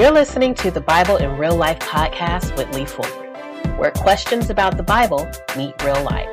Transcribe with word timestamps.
You're 0.00 0.12
listening 0.12 0.54
to 0.54 0.70
the 0.70 0.80
Bible 0.80 1.18
in 1.18 1.36
Real 1.36 1.54
Life 1.54 1.78
podcast 1.80 2.56
with 2.56 2.74
Lee 2.74 2.86
Fuller, 2.86 3.76
where 3.76 3.90
questions 3.90 4.48
about 4.48 4.78
the 4.78 4.82
Bible 4.82 5.30
meet 5.58 5.74
real 5.84 6.02
life. 6.02 6.26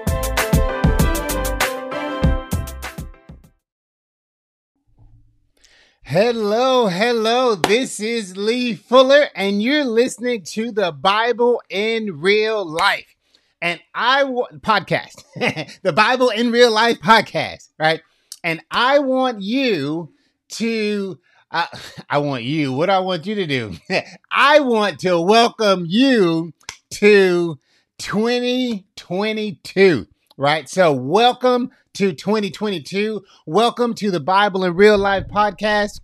Hello, 6.01 6.87
hello. 6.87 7.55
This 7.55 7.99
is 7.99 8.37
Lee 8.37 8.73
Fuller, 8.73 9.27
and 9.35 9.61
you're 9.61 9.83
listening 9.83 10.43
to 10.43 10.71
the 10.71 10.93
Bible 10.93 11.61
in 11.69 12.21
Real 12.21 12.65
Life. 12.65 13.17
And 13.61 13.81
I 13.93 14.23
podcast, 14.23 15.25
the 15.81 15.91
Bible 15.91 16.29
in 16.29 16.51
Real 16.51 16.71
Life 16.71 17.01
podcast, 17.01 17.67
right? 17.77 17.99
And 18.45 18.61
I 18.71 18.99
want 18.99 19.41
you 19.41 20.13
to 20.51 21.19
I, 21.51 21.67
I 22.09 22.17
want 22.19 22.43
you. 22.43 22.71
What 22.73 22.89
I 22.89 22.99
want 22.99 23.25
you 23.25 23.35
to 23.35 23.47
do? 23.47 23.73
I 24.31 24.59
want 24.59 24.99
to 24.99 25.21
welcome 25.21 25.85
you 25.87 26.51
to 26.91 27.57
2022, 27.99 30.07
right? 30.37 30.69
So, 30.69 30.93
welcome 30.93 31.71
to 31.93 32.13
2022. 32.13 33.23
Welcome 33.45 33.93
to 33.95 34.11
the 34.11 34.19
Bible 34.19 34.65
in 34.65 34.75
Real 34.75 34.97
Life 34.97 35.27
podcast. 35.27 36.01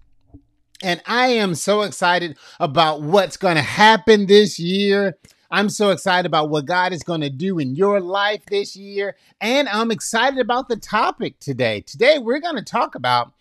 And 0.81 1.02
I 1.05 1.27
am 1.27 1.53
so 1.55 1.81
excited 1.81 2.38
about 2.59 3.02
what's 3.02 3.38
going 3.38 3.55
to 3.55 3.62
happen 3.62 4.25
this 4.25 4.59
year. 4.59 5.17
I'm 5.50 5.70
so 5.70 5.91
excited 5.91 6.25
about 6.25 6.50
what 6.50 6.66
God 6.66 6.91
is 6.94 7.03
going 7.03 7.22
to 7.22 7.30
do 7.30 7.59
in 7.59 7.75
your 7.75 8.02
life 8.02 8.44
this 8.48 8.75
year. 8.75 9.16
And 9.39 9.70
I'm 9.70 9.91
excited 9.91 10.39
about 10.39 10.67
the 10.67 10.78
topic 10.78 11.39
today. 11.39 11.81
Today, 11.81 12.17
we're 12.17 12.39
going 12.39 12.55
to 12.55 12.64
talk 12.64 12.95
about 12.95 13.34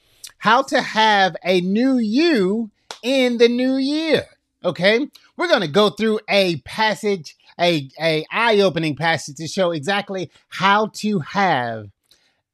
how 0.43 0.61
to 0.61 0.83
have 0.83 1.37
a 1.45 1.61
new 1.61 1.99
you 1.99 2.69
in 3.01 3.39
the 3.39 3.47
new 3.47 3.77
year. 3.77 4.27
Okay, 4.65 5.07
we're 5.37 5.47
going 5.47 5.61
to 5.61 5.69
go 5.69 5.89
through 5.89 6.19
a 6.29 6.57
passage, 6.63 7.37
a, 7.61 7.89
a 8.01 8.27
eye-opening 8.29 8.97
passage 8.97 9.37
to 9.37 9.47
show 9.47 9.71
exactly 9.71 10.33
how 10.49 10.91
to 10.95 11.21
have, 11.21 11.87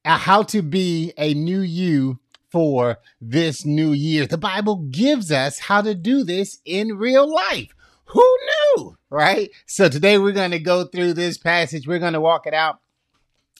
uh, 0.04 0.18
how 0.18 0.42
to 0.42 0.60
be 0.60 1.14
a 1.16 1.32
new 1.32 1.60
you 1.60 2.18
for 2.50 2.98
this 3.22 3.64
new 3.64 3.92
year. 3.92 4.26
The 4.26 4.36
Bible 4.36 4.84
gives 4.90 5.32
us 5.32 5.58
how 5.58 5.80
to 5.80 5.94
do 5.94 6.24
this 6.24 6.58
in 6.66 6.98
real 6.98 7.26
life. 7.34 7.74
Who 8.04 8.36
knew, 8.76 8.98
right? 9.08 9.50
So 9.64 9.88
today 9.88 10.18
we're 10.18 10.32
going 10.32 10.50
to 10.50 10.58
go 10.58 10.84
through 10.84 11.14
this 11.14 11.38
passage. 11.38 11.86
We're 11.86 11.98
going 11.98 12.12
to 12.12 12.20
walk 12.20 12.46
it 12.46 12.52
out 12.52 12.80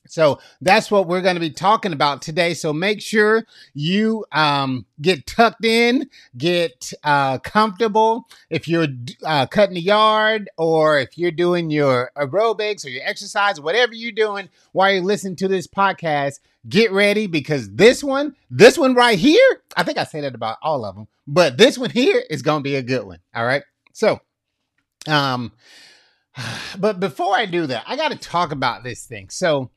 so 0.09 0.41
that's 0.61 0.91
what 0.91 1.07
we're 1.07 1.21
going 1.21 1.37
to 1.37 1.41
be 1.41 1.51
talking 1.51 1.93
about 1.93 2.23
today. 2.23 2.55
So 2.55 2.73
make 2.73 3.01
sure 3.01 3.45
you 3.75 4.25
um, 4.33 4.87
get 5.01 5.27
tucked 5.27 5.65
in, 5.65 6.09
get 6.37 6.93
uh, 7.05 7.39
comfortable. 7.39 8.27
If 8.51 8.67
you're 8.67 8.89
uh, 9.25 9.47
cutting 9.47 9.75
the 9.75 9.81
yard 9.81 10.51
or 10.57 10.99
if 10.99 11.17
you're 11.17 11.31
doing 11.31 11.71
your 11.71 12.11
aerobics 12.17 12.85
or 12.85 12.89
your 12.89 13.05
exercise, 13.05 13.61
whatever 13.61 13.95
you're 13.95 14.13
doing 14.13 14.49
while 14.73 14.93
you're 14.93 15.03
listening 15.03 15.37
to 15.37 15.49
this 15.49 15.67
podcast, 15.67 16.41
get 16.69 16.91
ready 16.91 17.27
because 17.27 17.71
this 17.75 18.03
one, 18.03 18.35
this 18.51 18.79
one 18.79 18.95
right 18.95 19.19
here, 19.19 19.63
I 19.77 19.83
think 19.83 19.99
I 19.99 20.05
say 20.05 20.23
that 20.23 20.35
about 20.35 20.59
all 20.63 20.85
of 20.85 20.97
them, 20.97 21.07
but 21.27 21.57
this 21.59 21.79
one 21.79 21.91
here 21.91 22.23
is 22.31 22.43
going 22.43 22.61
to 22.61 22.69
be 22.69 22.77
a 22.77 22.83
good 22.83 23.05
one. 23.05 23.19
All 23.35 23.45
right. 23.45 23.63
So, 23.93 24.21
um, 25.07 25.53
but 26.79 27.01
before 27.01 27.37
I 27.37 27.47
do 27.47 27.67
that, 27.67 27.85
I 27.87 27.97
got 27.97 28.11
to 28.11 28.19
talk 28.19 28.53
about 28.53 28.85
this 28.85 29.05
thing. 29.05 29.29
So, 29.31 29.71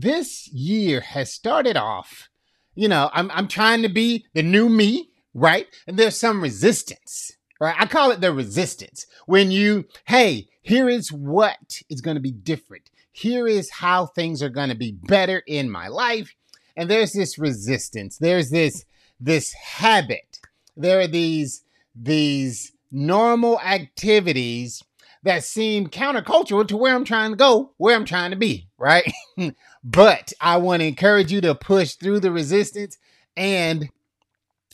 this 0.00 0.48
year 0.48 1.00
has 1.00 1.32
started 1.32 1.76
off, 1.76 2.28
you 2.74 2.86
know, 2.86 3.08
I'm, 3.14 3.30
I'm 3.30 3.48
trying 3.48 3.80
to 3.80 3.88
be 3.88 4.26
the 4.34 4.42
new 4.42 4.68
me, 4.68 5.08
right? 5.32 5.66
And 5.86 5.98
there's 5.98 6.20
some 6.20 6.42
resistance, 6.42 7.32
right? 7.58 7.74
I 7.78 7.86
call 7.86 8.10
it 8.10 8.20
the 8.20 8.30
resistance. 8.32 9.06
When 9.24 9.50
you, 9.50 9.86
hey, 10.04 10.48
here 10.60 10.90
is 10.90 11.10
what 11.10 11.80
is 11.88 12.02
going 12.02 12.16
to 12.16 12.20
be 12.20 12.32
different. 12.32 12.90
Here 13.10 13.48
is 13.48 13.70
how 13.70 14.04
things 14.04 14.42
are 14.42 14.50
going 14.50 14.68
to 14.68 14.74
be 14.74 14.92
better 14.92 15.42
in 15.46 15.70
my 15.70 15.88
life. 15.88 16.34
And 16.76 16.90
there's 16.90 17.14
this 17.14 17.38
resistance. 17.38 18.18
There's 18.18 18.50
this, 18.50 18.84
this 19.18 19.54
habit. 19.54 20.40
There 20.76 21.00
are 21.00 21.06
these, 21.06 21.62
these 21.94 22.72
normal 22.92 23.58
activities 23.60 24.84
that 25.22 25.42
seem 25.42 25.88
countercultural 25.88 26.68
to 26.68 26.76
where 26.76 26.94
I'm 26.94 27.04
trying 27.04 27.30
to 27.30 27.36
go, 27.36 27.72
where 27.78 27.96
I'm 27.96 28.04
trying 28.04 28.30
to 28.30 28.36
be, 28.36 28.68
right? 28.78 29.10
but 29.86 30.32
I 30.40 30.56
want 30.56 30.80
to 30.80 30.86
encourage 30.86 31.30
you 31.30 31.40
to 31.42 31.54
push 31.54 31.94
through 31.94 32.18
the 32.20 32.32
resistance 32.32 32.98
and 33.36 33.88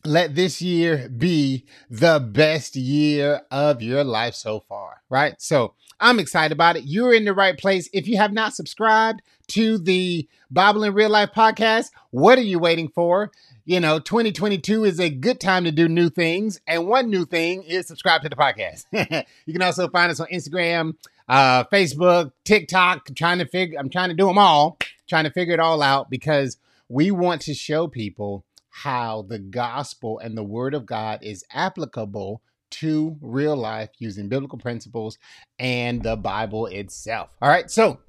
let 0.07 0.35
this 0.35 0.63
year 0.63 1.11
be 1.11 1.67
the 1.91 2.19
best 2.19 2.75
year 2.77 3.43
of 3.51 3.83
your 3.83 4.05
life 4.05 4.35
so 4.35 4.61
far, 4.61 5.03
right? 5.11 5.35
So 5.39 5.75
I'm 6.01 6.19
excited 6.19 6.51
about 6.51 6.77
it. 6.77 6.85
You're 6.85 7.13
in 7.13 7.27
the 7.27 7.35
right 7.35 7.59
place. 7.59 7.91
If 7.93 8.09
you 8.09 8.17
have 8.17 8.33
not 8.33 8.55
subscribed 8.55 9.21
to 9.49 9.77
the 9.77 10.27
Bible 10.51 10.83
in 10.83 10.95
Real 10.95 11.11
Life 11.11 11.31
podcast, 11.37 11.91
what 12.11 12.39
are 12.39 12.43
you 12.43 12.59
waiting 12.59 12.89
for? 12.89 13.31
you 13.65 13.81
know, 13.81 13.99
2022 13.99 14.85
is 14.85 14.99
a 14.99 15.09
good 15.09 15.41
time 15.41 15.65
to 15.65 15.73
do 15.73 15.89
new 15.89 16.11
things. 16.11 16.61
And 16.67 16.87
one 16.87 17.11
new 17.11 17.25
thing 17.25 17.63
is 17.63 17.87
subscribe 17.87 18.23
to 18.23 18.29
the 18.29 18.37
podcast. 18.37 18.87
you 19.47 19.53
can 19.53 19.63
also 19.63 19.89
find 19.89 20.11
us 20.11 20.21
on 20.21 20.27
Instagram, 20.29 20.95
uh, 21.29 21.65
Facebook, 21.65 22.33
TikTok. 22.45 23.09
I'm 23.09 23.15
trying 23.15 23.39
to 23.39 23.47
figure, 23.47 23.79
I'm 23.79 23.89
trying 23.89 24.09
to 24.09 24.15
do 24.15 24.27
them 24.27 24.39
all, 24.39 24.79
trying 25.13 25.25
to 25.25 25.31
figure 25.31 25.53
it 25.53 25.61
all 25.61 25.83
out 25.83 26.09
because 26.09 26.57
we 26.89 27.11
want 27.11 27.43
to 27.43 27.53
show 27.53 27.87
people 27.87 28.47
how 28.71 29.27
the 29.29 29.39
gospel 29.39 30.19
and 30.19 30.39
the 30.39 30.43
word 30.43 30.73
of 30.73 30.87
God 30.87 31.19
is 31.23 31.45
applicable 31.53 32.41
to 32.71 33.19
real 33.21 33.55
life 33.55 33.91
using 33.99 34.31
biblical 34.31 34.59
principles 34.59 35.19
and 35.59 36.03
the 36.03 36.17
Bible 36.17 36.65
itself. 36.65 37.37
All 37.43 37.51
right. 37.51 37.71
So, 37.71 38.01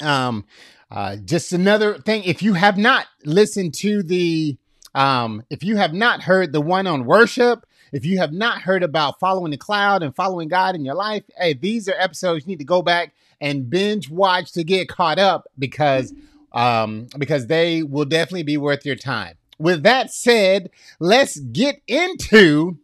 um, 0.00 0.44
uh, 0.88 1.16
just 1.16 1.52
another 1.52 1.98
thing. 1.98 2.22
If 2.22 2.44
you 2.44 2.54
have 2.54 2.78
not 2.78 3.06
listened 3.24 3.74
to 3.74 4.04
the 4.04 4.56
um, 4.94 5.42
if 5.50 5.64
you 5.64 5.78
have 5.78 5.92
not 5.92 6.22
heard 6.22 6.52
the 6.52 6.60
one 6.60 6.86
on 6.86 7.06
worship, 7.06 7.66
if 7.92 8.04
you 8.04 8.18
have 8.18 8.32
not 8.32 8.62
heard 8.62 8.84
about 8.84 9.18
following 9.18 9.50
the 9.50 9.56
cloud 9.56 10.04
and 10.04 10.14
following 10.14 10.46
God 10.46 10.76
in 10.76 10.84
your 10.84 10.94
life, 10.94 11.24
hey, 11.36 11.54
these 11.54 11.88
are 11.88 11.94
episodes 11.98 12.44
you 12.44 12.50
need 12.50 12.60
to 12.60 12.64
go 12.64 12.82
back 12.82 13.14
and 13.40 13.70
binge 13.70 14.10
watch 14.10 14.52
to 14.52 14.64
get 14.64 14.88
caught 14.88 15.18
up 15.18 15.48
because 15.58 16.12
um, 16.52 17.06
because 17.18 17.46
they 17.46 17.82
will 17.82 18.04
definitely 18.04 18.42
be 18.42 18.56
worth 18.56 18.84
your 18.84 18.96
time. 18.96 19.36
With 19.58 19.82
that 19.84 20.10
said, 20.10 20.70
let's 20.98 21.38
get 21.38 21.80
into 21.86 22.78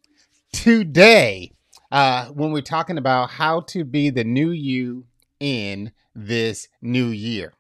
today 0.53 1.53
uh, 1.91 2.27
when 2.27 2.53
we're 2.53 2.61
talking 2.61 2.99
about 2.99 3.31
how 3.31 3.61
to 3.61 3.85
be 3.85 4.11
the 4.11 4.25
new 4.25 4.51
you 4.51 5.05
in 5.41 5.93
this 6.15 6.69
new 6.81 7.09
year. 7.09 7.53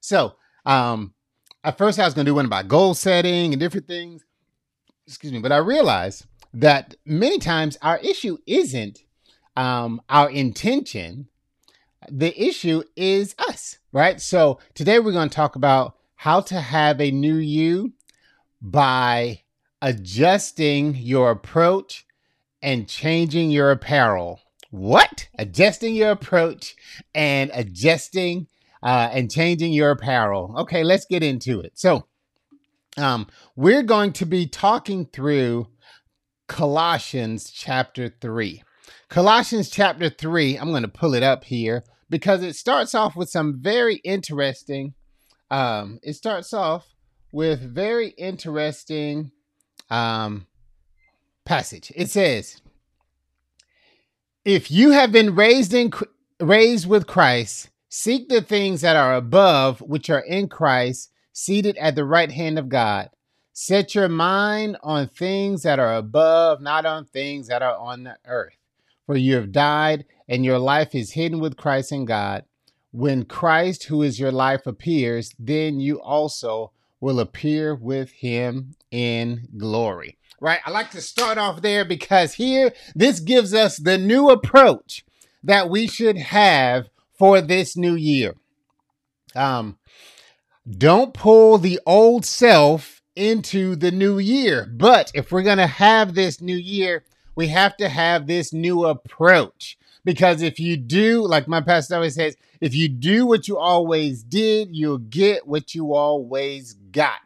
So, 0.00 0.36
um, 0.64 1.14
at 1.64 1.78
first 1.78 1.98
I 1.98 2.04
was 2.04 2.14
going 2.14 2.24
to 2.24 2.30
do 2.30 2.34
one 2.34 2.46
about 2.46 2.68
goal 2.68 2.94
setting 2.94 3.52
and 3.52 3.60
different 3.60 3.86
things. 3.86 4.24
Excuse 5.06 5.32
me, 5.32 5.40
but 5.40 5.52
I 5.52 5.58
realized 5.58 6.26
that 6.54 6.94
many 7.04 7.38
times 7.38 7.76
our 7.82 7.98
issue 7.98 8.38
isn't 8.46 9.00
um, 9.56 10.00
our 10.08 10.30
intention. 10.30 11.28
The 12.10 12.40
issue 12.40 12.82
is 12.94 13.34
us, 13.48 13.78
right? 13.92 14.20
So 14.20 14.58
today 14.74 14.98
we're 14.98 15.12
going 15.12 15.28
to 15.28 15.34
talk 15.34 15.56
about 15.56 15.96
how 16.14 16.40
to 16.40 16.60
have 16.60 17.00
a 17.00 17.10
new 17.10 17.36
you 17.36 17.92
by 18.60 19.42
adjusting 19.82 20.94
your 20.96 21.30
approach 21.30 22.06
and 22.62 22.88
changing 22.88 23.50
your 23.50 23.70
apparel. 23.70 24.40
What? 24.70 25.28
Adjusting 25.38 25.94
your 25.94 26.10
approach 26.10 26.76
and 27.14 27.50
adjusting 27.54 28.46
uh, 28.82 29.10
and 29.12 29.30
changing 29.30 29.72
your 29.72 29.90
apparel. 29.90 30.54
Okay, 30.58 30.84
let's 30.84 31.06
get 31.06 31.22
into 31.22 31.60
it. 31.60 31.72
So, 31.74 32.06
um, 32.96 33.26
we're 33.56 33.82
going 33.82 34.12
to 34.14 34.26
be 34.26 34.46
talking 34.46 35.06
through 35.06 35.68
Colossians 36.46 37.50
chapter 37.50 38.08
3. 38.20 38.62
Colossians 39.08 39.68
chapter 39.68 40.08
3, 40.08 40.56
I'm 40.56 40.70
going 40.70 40.82
to 40.82 40.88
pull 40.88 41.14
it 41.14 41.22
up 41.22 41.44
here 41.44 41.84
because 42.08 42.42
it 42.42 42.56
starts 42.56 42.94
off 42.94 43.16
with 43.16 43.28
some 43.28 43.60
very 43.60 43.96
interesting, 43.96 44.94
um, 45.50 45.98
it 46.02 46.14
starts 46.14 46.52
off 46.52 46.86
with 47.32 47.60
very 47.60 48.08
interesting 48.10 49.30
um, 49.90 50.46
passage. 51.44 51.92
It 51.94 52.10
says, 52.10 52.60
If 54.44 54.70
you 54.70 54.90
have 54.90 55.12
been 55.12 55.34
raised 55.34 55.74
in 55.74 55.92
raised 56.40 56.88
with 56.88 57.06
Christ, 57.06 57.70
Seek 57.98 58.28
the 58.28 58.42
things 58.42 58.82
that 58.82 58.94
are 58.94 59.14
above, 59.14 59.80
which 59.80 60.10
are 60.10 60.20
in 60.20 60.48
Christ, 60.48 61.10
seated 61.32 61.78
at 61.78 61.94
the 61.94 62.04
right 62.04 62.30
hand 62.30 62.58
of 62.58 62.68
God. 62.68 63.08
Set 63.54 63.94
your 63.94 64.10
mind 64.10 64.76
on 64.82 65.08
things 65.08 65.62
that 65.62 65.78
are 65.78 65.94
above, 65.96 66.60
not 66.60 66.84
on 66.84 67.06
things 67.06 67.48
that 67.48 67.62
are 67.62 67.74
on 67.74 68.02
the 68.02 68.18
earth. 68.26 68.55
For 69.06 69.16
you 69.16 69.36
have 69.36 69.52
died, 69.52 70.04
and 70.28 70.44
your 70.44 70.58
life 70.58 70.94
is 70.94 71.12
hidden 71.12 71.38
with 71.40 71.56
Christ 71.56 71.92
in 71.92 72.04
God. 72.04 72.44
When 72.90 73.24
Christ, 73.24 73.84
who 73.84 74.02
is 74.02 74.18
your 74.18 74.32
life, 74.32 74.66
appears, 74.66 75.32
then 75.38 75.80
you 75.80 76.00
also 76.00 76.72
will 77.00 77.20
appear 77.20 77.74
with 77.74 78.10
him 78.10 78.74
in 78.90 79.48
glory. 79.56 80.18
right? 80.40 80.60
I 80.66 80.70
like 80.70 80.90
to 80.90 81.00
start 81.00 81.38
off 81.38 81.62
there 81.62 81.84
because 81.84 82.34
here, 82.34 82.72
this 82.94 83.20
gives 83.20 83.54
us 83.54 83.76
the 83.76 83.98
new 83.98 84.28
approach 84.28 85.04
that 85.42 85.70
we 85.70 85.86
should 85.86 86.16
have 86.16 86.88
for 87.18 87.40
this 87.40 87.76
new 87.76 87.94
year. 87.94 88.34
Um, 89.34 89.78
don't 90.68 91.14
pull 91.14 91.58
the 91.58 91.80
old 91.86 92.24
self 92.24 93.02
into 93.14 93.76
the 93.76 93.90
new 93.90 94.18
year. 94.18 94.66
But 94.70 95.10
if 95.14 95.32
we're 95.32 95.42
going 95.42 95.58
to 95.58 95.66
have 95.66 96.14
this 96.14 96.40
new 96.40 96.56
year, 96.56 97.04
we 97.36 97.46
have 97.48 97.76
to 97.76 97.88
have 97.88 98.26
this 98.26 98.52
new 98.52 98.84
approach. 98.86 99.78
Because 100.04 100.40
if 100.40 100.60
you 100.60 100.76
do, 100.76 101.26
like 101.26 101.48
my 101.48 101.60
pastor 101.60 101.96
always 101.96 102.14
says, 102.14 102.36
if 102.60 102.74
you 102.74 102.88
do 102.88 103.26
what 103.26 103.48
you 103.48 103.58
always 103.58 104.22
did, 104.22 104.74
you'll 104.74 104.98
get 104.98 105.46
what 105.46 105.74
you 105.74 105.94
always 105.94 106.74
got. 106.74 107.18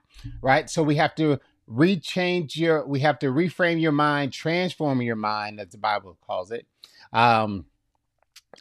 Right. 0.43 0.69
So 0.69 0.83
we 0.83 0.97
have 0.97 1.15
to 1.17 1.39
rechange 1.69 2.57
your, 2.57 2.87
we 2.87 3.01
have 3.01 3.19
to 3.21 3.27
reframe 3.27 3.81
your 3.81 3.93
mind, 3.93 4.33
transform 4.33 5.03
your 5.03 5.17
mind, 5.17 5.61
as 5.61 5.69
the 5.69 5.79
Bible 5.79 6.17
calls 6.27 6.51
it. 6.51 6.67
Um, 7.13 7.67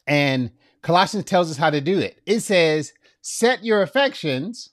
and 0.06 0.52
Colossians 0.81 1.25
tells 1.25 1.50
us 1.50 1.57
how 1.57 1.69
to 1.69 1.81
do 1.81 1.98
it. 2.00 2.22
It 2.25 2.42
says, 2.42 2.94
set 3.22 3.63
your 3.63 3.81
affections, 3.81 4.69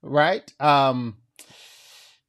right? 0.00 0.52
Um, 0.60 1.16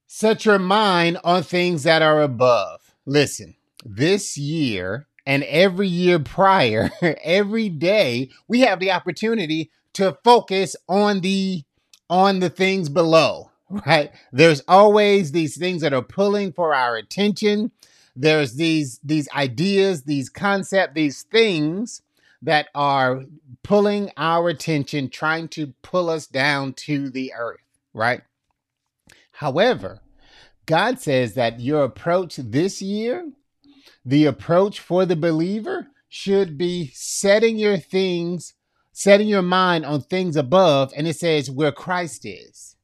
set 0.08 0.46
your 0.46 0.60
mind 0.60 1.20
on 1.24 1.44
things 1.44 1.84
that 1.84 2.02
are 2.02 2.22
above. 2.22 2.79
Listen, 3.10 3.56
this 3.84 4.38
year 4.38 5.08
and 5.26 5.44
every 5.46 5.88
year 5.88 6.20
prior, 6.20 6.92
every 7.24 7.68
day, 7.68 8.30
we 8.48 8.60
have 8.60 8.80
the 8.80 8.92
opportunity 8.92 9.72
to 9.94 10.16
focus 10.24 10.76
on 10.88 11.22
the 11.22 11.64
on 12.08 12.40
the 12.40 12.52
things 12.52 12.88
below, 12.88 13.50
right? 13.88 14.12
There's 14.32 14.62
always 14.68 15.32
these 15.32 15.58
things 15.58 15.82
that 15.82 15.92
are 15.92 16.04
pulling 16.04 16.54
for 16.54 16.76
our 16.76 16.98
attention. 16.98 17.72
There's 18.16 18.54
these 18.54 19.00
these 19.04 19.28
ideas, 19.32 20.04
these 20.04 20.30
concepts, 20.30 20.94
these 20.94 21.24
things 21.24 22.04
that 22.44 22.68
are 22.76 23.24
pulling 23.64 24.12
our 24.18 24.50
attention, 24.50 25.10
trying 25.10 25.48
to 25.50 25.74
pull 25.82 26.12
us 26.12 26.28
down 26.28 26.74
to 26.74 27.10
the 27.10 27.34
earth, 27.36 27.64
right? 27.92 28.22
However, 29.32 30.02
God 30.70 31.02
says 31.02 31.34
that 31.34 31.60
your 31.60 31.84
approach 31.84 32.36
this 32.36 32.80
year, 32.80 33.32
the 34.06 34.26
approach 34.26 34.80
for 34.80 35.04
the 35.04 35.16
believer, 35.16 35.88
should 36.10 36.60
be 36.60 36.92
setting 36.94 37.58
your 37.58 37.80
things, 37.80 38.54
setting 38.92 39.28
your 39.28 39.42
mind 39.42 39.84
on 39.84 40.02
things 40.02 40.36
above. 40.36 40.94
And 40.96 41.08
it 41.08 41.16
says 41.16 41.50
where 41.50 41.72
Christ 41.72 42.24
is, 42.24 42.76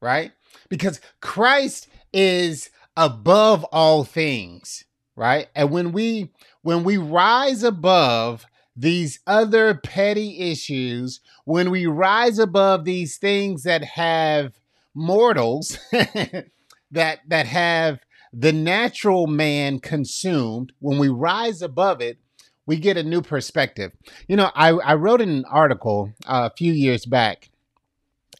right? 0.00 0.32
Because 0.70 1.02
Christ 1.20 1.86
is 2.14 2.70
above 2.96 3.62
all 3.64 4.04
things, 4.04 4.84
right? 5.14 5.48
And 5.54 5.70
when 5.70 5.92
we 5.92 6.30
when 6.62 6.82
we 6.82 6.96
rise 6.96 7.62
above 7.62 8.46
these 8.74 9.20
other 9.26 9.74
petty 9.74 10.50
issues, 10.50 11.20
when 11.44 11.70
we 11.70 11.84
rise 11.84 12.38
above 12.38 12.86
these 12.86 13.18
things 13.18 13.64
that 13.64 13.84
have 13.84 14.54
mortals 14.94 15.78
that 16.94 17.20
that 17.28 17.46
have 17.46 18.00
the 18.32 18.52
natural 18.52 19.26
man 19.26 19.78
consumed, 19.78 20.72
when 20.80 20.98
we 20.98 21.08
rise 21.08 21.62
above 21.62 22.00
it, 22.00 22.18
we 22.66 22.76
get 22.76 22.96
a 22.96 23.02
new 23.02 23.22
perspective. 23.22 23.92
You 24.26 24.36
know, 24.36 24.50
I, 24.54 24.70
I 24.70 24.94
wrote 24.94 25.20
an 25.20 25.44
article 25.50 26.12
uh, 26.26 26.48
a 26.50 26.56
few 26.56 26.72
years 26.72 27.06
back, 27.06 27.50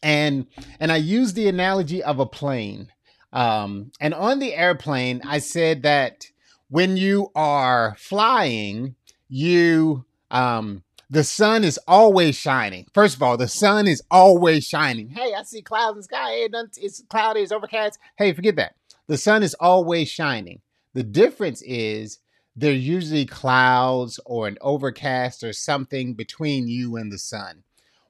and 0.03 0.47
and 0.79 0.91
I 0.91 0.97
used 0.97 1.35
the 1.35 1.47
analogy 1.47 2.03
of 2.03 2.19
a 2.19 2.25
plane. 2.25 2.91
Um, 3.31 3.91
and 3.99 4.13
on 4.13 4.39
the 4.39 4.53
airplane, 4.53 5.21
I 5.25 5.39
said 5.39 5.83
that 5.83 6.27
when 6.69 6.97
you 6.97 7.31
are 7.35 7.95
flying, 7.99 8.95
you 9.27 10.05
um, 10.31 10.83
the 11.15 11.23
sun 11.23 11.63
is 11.63 11.79
always 11.87 12.35
shining. 12.35 12.85
First 12.93 13.15
of 13.15 13.23
all, 13.23 13.37
the 13.37 13.47
sun 13.47 13.87
is 13.87 14.03
always 14.11 14.67
shining. 14.67 15.07
Hey, 15.07 15.33
I 15.33 15.43
see 15.43 15.61
clouds 15.61 15.93
in 15.93 15.97
the 15.99 16.03
sky. 16.03 16.29
Hey, 16.31 16.49
it's 16.81 17.01
cloudy, 17.09 17.39
it's 17.39 17.53
overcast. 17.53 17.99
Hey, 18.17 18.33
forget 18.33 18.57
that. 18.57 18.75
The 19.07 19.15
sun 19.15 19.41
is 19.41 19.53
always 19.53 20.09
shining. 20.09 20.59
The 20.93 21.03
difference 21.03 21.61
is 21.61 22.19
there's 22.53 22.85
usually 22.85 23.25
clouds 23.25 24.19
or 24.25 24.49
an 24.49 24.57
overcast 24.59 25.41
or 25.41 25.53
something 25.53 26.15
between 26.15 26.67
you 26.67 26.97
and 26.97 27.09
the 27.09 27.17
sun. 27.17 27.63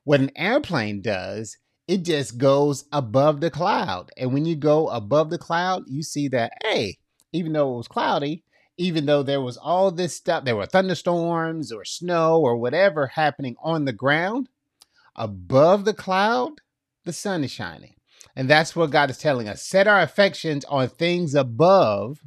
What 0.04 0.19
an 0.19 0.31
airplane 0.36 1.01
does, 1.01 1.60
it 1.88 2.00
just 2.06 2.40
goes 2.40 2.86
above 2.92 3.40
the 3.40 3.51
cloud. 3.51 4.10
And 4.18 4.34
when 4.34 4.48
you 4.48 4.56
go 4.56 4.88
above 4.88 5.30
the 5.30 5.38
cloud, 5.38 5.84
you 5.86 6.01
see 6.01 6.28
that, 6.30 6.54
hey, 6.63 6.98
even 7.31 7.54
though 7.54 7.75
it 7.75 7.78
was 7.78 7.88
cloudy, 7.88 8.44
even 8.77 9.06
though 9.06 9.24
there 9.24 9.42
was 9.42 9.57
all 9.57 9.92
this 9.92 10.16
stuff, 10.16 10.44
there 10.44 10.56
were 10.56 10.66
thunderstorms 10.66 11.72
or 11.72 11.86
snow 11.86 12.39
or 12.39 12.57
whatever 12.57 13.07
happening 13.07 13.56
on 13.62 13.86
the 13.86 13.94
ground, 13.94 14.50
above 15.16 15.86
the 15.86 15.94
cloud, 15.94 16.62
the 17.06 17.13
sun 17.13 17.44
is 17.44 17.51
shining. 17.51 17.95
And 18.36 18.50
that's 18.50 18.75
what 18.75 18.92
God 18.92 19.10
is 19.10 19.18
telling 19.18 19.48
us. 19.48 19.62
Set 19.62 19.88
our 19.88 20.01
affections 20.01 20.66
on 20.66 20.89
things 20.89 21.36
above, 21.36 22.19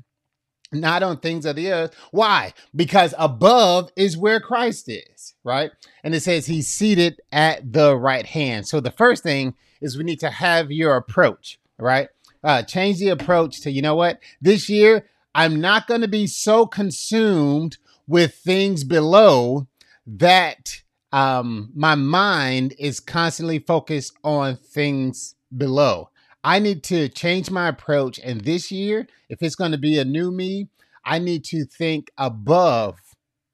not 0.72 1.02
on 1.02 1.18
things 1.18 1.44
of 1.44 1.56
the 1.56 1.70
earth. 1.70 1.94
Why? 2.12 2.54
Because 2.74 3.14
above 3.18 3.90
is 3.96 4.16
where 4.16 4.40
Christ 4.40 4.88
is, 4.88 5.34
right? 5.44 5.70
And 6.02 6.14
it 6.14 6.20
says 6.20 6.46
he's 6.46 6.68
seated 6.68 7.20
at 7.30 7.72
the 7.72 7.94
right 7.96 8.24
hand. 8.24 8.66
So 8.66 8.80
the 8.80 8.90
first 8.90 9.22
thing 9.22 9.54
is 9.80 9.98
we 9.98 10.04
need 10.04 10.20
to 10.20 10.30
have 10.30 10.72
your 10.72 10.96
approach, 10.96 11.60
right? 11.78 12.08
Uh, 12.42 12.62
change 12.62 12.98
the 12.98 13.08
approach 13.08 13.60
to, 13.62 13.70
you 13.70 13.82
know 13.82 13.96
what? 13.96 14.18
This 14.40 14.68
year, 14.68 15.06
I'm 15.34 15.60
not 15.60 15.86
going 15.86 16.00
to 16.00 16.08
be 16.08 16.26
so 16.26 16.66
consumed 16.66 17.78
with 18.06 18.34
things 18.34 18.84
below 18.84 19.68
that 20.06 20.82
um, 21.12 21.70
my 21.74 21.94
mind 21.94 22.74
is 22.78 23.00
constantly 23.00 23.58
focused 23.58 24.14
on 24.24 24.56
things 24.56 25.34
below. 25.56 26.10
I 26.42 26.58
need 26.58 26.82
to 26.84 27.08
change 27.08 27.50
my 27.50 27.68
approach. 27.68 28.18
And 28.18 28.40
this 28.42 28.70
year, 28.70 29.06
if 29.28 29.42
it's 29.42 29.54
going 29.54 29.72
to 29.72 29.78
be 29.78 29.98
a 29.98 30.04
new 30.04 30.30
me, 30.30 30.68
I 31.04 31.18
need 31.18 31.44
to 31.46 31.64
think 31.64 32.10
above, 32.16 32.98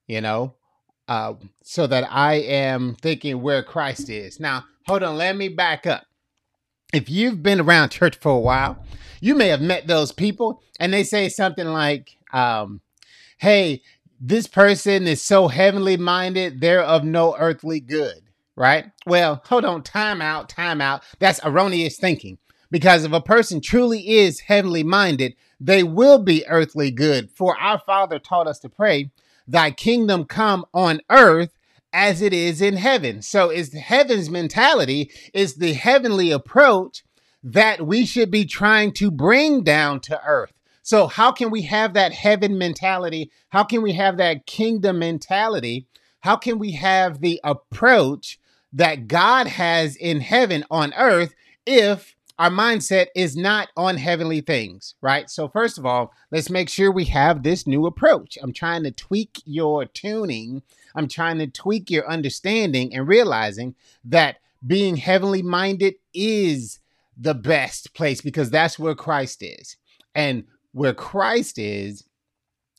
you 0.06 0.20
know, 0.20 0.54
uh, 1.08 1.34
so 1.62 1.86
that 1.86 2.08
I 2.10 2.34
am 2.34 2.96
thinking 3.00 3.42
where 3.42 3.62
Christ 3.62 4.08
is. 4.08 4.40
Now, 4.40 4.64
hold 4.86 5.02
on, 5.02 5.16
let 5.16 5.36
me 5.36 5.48
back 5.48 5.86
up 5.86 6.04
if 6.94 7.10
you've 7.10 7.42
been 7.42 7.60
around 7.60 7.90
church 7.90 8.16
for 8.16 8.32
a 8.32 8.38
while, 8.38 8.78
you 9.24 9.34
may 9.34 9.48
have 9.48 9.62
met 9.62 9.86
those 9.86 10.12
people 10.12 10.62
and 10.78 10.92
they 10.92 11.02
say 11.02 11.30
something 11.30 11.66
like, 11.68 12.18
um, 12.32 12.82
Hey, 13.38 13.82
this 14.20 14.46
person 14.46 15.06
is 15.06 15.22
so 15.22 15.48
heavenly 15.48 15.96
minded, 15.96 16.60
they're 16.60 16.82
of 16.82 17.04
no 17.04 17.34
earthly 17.38 17.80
good, 17.80 18.20
right? 18.54 18.86
Well, 19.06 19.42
hold 19.46 19.64
on, 19.64 19.82
time 19.82 20.20
out, 20.20 20.50
time 20.50 20.82
out. 20.82 21.04
That's 21.20 21.40
erroneous 21.42 21.96
thinking. 21.96 22.36
Because 22.70 23.04
if 23.04 23.12
a 23.12 23.20
person 23.20 23.62
truly 23.62 24.08
is 24.18 24.40
heavenly 24.40 24.82
minded, 24.82 25.34
they 25.58 25.82
will 25.82 26.22
be 26.22 26.46
earthly 26.46 26.90
good. 26.90 27.30
For 27.30 27.56
our 27.56 27.78
Father 27.78 28.18
taught 28.18 28.46
us 28.46 28.58
to 28.60 28.68
pray, 28.68 29.10
Thy 29.46 29.70
kingdom 29.70 30.24
come 30.24 30.66
on 30.74 31.00
earth 31.10 31.50
as 31.94 32.20
it 32.20 32.34
is 32.34 32.60
in 32.60 32.76
heaven. 32.76 33.22
So 33.22 33.50
is 33.50 33.72
heaven's 33.72 34.28
mentality 34.28 35.10
is 35.32 35.54
the 35.54 35.72
heavenly 35.72 36.30
approach 36.30 37.04
that 37.44 37.86
we 37.86 38.04
should 38.04 38.30
be 38.30 38.44
trying 38.44 38.92
to 38.92 39.10
bring 39.10 39.62
down 39.62 40.00
to 40.00 40.20
earth. 40.24 40.52
So 40.82 41.06
how 41.06 41.32
can 41.32 41.50
we 41.50 41.62
have 41.62 41.94
that 41.94 42.12
heaven 42.12 42.58
mentality? 42.58 43.30
How 43.50 43.64
can 43.64 43.82
we 43.82 43.92
have 43.92 44.16
that 44.16 44.46
kingdom 44.46 44.98
mentality? 44.98 45.86
How 46.20 46.36
can 46.36 46.58
we 46.58 46.72
have 46.72 47.20
the 47.20 47.40
approach 47.44 48.40
that 48.72 49.06
God 49.06 49.46
has 49.46 49.94
in 49.94 50.20
heaven 50.20 50.64
on 50.70 50.92
earth 50.94 51.34
if 51.64 52.16
our 52.38 52.50
mindset 52.50 53.06
is 53.14 53.36
not 53.36 53.68
on 53.76 53.96
heavenly 53.96 54.40
things, 54.40 54.96
right? 55.00 55.30
So, 55.30 55.46
first 55.46 55.78
of 55.78 55.86
all, 55.86 56.12
let's 56.32 56.50
make 56.50 56.68
sure 56.68 56.90
we 56.90 57.04
have 57.04 57.44
this 57.44 57.64
new 57.64 57.86
approach. 57.86 58.36
I'm 58.42 58.52
trying 58.52 58.82
to 58.82 58.90
tweak 58.90 59.40
your 59.44 59.84
tuning 59.84 60.62
I'm 60.94 61.08
trying 61.08 61.38
to 61.38 61.46
tweak 61.46 61.90
your 61.90 62.08
understanding 62.08 62.94
and 62.94 63.08
realizing 63.08 63.74
that 64.04 64.36
being 64.66 64.96
heavenly 64.96 65.42
minded 65.42 65.94
is 66.14 66.78
the 67.16 67.34
best 67.34 67.94
place 67.94 68.20
because 68.20 68.50
that's 68.50 68.78
where 68.78 68.94
Christ 68.94 69.42
is. 69.42 69.76
And 70.14 70.44
where 70.72 70.94
Christ 70.94 71.58
is, 71.58 72.04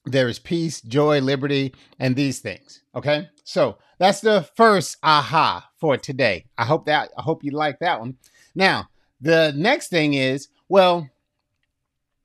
there 0.06 0.27
is 0.27 0.39
peace, 0.39 0.82
joy, 0.82 1.20
liberty, 1.20 1.74
and 2.00 2.15
these 2.15 2.39
things. 2.39 2.82
Okay. 2.96 3.27
So 3.44 3.77
that's 4.00 4.22
the 4.22 4.48
first 4.56 4.98
aha 5.04 5.70
for 5.80 5.98
today. 5.98 6.46
I 6.58 6.65
hope 6.65 6.86
that 6.86 7.10
I 7.18 7.22
hope 7.22 7.44
you 7.44 7.51
like 7.51 7.80
that 7.80 8.00
one. 8.00 8.18
Now, 8.54 8.89
the 9.22 9.54
next 9.56 9.89
thing 9.89 10.13
is, 10.13 10.50
well, 10.70 11.10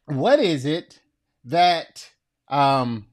what 0.06 0.40
is 0.40 0.64
it 0.66 1.00
that 1.44 2.10
um 2.48 3.06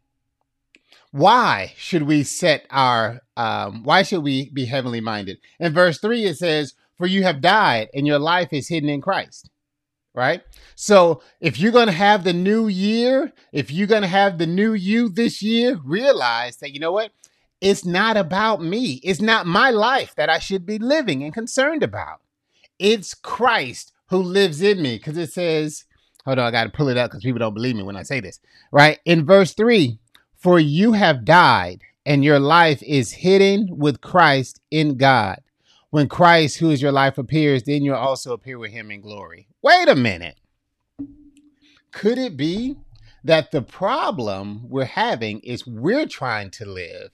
why 1.12 1.74
should 1.77 2.04
we 2.04 2.24
set 2.24 2.66
our 2.70 3.22
um, 3.38 3.84
why 3.84 4.04
should 4.04 4.24
we 4.24 4.50
be 4.50 4.66
heavenly 4.66 5.00
minded 5.00 5.38
in 5.60 5.74
verse 5.74 6.00
3 6.00 6.25
it 6.25 6.38
says 6.38 6.74
for 6.98 7.08
you 7.08 7.24
have 7.24 7.42
died 7.42 7.89
and 7.94 8.08
your 8.08 8.20
life 8.20 8.51
is 8.51 8.68
hidden 8.68 8.89
in 8.89 9.01
christ 9.01 9.50
right? 10.18 10.42
So 10.74 11.22
if 11.39 11.60
you're 11.60 11.72
going 11.72 11.86
to 11.86 11.94
have 11.94 12.24
the 12.24 12.34
new 12.34 12.68
year, 12.68 13.32
if 13.54 13.70
you're 13.70 13.86
going 13.86 14.01
to 14.01 14.08
have 14.08 14.39
the 14.39 14.48
new 14.48 14.74
you 14.74 15.10
this 15.10 15.44
year, 15.44 15.80
realize 15.86 16.58
that, 16.58 16.74
you 16.74 16.80
know 16.80 16.92
what? 16.92 17.12
It's 17.62 17.86
not 17.86 18.18
about 18.18 18.60
me. 18.62 19.00
It's 19.04 19.22
not 19.22 19.46
my 19.46 19.70
life 19.70 20.16
that 20.16 20.27
I 20.27 20.39
should 20.39 20.66
be 20.66 20.80
living 20.80 21.24
and 21.24 21.32
concerned 21.32 21.84
about. 21.84 22.22
It's 22.80 23.13
Christ 23.13 23.94
who 24.10 24.18
lives 24.18 24.60
in 24.60 24.82
me 24.82 24.98
because 24.98 25.18
it 25.18 25.32
says, 25.32 25.86
hold 26.25 26.39
on, 26.39 26.48
I 26.48 26.51
got 26.51 26.63
to 26.63 26.72
pull 26.72 26.89
it 26.89 26.98
up 26.98 27.12
because 27.12 27.24
people 27.24 27.39
don't 27.39 27.54
believe 27.54 27.75
me 27.75 27.84
when 27.84 27.96
I 27.96 28.04
say 28.04 28.20
this, 28.20 28.39
right? 28.72 29.00
In 29.06 29.24
verse 29.24 29.54
three, 29.54 30.00
for 30.36 30.60
you 30.60 30.94
have 30.94 31.25
died 31.25 31.82
and 32.08 32.24
your 32.24 32.39
life 32.39 32.82
is 32.82 33.12
hidden 33.12 33.68
with 33.70 34.01
Christ 34.01 34.62
in 34.72 34.98
God. 34.98 35.42
When 35.89 36.10
Christ, 36.10 36.58
who 36.58 36.70
is 36.70 36.82
your 36.82 36.91
life, 36.91 37.17
appears, 37.17 37.63
then 37.63 37.84
you'll 37.84 37.96
also 37.96 38.34
appear 38.34 38.60
with 38.60 38.72
him 38.72 38.91
in 38.91 39.00
glory. 39.00 39.48
Wait 39.62 39.88
a 39.88 39.96
minute. 39.96 40.38
Could 41.91 42.17
it 42.17 42.36
be 42.36 42.75
that 43.24 43.51
the 43.51 43.62
problem 43.62 44.70
we're 44.70 44.86
having 44.86 45.39
is 45.39 45.65
we're 45.65 46.06
trying 46.06 46.51
to 46.51 46.65
live 46.65 47.12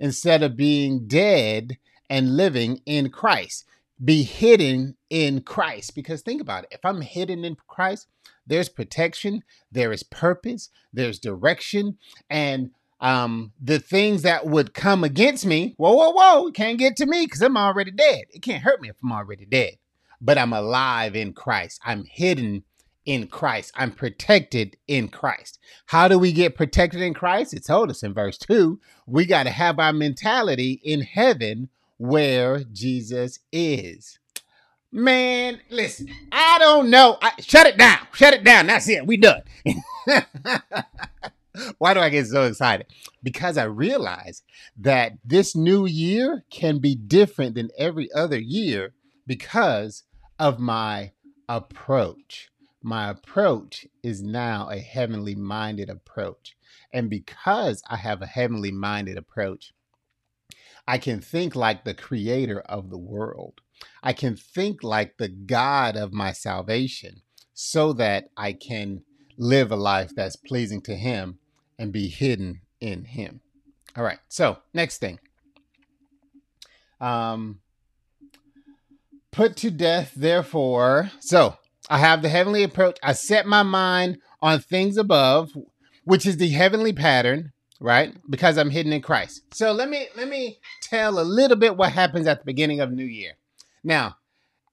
instead 0.00 0.42
of 0.42 0.56
being 0.56 1.06
dead 1.06 1.76
and 2.08 2.36
living 2.36 2.80
in 2.86 3.10
Christ? 3.10 3.66
Be 4.02 4.22
hidden 4.22 4.96
in 5.10 5.42
Christ. 5.42 5.94
Because 5.94 6.22
think 6.22 6.40
about 6.40 6.64
it 6.64 6.70
if 6.72 6.84
I'm 6.84 7.02
hidden 7.02 7.44
in 7.44 7.56
Christ, 7.68 8.08
there's 8.46 8.70
protection, 8.70 9.42
there 9.70 9.92
is 9.92 10.02
purpose, 10.02 10.70
there's 10.92 11.18
direction, 11.18 11.98
and 12.30 12.70
um, 13.04 13.52
the 13.60 13.78
things 13.78 14.22
that 14.22 14.46
would 14.46 14.72
come 14.72 15.04
against 15.04 15.44
me, 15.44 15.74
whoa, 15.76 15.92
whoa, 15.92 16.12
whoa, 16.12 16.50
can't 16.52 16.78
get 16.78 16.96
to 16.96 17.06
me 17.06 17.26
because 17.26 17.42
I'm 17.42 17.58
already 17.58 17.90
dead. 17.90 18.24
It 18.30 18.40
can't 18.40 18.62
hurt 18.62 18.80
me 18.80 18.88
if 18.88 18.96
I'm 19.04 19.12
already 19.12 19.44
dead. 19.44 19.74
But 20.22 20.38
I'm 20.38 20.54
alive 20.54 21.14
in 21.14 21.34
Christ. 21.34 21.82
I'm 21.84 22.06
hidden 22.06 22.64
in 23.04 23.26
Christ. 23.26 23.72
I'm 23.76 23.90
protected 23.90 24.78
in 24.88 25.08
Christ. 25.08 25.58
How 25.84 26.08
do 26.08 26.18
we 26.18 26.32
get 26.32 26.56
protected 26.56 27.02
in 27.02 27.12
Christ? 27.12 27.52
It 27.52 27.66
told 27.66 27.90
us 27.90 28.02
in 28.02 28.14
verse 28.14 28.38
2 28.38 28.80
we 29.06 29.26
got 29.26 29.42
to 29.42 29.50
have 29.50 29.78
our 29.78 29.92
mentality 29.92 30.80
in 30.82 31.02
heaven 31.02 31.68
where 31.98 32.64
Jesus 32.72 33.38
is. 33.52 34.18
Man, 34.90 35.60
listen, 35.68 36.08
I 36.32 36.56
don't 36.58 36.88
know. 36.88 37.18
I, 37.20 37.32
shut 37.40 37.66
it 37.66 37.76
down. 37.76 37.98
Shut 38.14 38.32
it 38.32 38.44
down. 38.44 38.66
That's 38.66 38.88
it. 38.88 39.06
We 39.06 39.18
done. 39.18 39.42
Why 41.78 41.94
do 41.94 42.00
I 42.00 42.08
get 42.08 42.26
so 42.26 42.44
excited? 42.44 42.86
Because 43.22 43.56
I 43.56 43.64
realize 43.64 44.42
that 44.76 45.12
this 45.24 45.54
new 45.54 45.86
year 45.86 46.44
can 46.50 46.78
be 46.78 46.94
different 46.94 47.54
than 47.54 47.70
every 47.78 48.10
other 48.12 48.38
year 48.38 48.92
because 49.26 50.04
of 50.38 50.58
my 50.58 51.12
approach. 51.48 52.50
My 52.82 53.08
approach 53.08 53.86
is 54.02 54.22
now 54.22 54.68
a 54.68 54.78
heavenly 54.78 55.34
minded 55.34 55.88
approach. 55.88 56.56
And 56.92 57.08
because 57.08 57.82
I 57.88 57.96
have 57.96 58.20
a 58.20 58.26
heavenly 58.26 58.72
minded 58.72 59.16
approach, 59.16 59.72
I 60.86 60.98
can 60.98 61.20
think 61.20 61.56
like 61.56 61.84
the 61.84 61.94
creator 61.94 62.60
of 62.60 62.90
the 62.90 62.98
world. 62.98 63.60
I 64.02 64.12
can 64.12 64.36
think 64.36 64.82
like 64.82 65.16
the 65.16 65.28
God 65.28 65.96
of 65.96 66.12
my 66.12 66.32
salvation 66.32 67.22
so 67.54 67.92
that 67.94 68.28
I 68.36 68.52
can 68.52 69.02
live 69.38 69.72
a 69.72 69.76
life 69.76 70.12
that's 70.14 70.36
pleasing 70.36 70.82
to 70.82 70.94
Him 70.94 71.38
and 71.78 71.92
be 71.92 72.08
hidden 72.08 72.60
in 72.80 73.04
him. 73.04 73.40
All 73.96 74.04
right. 74.04 74.18
So, 74.28 74.58
next 74.72 74.98
thing. 74.98 75.18
Um 77.00 77.60
put 79.32 79.56
to 79.56 79.70
death 79.70 80.12
therefore. 80.14 81.10
So, 81.20 81.56
I 81.90 81.98
have 81.98 82.22
the 82.22 82.28
heavenly 82.28 82.62
approach. 82.62 82.98
I 83.02 83.12
set 83.12 83.46
my 83.46 83.62
mind 83.62 84.18
on 84.40 84.60
things 84.60 84.96
above, 84.96 85.50
which 86.04 86.26
is 86.26 86.36
the 86.36 86.48
heavenly 86.48 86.92
pattern, 86.92 87.52
right? 87.80 88.14
Because 88.30 88.56
I'm 88.56 88.70
hidden 88.70 88.92
in 88.92 89.02
Christ. 89.02 89.42
So, 89.52 89.72
let 89.72 89.88
me 89.88 90.06
let 90.16 90.28
me 90.28 90.58
tell 90.80 91.18
a 91.18 91.22
little 91.22 91.56
bit 91.56 91.76
what 91.76 91.92
happens 91.92 92.26
at 92.26 92.40
the 92.40 92.44
beginning 92.44 92.80
of 92.80 92.92
new 92.92 93.04
year. 93.04 93.32
Now, 93.82 94.16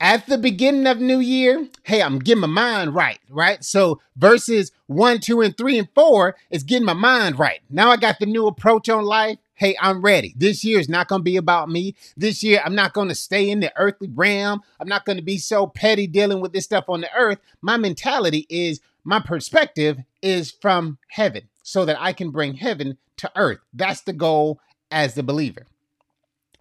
at 0.01 0.25
the 0.25 0.37
beginning 0.39 0.87
of 0.87 0.99
new 0.99 1.19
year, 1.19 1.67
hey, 1.83 2.01
I'm 2.01 2.17
getting 2.17 2.41
my 2.41 2.47
mind 2.47 2.95
right, 2.95 3.19
right? 3.29 3.63
So 3.63 4.01
verses 4.17 4.71
one, 4.91 5.19
two, 5.19 5.41
and 5.41 5.55
three 5.57 5.77
and 5.77 5.87
four 5.95 6.35
is 6.49 6.63
getting 6.63 6.85
my 6.85 6.93
mind 6.93 7.39
right. 7.39 7.61
Now 7.69 7.89
I 7.89 7.97
got 7.97 8.19
the 8.19 8.25
new 8.25 8.47
approach 8.47 8.89
on 8.89 9.03
life. 9.05 9.37
Hey, 9.53 9.75
I'm 9.79 10.01
ready. 10.01 10.33
This 10.35 10.63
year 10.63 10.79
is 10.79 10.89
not 10.89 11.07
going 11.07 11.21
to 11.21 11.23
be 11.23 11.37
about 11.37 11.69
me. 11.69 11.95
This 12.17 12.43
year, 12.43 12.61
I'm 12.65 12.75
not 12.75 12.93
going 12.93 13.09
to 13.09 13.15
stay 13.15 13.49
in 13.49 13.59
the 13.59 13.71
earthly 13.77 14.09
realm. 14.13 14.61
I'm 14.79 14.87
not 14.87 15.05
going 15.05 15.17
to 15.17 15.23
be 15.23 15.37
so 15.37 15.67
petty 15.67 16.07
dealing 16.07 16.41
with 16.41 16.51
this 16.51 16.65
stuff 16.65 16.85
on 16.87 17.01
the 17.01 17.09
earth. 17.15 17.39
My 17.61 17.77
mentality 17.77 18.47
is, 18.49 18.81
my 19.03 19.19
perspective 19.19 19.99
is 20.21 20.51
from 20.51 20.97
heaven 21.09 21.43
so 21.63 21.85
that 21.85 22.01
I 22.01 22.11
can 22.11 22.31
bring 22.31 22.55
heaven 22.55 22.97
to 23.17 23.31
earth. 23.35 23.59
That's 23.73 24.01
the 24.01 24.13
goal 24.13 24.59
as 24.89 25.13
the 25.13 25.23
believer. 25.23 25.67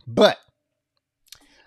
But 0.07 0.39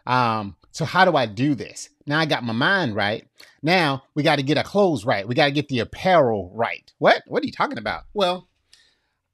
um, 0.06 0.56
so 0.74 0.86
how 0.86 1.06
do 1.06 1.16
I 1.16 1.28
do 1.28 1.54
this? 1.54 1.90
Now 2.08 2.20
I 2.20 2.26
got 2.26 2.44
my 2.44 2.52
mind 2.52 2.96
right. 2.96 3.26
Now 3.62 4.04
we 4.16 4.24
got 4.24 4.38
to 4.38 4.44
get 4.44 4.58
our 4.58 4.64
clothes 4.64 5.06
right. 5.06 5.28
We 5.28 5.36
got 5.36 5.46
to 5.46 5.52
get 5.52 5.70
the 5.70 5.80
apparel 5.80 6.52
right. 6.54 6.92
What? 6.98 7.22
What 7.28 7.44
are 7.44 7.46
you 7.46 7.52
talking 7.52 7.78
about? 7.78 8.04
Well, 8.14 8.50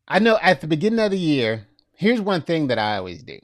I 0.06 0.20
know 0.20 0.38
at 0.42 0.60
the 0.60 0.68
beginning 0.68 1.00
of 1.00 1.12
the 1.12 1.18
year, 1.18 1.66
here's 1.96 2.20
one 2.20 2.42
thing 2.42 2.68
that 2.68 2.78
I 2.78 2.98
always 2.98 3.24
do. 3.24 3.40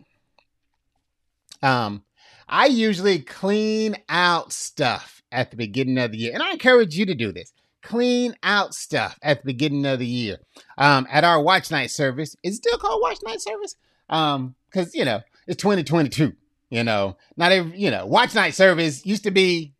Um, 1.64 2.04
I 2.50 2.66
usually 2.66 3.20
clean 3.20 3.96
out 4.10 4.52
stuff 4.52 5.24
at 5.32 5.52
the 5.52 5.58
beginning 5.58 5.98
of 5.98 6.12
the 6.12 6.18
year, 6.18 6.34
and 6.34 6.44
I 6.44 6.52
encourage 6.52 6.98
you 6.98 7.06
to 7.06 7.16
do 7.16 7.32
this. 7.32 7.54
Clean 7.82 8.36
out 8.44 8.74
stuff 8.74 9.18
at 9.24 9.42
the 9.42 9.46
beginning 9.46 9.86
of 9.86 10.00
the 10.00 10.06
year. 10.06 10.40
Um, 10.78 11.08
at 11.10 11.24
our 11.24 11.42
watch 11.42 11.72
night 11.72 11.92
service, 11.92 12.36
is 12.44 12.56
it 12.56 12.58
still 12.58 12.78
called 12.78 13.02
watch 13.02 13.20
night 13.26 13.42
service? 13.42 13.76
Um, 14.10 14.56
because 14.70 14.94
you 14.94 15.06
know 15.06 15.22
it's 15.48 15.62
2022. 15.62 16.34
You 16.70 16.84
know, 16.84 17.18
not 17.38 17.52
every, 17.52 17.78
you 17.78 17.92
know, 17.92 18.06
watch 18.06 18.34
night 18.34 18.56
service 18.56 19.06
used 19.06 19.24
to 19.24 19.32
be 19.32 19.74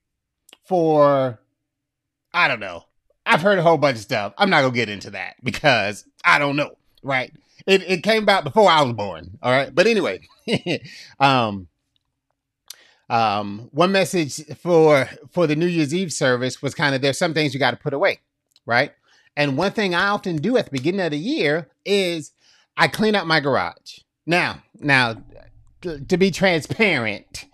for, 0.64 1.40
I 2.34 2.48
don't 2.48 2.60
know. 2.60 2.84
I've 3.26 3.42
heard 3.42 3.58
a 3.58 3.64
whole 3.64 3.78
bunch 3.78 3.98
of 3.98 4.04
stuff. 4.04 4.34
I'm 4.38 4.50
not 4.50 4.62
gonna 4.62 4.74
get 4.74 4.90
into 4.90 5.12
that 5.12 5.36
because 5.44 6.06
I 6.24 6.38
don't 6.38 6.56
know, 6.56 6.78
right? 7.02 7.32
It 7.66 7.84
it 7.84 8.04
came 8.04 8.22
about 8.24 8.44
before 8.44 8.70
I 8.70 8.84
was 8.84 8.94
born. 8.94 9.40
All 9.42 9.52
right. 9.52 9.74
But 9.74 9.88
anyway, 9.88 10.22
um 11.20 11.68
um 13.10 13.70
one 13.72 13.92
message 13.92 14.46
for 14.58 15.10
for 15.32 15.48
the 15.48 15.56
New 15.56 15.66
Year's 15.66 15.94
Eve 15.94 16.14
service 16.14 16.62
was 16.62 16.76
kind 16.76 16.94
of 16.94 17.02
there's 17.02 17.18
some 17.18 17.34
things 17.34 17.54
you 17.54 17.60
got 17.60 17.72
to 17.72 17.78
put 17.78 17.94
away, 17.94 18.20
right? 18.66 18.92
And 19.36 19.58
one 19.58 19.72
thing 19.72 19.96
I 19.96 20.08
often 20.10 20.38
do 20.38 20.58
at 20.58 20.66
the 20.66 20.72
beginning 20.72 21.02
of 21.02 21.12
the 21.12 21.18
year 21.18 21.68
is 21.84 22.32
I 22.78 22.88
clean 22.88 23.16
up 23.16 23.26
my 23.26 23.40
garage. 23.40 24.00
Now, 24.26 24.64
now 24.80 25.16
to 26.08 26.18
be 26.18 26.32
transparent, 26.32 27.46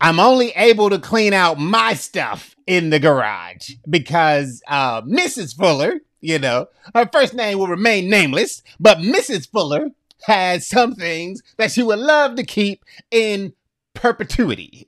I'm 0.00 0.20
only 0.20 0.50
able 0.50 0.90
to 0.90 0.98
clean 0.98 1.32
out 1.32 1.58
my 1.58 1.94
stuff 1.94 2.54
in 2.66 2.90
the 2.90 2.98
garage 2.98 3.70
because 3.88 4.62
uh, 4.68 5.02
Mrs. 5.02 5.56
Fuller, 5.56 6.00
you 6.20 6.38
know, 6.38 6.66
her 6.94 7.08
first 7.12 7.34
name 7.34 7.58
will 7.58 7.68
remain 7.68 8.10
nameless, 8.10 8.62
but 8.78 8.98
Mrs. 8.98 9.50
Fuller 9.50 9.90
has 10.24 10.68
some 10.68 10.94
things 10.94 11.42
that 11.56 11.70
she 11.70 11.82
would 11.82 11.98
love 11.98 12.34
to 12.36 12.42
keep 12.42 12.84
in 13.10 13.54
perpetuity. 13.94 14.86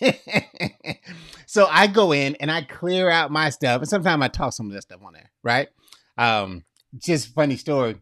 so 1.46 1.66
I 1.70 1.86
go 1.86 2.12
in 2.12 2.36
and 2.36 2.50
I 2.50 2.62
clear 2.62 3.10
out 3.10 3.30
my 3.30 3.50
stuff, 3.50 3.82
and 3.82 3.88
sometimes 3.88 4.22
I 4.22 4.28
toss 4.28 4.56
some 4.56 4.66
of 4.66 4.72
that 4.72 4.82
stuff 4.82 5.00
on 5.04 5.12
there, 5.12 5.30
right? 5.42 5.68
Um, 6.16 6.64
just 6.98 7.34
funny 7.34 7.56
story. 7.56 7.96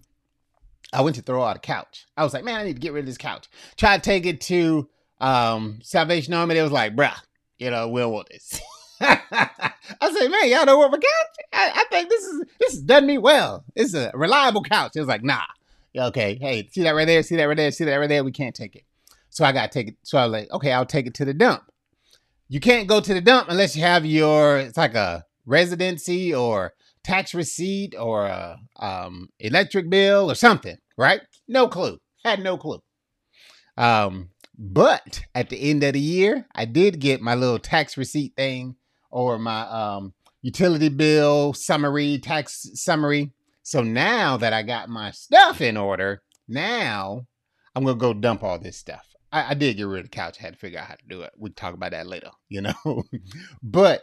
I 0.95 1.01
went 1.01 1.17
to 1.17 1.23
throw 1.23 1.43
out 1.43 1.57
a 1.57 1.61
couch. 1.61 2.07
I 2.17 2.23
was 2.23 2.33
like, 2.33 2.45
man, 2.45 2.61
I 2.61 2.65
need 2.65 2.75
to 2.75 2.81
get 2.81 2.93
rid 2.93 3.01
of 3.01 3.07
this 3.07 3.19
couch. 3.19 3.49
Tried 3.77 4.03
to 4.03 4.11
take 4.11 4.27
it 4.27 4.41
to 4.43 4.89
um, 5.21 5.81
Salvation 5.83 6.33
Army. 6.35 6.55
They 6.55 6.63
was 6.63 6.73
like, 6.73 6.95
bruh, 6.95 7.17
you 7.59 7.71
know, 7.71 7.89
we'll 7.89 8.13
want 8.13 8.29
this. 8.29 8.61
I 9.01 9.19
said, 10.01 10.29
man, 10.29 10.49
y'all 10.49 10.65
know 10.65 10.79
what 10.79 10.93
my 10.93 10.99
couch? 10.99 11.47
I, 11.53 11.73
I, 11.75 11.85
think 11.91 12.09
this 12.09 12.23
is 12.25 12.45
this 12.61 12.73
has 12.75 12.83
done 12.83 13.07
me 13.07 13.19
well. 13.19 13.65
It's 13.75 13.93
a 13.93 14.13
reliable 14.15 14.63
couch. 14.63 14.93
It 14.95 15.01
was 15.01 15.09
like, 15.09 15.25
nah. 15.25 15.43
Okay, 15.97 16.39
hey, 16.41 16.69
see 16.73 16.83
that 16.85 16.93
right 16.93 17.07
there? 17.07 17.23
See 17.23 17.37
that 17.37 17.45
right 17.45 17.57
there? 17.57 17.71
See 17.71 17.85
that 17.85 17.97
right 17.97 18.09
there? 18.09 18.25
We 18.25 18.33
can't 18.33 18.55
take 18.55 18.77
it. 18.77 18.85
So 19.31 19.45
I 19.45 19.53
got 19.53 19.71
to 19.71 19.79
take 19.79 19.89
it. 19.89 19.97
So 20.03 20.17
I 20.17 20.27
was 20.27 20.33
like, 20.33 20.51
okay, 20.53 20.73
I'll 20.73 20.87
take 20.87 21.07
it 21.07 21.15
to 21.15 21.25
the 21.25 21.35
dump. 21.35 21.63
You 22.49 22.61
can't 22.61 22.89
go 22.89 23.01
to 23.01 23.15
the 23.15 23.21
dump 23.21 23.49
unless 23.49 23.77
you 23.77 23.83
have 23.83 24.07
your, 24.07 24.59
it's 24.59 24.77
like 24.77 24.95
a 24.95 25.25
residency 25.45 26.35
or 26.35 26.73
tax 27.05 27.35
receipt 27.35 27.95
or 27.99 28.27
a 28.27 28.59
um, 28.77 29.29
electric 29.39 29.91
bill 29.91 30.31
or 30.31 30.35
something 30.35 30.77
right? 30.97 31.21
No 31.49 31.69
clue. 31.69 31.99
Had 32.25 32.41
no 32.41 32.57
clue. 32.57 32.81
Um, 33.77 34.31
but 34.57 35.23
at 35.35 35.51
the 35.51 35.71
end 35.71 35.83
of 35.83 35.95
the 35.95 36.01
year, 36.01 36.47
I 36.55 36.65
did 36.65 37.01
get 37.01 37.21
my 37.21 37.35
little 37.35 37.59
tax 37.59 37.97
receipt 37.97 38.35
thing 38.37 38.77
or 39.11 39.39
my 39.39 39.63
um 39.63 40.15
utility 40.43 40.89
bill 40.89 41.53
summary, 41.55 42.19
tax 42.19 42.69
summary. 42.75 43.33
So 43.63 43.83
now 43.83 44.37
that 44.37 44.53
I 44.53 44.63
got 44.63 44.89
my 44.89 45.11
stuff 45.11 45.61
in 45.61 45.77
order, 45.77 46.23
now 46.47 47.27
I'm 47.75 47.85
gonna 47.85 47.97
go 47.97 48.15
dump 48.15 48.45
all 48.45 48.59
this 48.59 48.77
stuff. 48.77 49.07
I, 49.33 49.51
I 49.51 49.55
did 49.55 49.77
get 49.77 49.87
rid 49.87 50.01
of 50.01 50.05
the 50.05 50.11
couch. 50.11 50.37
I 50.39 50.45
had 50.45 50.55
to 50.55 50.59
figure 50.59 50.79
out 50.79 50.87
how 50.87 50.95
to 50.95 51.09
do 51.09 51.23
it. 51.23 51.33
We 51.37 51.49
will 51.49 51.55
talk 51.55 51.75
about 51.75 51.91
that 51.91 52.07
later, 52.07 52.31
you 52.49 52.61
know. 52.63 52.75
but 53.63 54.03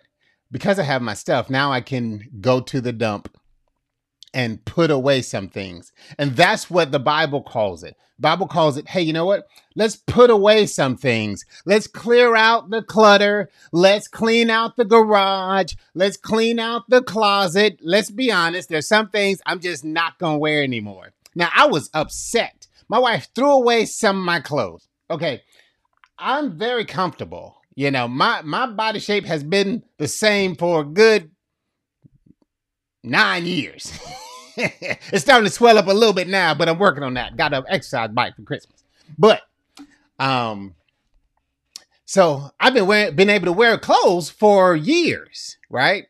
because 0.51 0.79
I 0.79 0.83
have 0.83 1.01
my 1.01 1.13
stuff, 1.13 1.49
now 1.49 1.71
I 1.71 1.79
can 1.79 2.27
go 2.41 2.59
to 2.59 2.81
the 2.81 2.91
dump 2.91 3.33
and 4.33 4.63
put 4.65 4.91
away 4.91 5.21
some 5.21 5.47
things. 5.47 5.91
And 6.17 6.35
that's 6.35 6.69
what 6.69 6.91
the 6.91 6.99
Bible 6.99 7.41
calls 7.41 7.83
it. 7.83 7.97
Bible 8.19 8.47
calls 8.47 8.77
it, 8.77 8.87
hey, 8.87 9.01
you 9.01 9.13
know 9.13 9.25
what? 9.25 9.47
Let's 9.75 9.95
put 9.95 10.29
away 10.29 10.67
some 10.67 10.95
things. 10.95 11.43
Let's 11.65 11.87
clear 11.87 12.35
out 12.35 12.69
the 12.69 12.83
clutter. 12.83 13.49
Let's 13.71 14.07
clean 14.07 14.49
out 14.49 14.77
the 14.77 14.85
garage. 14.85 15.73
Let's 15.95 16.17
clean 16.17 16.59
out 16.59 16.83
the 16.87 17.01
closet. 17.01 17.79
Let's 17.81 18.11
be 18.11 18.31
honest, 18.31 18.69
there's 18.69 18.87
some 18.87 19.09
things 19.09 19.41
I'm 19.45 19.59
just 19.59 19.83
not 19.83 20.19
going 20.19 20.35
to 20.35 20.39
wear 20.39 20.61
anymore. 20.61 21.13
Now, 21.33 21.49
I 21.55 21.67
was 21.67 21.89
upset. 21.93 22.67
My 22.87 22.99
wife 22.99 23.29
threw 23.33 23.51
away 23.51 23.85
some 23.85 24.19
of 24.19 24.25
my 24.25 24.39
clothes. 24.39 24.87
Okay. 25.09 25.41
I'm 26.19 26.57
very 26.57 26.85
comfortable. 26.85 27.57
You 27.73 27.89
know, 27.89 28.07
my 28.07 28.41
my 28.43 28.67
body 28.67 28.99
shape 28.99 29.25
has 29.25 29.43
been 29.43 29.83
the 29.97 30.07
same 30.07 30.55
for 30.55 30.81
a 30.81 30.85
good 30.85 31.31
9 33.11 33.45
years. 33.45 33.91
it's 34.57 35.23
starting 35.23 35.45
to 35.45 35.51
swell 35.51 35.77
up 35.77 35.87
a 35.87 35.93
little 35.93 36.13
bit 36.13 36.27
now, 36.27 36.53
but 36.53 36.67
I'm 36.67 36.79
working 36.79 37.03
on 37.03 37.13
that. 37.13 37.37
Got 37.37 37.53
an 37.53 37.63
exercise 37.69 38.09
bike 38.09 38.35
for 38.35 38.43
Christmas. 38.43 38.83
But 39.17 39.41
um 40.19 40.75
so 42.11 42.51
I've 42.59 42.73
been 42.73 42.87
wearing 42.87 43.15
been 43.15 43.29
able 43.29 43.45
to 43.45 43.53
wear 43.53 43.77
clothes 43.77 44.29
for 44.29 44.75
years, 44.75 45.57
right? 45.69 46.07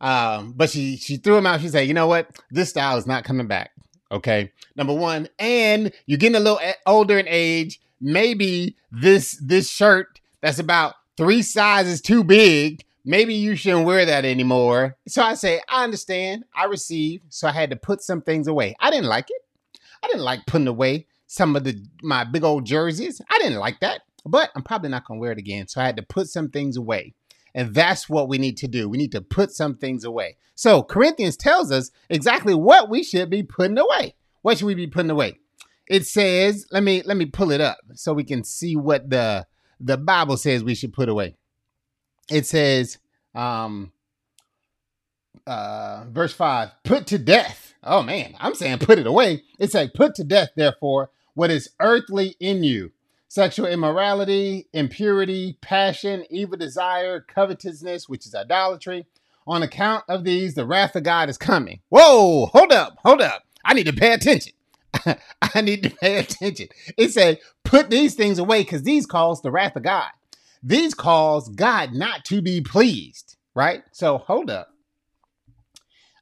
Um, 0.00 0.52
but 0.56 0.70
she 0.70 0.96
she 0.96 1.16
threw 1.16 1.34
them 1.34 1.44
out. 1.44 1.60
She 1.60 1.68
said, 1.68 1.88
"You 1.88 1.94
know 1.94 2.06
what? 2.06 2.30
This 2.52 2.70
style 2.70 2.96
is 2.98 3.06
not 3.06 3.24
coming 3.24 3.48
back." 3.48 3.72
Okay, 4.12 4.52
number 4.76 4.94
one, 4.94 5.28
and 5.40 5.90
you're 6.06 6.18
getting 6.18 6.36
a 6.36 6.40
little 6.40 6.60
older 6.86 7.18
in 7.18 7.26
age. 7.28 7.80
Maybe 8.00 8.76
this 8.92 9.36
this 9.42 9.68
shirt 9.68 10.20
that's 10.40 10.60
about 10.60 10.94
three 11.16 11.42
sizes 11.42 12.00
too 12.00 12.22
big 12.22 12.84
maybe 13.08 13.32
you 13.32 13.56
shouldn't 13.56 13.86
wear 13.86 14.04
that 14.04 14.26
anymore. 14.26 14.96
So 15.08 15.22
I 15.22 15.34
say, 15.34 15.62
I 15.68 15.82
understand, 15.82 16.44
I 16.54 16.66
receive. 16.66 17.22
So 17.30 17.48
I 17.48 17.52
had 17.52 17.70
to 17.70 17.76
put 17.76 18.02
some 18.02 18.20
things 18.20 18.46
away. 18.46 18.76
I 18.78 18.90
didn't 18.90 19.06
like 19.06 19.30
it. 19.30 19.42
I 20.04 20.06
didn't 20.08 20.22
like 20.22 20.46
putting 20.46 20.68
away 20.68 21.06
some 21.26 21.56
of 21.56 21.64
the 21.64 21.82
my 22.02 22.22
big 22.24 22.44
old 22.44 22.66
jerseys. 22.66 23.20
I 23.28 23.38
didn't 23.38 23.58
like 23.58 23.80
that, 23.80 24.02
but 24.24 24.50
I'm 24.54 24.62
probably 24.62 24.90
not 24.90 25.06
gonna 25.06 25.18
wear 25.18 25.32
it 25.32 25.38
again. 25.38 25.66
So 25.66 25.80
I 25.80 25.86
had 25.86 25.96
to 25.96 26.02
put 26.02 26.28
some 26.28 26.50
things 26.50 26.76
away. 26.76 27.14
And 27.54 27.74
that's 27.74 28.08
what 28.08 28.28
we 28.28 28.38
need 28.38 28.58
to 28.58 28.68
do. 28.68 28.88
We 28.88 28.98
need 28.98 29.12
to 29.12 29.22
put 29.22 29.50
some 29.50 29.74
things 29.74 30.04
away. 30.04 30.36
So 30.54 30.82
Corinthians 30.82 31.36
tells 31.36 31.72
us 31.72 31.90
exactly 32.10 32.54
what 32.54 32.90
we 32.90 33.02
should 33.02 33.30
be 33.30 33.42
putting 33.42 33.78
away. 33.78 34.14
What 34.42 34.58
should 34.58 34.66
we 34.66 34.74
be 34.74 34.86
putting 34.86 35.10
away? 35.10 35.38
It 35.88 36.06
says, 36.06 36.66
let 36.70 36.82
me 36.82 37.02
let 37.06 37.16
me 37.16 37.24
pull 37.24 37.50
it 37.50 37.62
up 37.62 37.78
so 37.94 38.12
we 38.12 38.24
can 38.24 38.44
see 38.44 38.76
what 38.76 39.08
the 39.08 39.46
the 39.80 39.96
Bible 39.96 40.36
says 40.36 40.62
we 40.62 40.74
should 40.74 40.92
put 40.92 41.08
away 41.08 41.37
it 42.30 42.46
says, 42.46 42.98
um, 43.34 43.92
uh, 45.46 46.04
verse 46.08 46.32
5, 46.32 46.70
put 46.84 47.06
to 47.08 47.18
death. 47.18 47.74
Oh 47.82 48.02
man, 48.02 48.34
I'm 48.38 48.54
saying 48.54 48.78
put 48.78 48.98
it 48.98 49.06
away. 49.06 49.44
It's 49.58 49.74
like, 49.74 49.94
put 49.94 50.14
to 50.16 50.24
death, 50.24 50.50
therefore, 50.56 51.10
what 51.34 51.50
is 51.50 51.70
earthly 51.80 52.36
in 52.40 52.62
you 52.64 52.92
sexual 53.28 53.66
immorality, 53.66 54.66
impurity, 54.72 55.58
passion, 55.60 56.24
evil 56.30 56.56
desire, 56.56 57.20
covetousness, 57.20 58.08
which 58.08 58.26
is 58.26 58.34
idolatry. 58.34 59.06
On 59.46 59.62
account 59.62 60.04
of 60.08 60.24
these, 60.24 60.54
the 60.54 60.66
wrath 60.66 60.96
of 60.96 61.04
God 61.04 61.30
is 61.30 61.38
coming. 61.38 61.80
Whoa, 61.88 62.46
hold 62.46 62.72
up, 62.72 62.98
hold 63.02 63.22
up. 63.22 63.44
I 63.64 63.74
need 63.74 63.86
to 63.86 63.92
pay 63.92 64.12
attention. 64.12 64.52
I 65.54 65.60
need 65.60 65.82
to 65.84 65.90
pay 65.90 66.18
attention. 66.18 66.68
It 66.96 67.12
said, 67.12 67.38
put 67.64 67.88
these 67.88 68.14
things 68.14 68.38
away 68.38 68.62
because 68.62 68.82
these 68.82 69.06
cause 69.06 69.40
the 69.40 69.50
wrath 69.50 69.76
of 69.76 69.82
God. 69.82 70.10
These 70.62 70.94
cause 70.94 71.48
God 71.48 71.92
not 71.92 72.24
to 72.26 72.42
be 72.42 72.60
pleased, 72.60 73.36
right? 73.54 73.82
So 73.92 74.18
hold 74.18 74.50
up. 74.50 74.68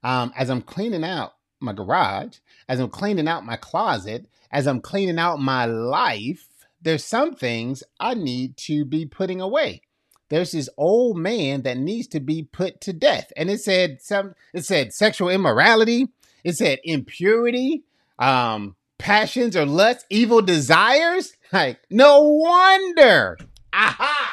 Um, 0.02 0.32
as 0.36 0.50
I'm 0.50 0.62
cleaning 0.62 1.04
out 1.04 1.34
my 1.60 1.72
garage, 1.72 2.38
as 2.68 2.80
I'm 2.80 2.90
cleaning 2.90 3.28
out 3.28 3.44
my 3.44 3.56
closet, 3.56 4.26
as 4.50 4.66
I'm 4.66 4.80
cleaning 4.80 5.18
out 5.18 5.40
my 5.40 5.64
life, 5.64 6.46
there's 6.82 7.04
some 7.04 7.34
things 7.34 7.82
I 7.98 8.14
need 8.14 8.56
to 8.58 8.84
be 8.84 9.06
putting 9.06 9.40
away. 9.40 9.82
There's 10.28 10.52
this 10.52 10.68
old 10.76 11.16
man 11.16 11.62
that 11.62 11.78
needs 11.78 12.08
to 12.08 12.20
be 12.20 12.42
put 12.42 12.80
to 12.82 12.92
death. 12.92 13.32
And 13.36 13.50
it 13.50 13.60
said 13.60 14.02
some 14.02 14.34
it 14.52 14.64
said 14.64 14.92
sexual 14.92 15.28
immorality, 15.28 16.08
it 16.44 16.56
said 16.56 16.80
impurity, 16.84 17.84
um, 18.18 18.76
passions 18.98 19.56
or 19.56 19.66
lust, 19.66 20.04
evil 20.10 20.42
desires. 20.42 21.32
Like, 21.52 21.78
no 21.90 22.22
wonder 22.22 23.38
Aha! 23.72 24.32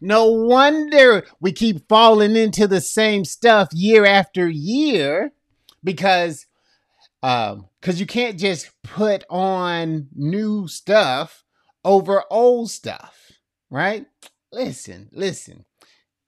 No 0.00 0.26
wonder 0.26 1.24
we 1.40 1.52
keep 1.52 1.88
falling 1.88 2.36
into 2.36 2.66
the 2.66 2.80
same 2.80 3.24
stuff 3.24 3.68
year 3.72 4.04
after 4.04 4.48
year 4.48 5.32
because 5.82 6.46
um 7.22 7.68
because 7.80 8.00
you 8.00 8.06
can't 8.06 8.38
just 8.38 8.70
put 8.82 9.24
on 9.30 10.08
new 10.14 10.68
stuff 10.68 11.44
over 11.84 12.24
old 12.30 12.70
stuff, 12.70 13.32
right? 13.70 14.06
Listen, 14.52 15.08
listen. 15.12 15.64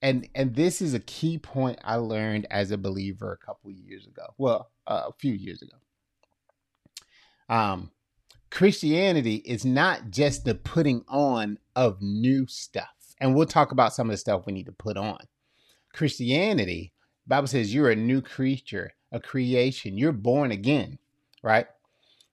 And 0.01 0.29
and 0.35 0.55
this 0.55 0.81
is 0.81 0.94
a 0.94 1.01
key 1.01 1.37
point 1.37 1.79
I 1.85 1.96
learned 1.96 2.46
as 2.51 2.70
a 2.70 2.79
believer 2.79 3.33
a 3.33 3.44
couple 3.44 3.70
years 3.70 4.07
ago. 4.07 4.27
Well, 4.38 4.70
uh, 4.87 5.05
a 5.09 5.12
few 5.18 5.35
years 5.35 5.61
ago. 5.62 5.77
Um 7.55 7.90
Christianity 8.51 9.37
is 9.37 9.66
not 9.66 10.11
just 10.11 10.46
the 10.46 10.55
putting 10.55 11.05
on 11.09 11.59
of 11.77 12.03
new 12.03 12.47
stuff. 12.49 12.89
And 13.21 13.35
we'll 13.35 13.47
talk 13.47 13.71
about 13.71 13.95
some 13.95 14.09
of 14.09 14.12
the 14.12 14.19
stuff 14.19 14.47
we 14.47 14.53
need 14.53 14.67
to 14.67 14.73
put 14.73 14.97
on. 14.97 15.19
Christianity, 15.95 16.93
Bible 17.27 17.47
says 17.47 17.73
you're 17.73 17.91
a 17.91 17.97
new 17.97 18.21
creature, 18.21 18.93
a 19.12 19.21
creation. 19.21 19.97
You're 19.97 20.12
born 20.12 20.51
again, 20.51 20.99
right? 21.43 21.67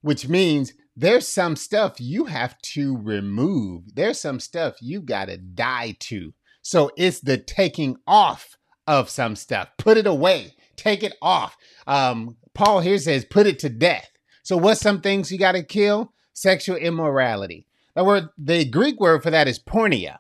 Which 0.02 0.28
means 0.28 0.74
there's 0.96 1.28
some 1.28 1.56
stuff 1.56 2.00
you 2.00 2.26
have 2.26 2.60
to 2.62 2.98
remove. 2.98 3.96
There's 3.96 4.20
some 4.20 4.40
stuff 4.40 4.82
you 4.82 5.02
got 5.02 5.26
to 5.26 5.38
die 5.38 5.96
to. 6.02 6.34
So 6.62 6.92
it's 6.98 7.20
the 7.20 7.38
taking 7.38 7.98
off 8.08 8.58
of 8.88 9.10
some 9.10 9.36
stuff. 9.36 9.70
Put 9.78 9.98
it 9.98 10.08
away. 10.08 10.56
Take 10.76 11.04
it 11.04 11.16
off. 11.22 11.58
Um, 11.88 12.38
Paul 12.54 12.82
here 12.82 12.98
says, 12.98 13.26
put 13.26 13.48
it 13.48 13.60
to 13.60 13.70
death. 13.70 14.10
So 14.44 14.58
what's 14.58 14.82
some 14.82 15.02
things 15.02 15.32
you 15.32 15.38
got 15.38 15.54
to 15.54 15.64
kill? 15.64 16.14
Sexual 16.34 16.78
immorality. 16.78 17.66
The 17.96 18.04
word, 18.04 18.30
the 18.38 18.66
Greek 18.66 19.00
word 19.00 19.22
for 19.22 19.30
that 19.30 19.48
is 19.48 19.60
porneia, 19.60 20.18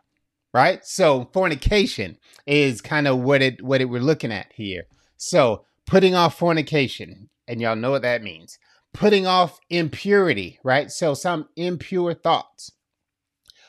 right? 0.54 0.86
So 0.86 1.30
fornication 1.34 2.18
is 2.46 2.82
kind 2.82 3.08
of 3.08 3.20
what 3.20 3.42
it 3.42 3.62
what 3.64 3.82
it 3.82 3.86
we're 3.86 4.02
looking 4.02 4.32
at 4.32 4.52
here. 4.54 4.84
So 5.18 5.66
putting 5.86 6.16
off 6.16 6.38
fornication, 6.38 7.30
and 7.48 7.62
y'all 7.62 7.76
know 7.76 7.92
what 7.92 8.04
that 8.04 8.24
means. 8.24 8.60
Putting 8.94 9.26
off 9.26 9.60
impurity, 9.70 10.60
right? 10.64 10.92
So 10.92 11.16
some 11.16 11.50
impure 11.56 12.14
thoughts. 12.14 12.72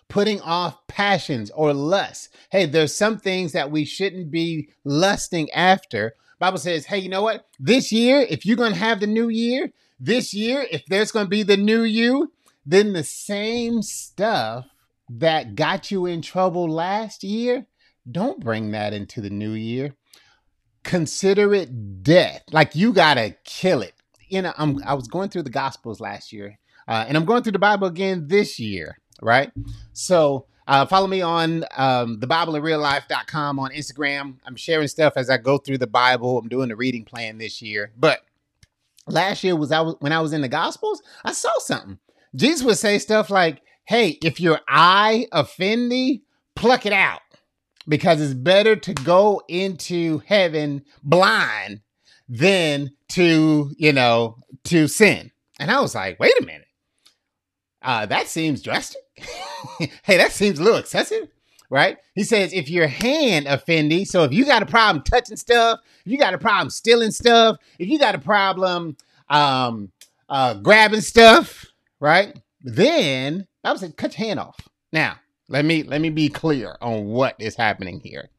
Putting 0.09 0.41
off 0.43 0.87
passions 0.87 1.51
or 1.53 1.73
lust. 1.73 2.29
Hey, 2.51 2.67
there's 2.67 2.95
some 2.95 3.19
things 3.19 3.53
that 3.53 3.71
we 3.71 3.87
shouldn't 3.87 4.31
be 4.31 4.69
lusting 4.85 5.51
after. 5.53 6.15
Bible 6.39 6.59
says, 6.59 6.85
hey, 6.85 6.99
you 6.99 7.09
know 7.09 7.23
what? 7.23 7.47
This 7.59 7.91
year, 7.91 8.21
if 8.29 8.45
you're 8.45 8.59
gonna 8.59 8.75
have 8.75 9.01
the 9.01 9.07
new 9.07 9.31
year, 9.31 9.73
this 9.99 10.35
year, 10.35 10.67
if 10.71 10.85
there's 10.87 11.11
to 11.11 11.25
be 11.27 11.43
the 11.43 11.57
new 11.57 11.83
you, 11.85 12.33
then 12.67 12.93
the 12.93 13.05
same 13.05 13.83
stuff 13.83 14.67
that 15.09 15.55
got 15.55 15.91
you 15.91 16.07
in 16.07 16.23
trouble 16.23 16.69
last 16.69 17.23
year, 17.23 17.67
don't 18.11 18.41
bring 18.41 18.71
that 18.73 18.93
into 18.93 19.21
the 19.21 19.31
new 19.31 19.53
year. 19.53 19.95
Consider 20.83 21.55
it 21.55 22.03
death. 22.03 22.43
Like 22.53 22.75
you 22.75 22.93
got 22.93 23.15
to 23.15 23.35
kill 23.45 23.83
it. 23.83 23.95
You 24.29 24.43
know, 24.43 24.53
I'm, 24.57 24.83
I 24.85 24.95
was 24.95 25.09
going 25.09 25.29
through 25.29 25.45
the 25.45 25.51
Gospels 25.51 26.01
last 26.01 26.33
year, 26.33 26.59
uh, 26.89 27.05
and 27.07 27.17
I'm 27.17 27.25
going 27.25 27.43
through 27.43 27.53
the 27.53 27.59
Bible 27.59 27.87
again 27.87 28.27
this 28.29 28.59
year, 28.59 28.99
right? 29.23 29.53
So, 29.93 30.47
uh, 30.67 30.87
follow 30.87 31.07
me 31.07 31.21
on 31.21 31.65
um, 31.77 32.21
the 32.21 32.27
Bible 32.27 32.57
in 32.57 32.63
real 32.63 32.79
life.com 32.79 33.59
on 33.59 33.71
Instagram. 33.73 34.37
I'm 34.47 34.57
sharing 34.57 34.89
stuff 34.89 35.13
as 35.17 35.29
I 35.29 35.37
go 35.37 35.59
through 35.59 35.79
the 35.79 35.87
Bible. 35.87 36.39
I'm 36.39 36.49
doing 36.49 36.71
the 36.71 36.77
reading 36.77 37.05
plan 37.05 37.37
this 37.37 37.61
year. 37.61 37.93
But 37.99 38.23
last 39.07 39.45
year 39.45 39.57
was 39.57 39.73
I 39.73 39.83
was 39.83 39.97
when 40.01 40.13
I 40.13 40.21
was 40.21 40.33
in 40.33 40.41
the 40.41 40.49
Gospels, 40.49 41.03
I 41.23 41.33
saw 41.33 41.53
something. 41.59 41.99
Jesus 42.35 42.65
would 42.65 42.79
say 42.79 42.99
stuff 42.99 43.31
like, 43.31 43.63
"Hey, 43.85 44.19
if 44.23 44.41
your 44.41 44.61
eye 44.69 45.27
offend 45.33 45.91
thee, 45.91 46.23
pluck 46.57 46.87
it 46.87 46.93
out, 46.93 47.21
because 47.89 48.21
it's 48.21 48.35
better 48.35 48.77
to 48.77 48.95
go 48.95 49.43
into 49.49 50.23
heaven 50.27 50.85
blind 51.03 51.81
than 52.29 52.91
to 53.11 53.71
you 53.77 53.93
know 53.93 54.37
to 54.65 54.89
sin." 54.89 55.31
And 55.59 55.71
I 55.71 55.81
was 55.81 55.95
like, 55.95 56.19
"Wait 56.19 56.33
a 56.41 56.45
minute, 56.45 56.67
uh, 57.83 58.07
that 58.07 58.29
seems 58.29 58.63
drastic. 58.63 59.03
hey, 60.03 60.17
that 60.17 60.33
seems 60.33 60.59
a 60.59 60.63
little 60.63 60.79
excessive." 60.79 61.29
right? 61.71 61.97
He 62.15 62.23
says, 62.23 62.53
if 62.53 62.71
your 62.71 62.87
hand 62.87 63.49
offend 63.49 63.91
thee, 63.91 64.05
so 64.05 64.23
if 64.23 64.33
you 64.33 64.45
got 64.45 64.63
a 64.63 64.67
problem 64.67 65.03
touching 65.03 65.37
stuff, 65.37 65.81
you 66.05 66.17
got 66.17 66.33
a 66.33 66.39
problem 66.39 66.71
stealing 66.71 67.11
stuff, 67.11 67.57
if 67.81 67.89
you 67.89 67.99
got 67.99 68.15
a 68.15 68.19
problem 68.21 68.97
um, 69.29 69.91
uh, 70.29 70.55
grabbing 70.55 71.01
stuff, 71.01 71.67
right? 72.01 72.39
Then 72.63 73.47
I 73.63 73.71
would 73.71 73.81
say 73.81 73.93
cut 73.93 74.19
your 74.19 74.27
hand 74.27 74.41
off. 74.41 74.69
Now, 74.93 75.17
let 75.49 75.65
me 75.65 75.83
let 75.83 76.01
me 76.01 76.11
be 76.11 76.29
clear 76.29 76.77
on 76.81 77.07
what 77.07 77.37
is 77.39 77.57
happening 77.57 78.01
here, 78.01 78.31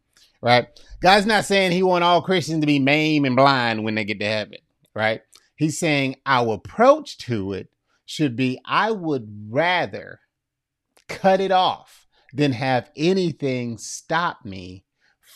right? 0.41 0.67
God's 1.01 1.25
not 1.25 1.45
saying 1.45 1.71
he 1.71 1.83
want 1.83 2.03
all 2.03 2.21
Christians 2.21 2.61
to 2.61 2.67
be 2.67 2.79
maimed 2.79 3.25
and 3.25 3.35
blind 3.35 3.83
when 3.83 3.95
they 3.95 4.05
get 4.05 4.19
to 4.19 4.25
heaven, 4.25 4.59
right? 4.93 5.21
He's 5.55 5.77
saying 5.77 6.17
our 6.25 6.55
approach 6.55 7.17
to 7.19 7.53
it 7.53 7.69
should 8.05 8.35
be 8.35 8.59
I 8.65 8.91
would 8.91 9.47
rather 9.49 10.19
cut 11.07 11.39
it 11.39 11.51
off 11.51 12.07
than 12.33 12.51
have 12.51 12.89
anything 12.95 13.77
stop 13.77 14.43
me 14.43 14.83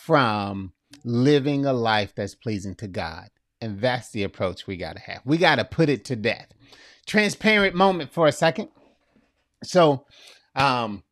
from 0.05 0.73
living 1.03 1.65
a 1.65 1.73
life 1.73 2.13
that's 2.15 2.35
pleasing 2.35 2.75
to 2.75 2.87
God. 2.87 3.29
And 3.61 3.79
that's 3.81 4.09
the 4.11 4.23
approach 4.23 4.67
we 4.67 4.77
got 4.77 4.95
to 4.95 5.01
have. 5.01 5.21
We 5.25 5.37
got 5.37 5.55
to 5.55 5.65
put 5.65 5.89
it 5.89 6.05
to 6.05 6.15
death. 6.15 6.47
Transparent 7.09 7.75
moment 7.75 8.13
for 8.13 8.27
a 8.27 8.31
second. 8.31 8.69
So, 9.63 10.05
um, 10.55 11.03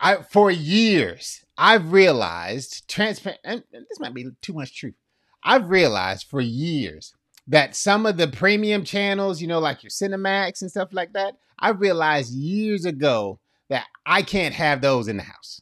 I 0.00 0.22
for 0.22 0.50
years 0.50 1.44
I've 1.58 1.92
realized 1.92 2.88
transparent. 2.88 3.40
And 3.44 3.64
this 3.72 3.98
might 3.98 4.14
be 4.14 4.30
too 4.40 4.54
much 4.54 4.74
truth. 4.74 4.94
I've 5.42 5.68
realized 5.68 6.28
for 6.28 6.40
years 6.40 7.12
that 7.48 7.74
some 7.74 8.06
of 8.06 8.16
the 8.16 8.28
premium 8.28 8.84
channels, 8.84 9.42
you 9.42 9.48
know, 9.48 9.58
like 9.58 9.82
your 9.82 9.90
Cinemax 9.90 10.62
and 10.62 10.70
stuff 10.70 10.90
like 10.92 11.12
that, 11.14 11.34
I 11.58 11.70
realized 11.70 12.32
years 12.32 12.84
ago 12.84 13.40
that 13.68 13.86
I 14.06 14.22
can't 14.22 14.54
have 14.54 14.80
those 14.80 15.08
in 15.08 15.16
the 15.16 15.24
house, 15.24 15.60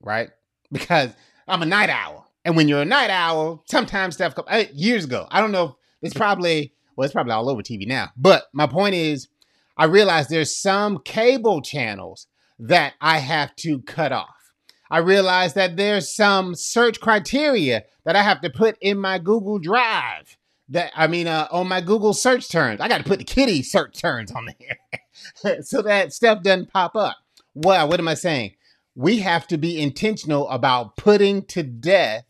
right? 0.00 0.30
Because 0.72 1.10
I'm 1.46 1.62
a 1.62 1.66
night 1.66 1.90
owl. 1.90 2.30
And 2.44 2.56
when 2.56 2.68
you're 2.68 2.82
a 2.82 2.86
night 2.86 3.10
owl, 3.10 3.64
sometimes 3.68 4.14
stuff 4.14 4.34
comes 4.34 4.48
uh, 4.50 4.64
years 4.72 5.04
ago. 5.04 5.26
I 5.30 5.40
don't 5.40 5.52
know. 5.52 5.76
It's 6.00 6.14
probably 6.14 6.72
well, 6.98 7.04
it's 7.04 7.14
probably 7.14 7.32
all 7.32 7.48
over 7.48 7.62
TV 7.62 7.86
now. 7.86 8.10
But 8.16 8.48
my 8.52 8.66
point 8.66 8.96
is, 8.96 9.28
I 9.76 9.84
realize 9.84 10.26
there's 10.26 10.52
some 10.52 10.98
cable 10.98 11.62
channels 11.62 12.26
that 12.58 12.94
I 13.00 13.18
have 13.18 13.54
to 13.56 13.78
cut 13.82 14.10
off. 14.10 14.52
I 14.90 14.98
realize 14.98 15.54
that 15.54 15.76
there's 15.76 16.12
some 16.12 16.56
search 16.56 17.00
criteria 17.00 17.84
that 18.04 18.16
I 18.16 18.22
have 18.24 18.40
to 18.40 18.50
put 18.50 18.76
in 18.80 18.98
my 18.98 19.20
Google 19.20 19.60
Drive. 19.60 20.36
That 20.70 20.90
I 20.96 21.06
mean, 21.06 21.28
uh, 21.28 21.46
on 21.52 21.68
my 21.68 21.80
Google 21.80 22.14
search 22.14 22.48
terms, 22.48 22.80
I 22.80 22.88
got 22.88 22.98
to 22.98 23.04
put 23.04 23.20
the 23.20 23.24
kitty 23.24 23.62
search 23.62 24.00
terms 24.00 24.32
on 24.32 24.48
there 24.58 25.62
so 25.62 25.82
that 25.82 26.12
stuff 26.12 26.42
doesn't 26.42 26.72
pop 26.72 26.96
up. 26.96 27.18
Well, 27.54 27.88
what 27.88 28.00
am 28.00 28.08
I 28.08 28.14
saying? 28.14 28.54
We 28.96 29.18
have 29.18 29.46
to 29.48 29.56
be 29.56 29.80
intentional 29.80 30.48
about 30.48 30.96
putting 30.96 31.44
to 31.44 31.62
death 31.62 32.24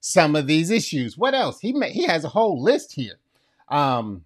some 0.00 0.36
of 0.36 0.46
these 0.46 0.70
issues. 0.70 1.16
What 1.16 1.32
else? 1.32 1.60
He 1.60 1.72
may, 1.72 1.90
he 1.90 2.04
has 2.04 2.22
a 2.22 2.28
whole 2.28 2.62
list 2.62 2.92
here. 2.92 3.19
Um, 3.70 4.24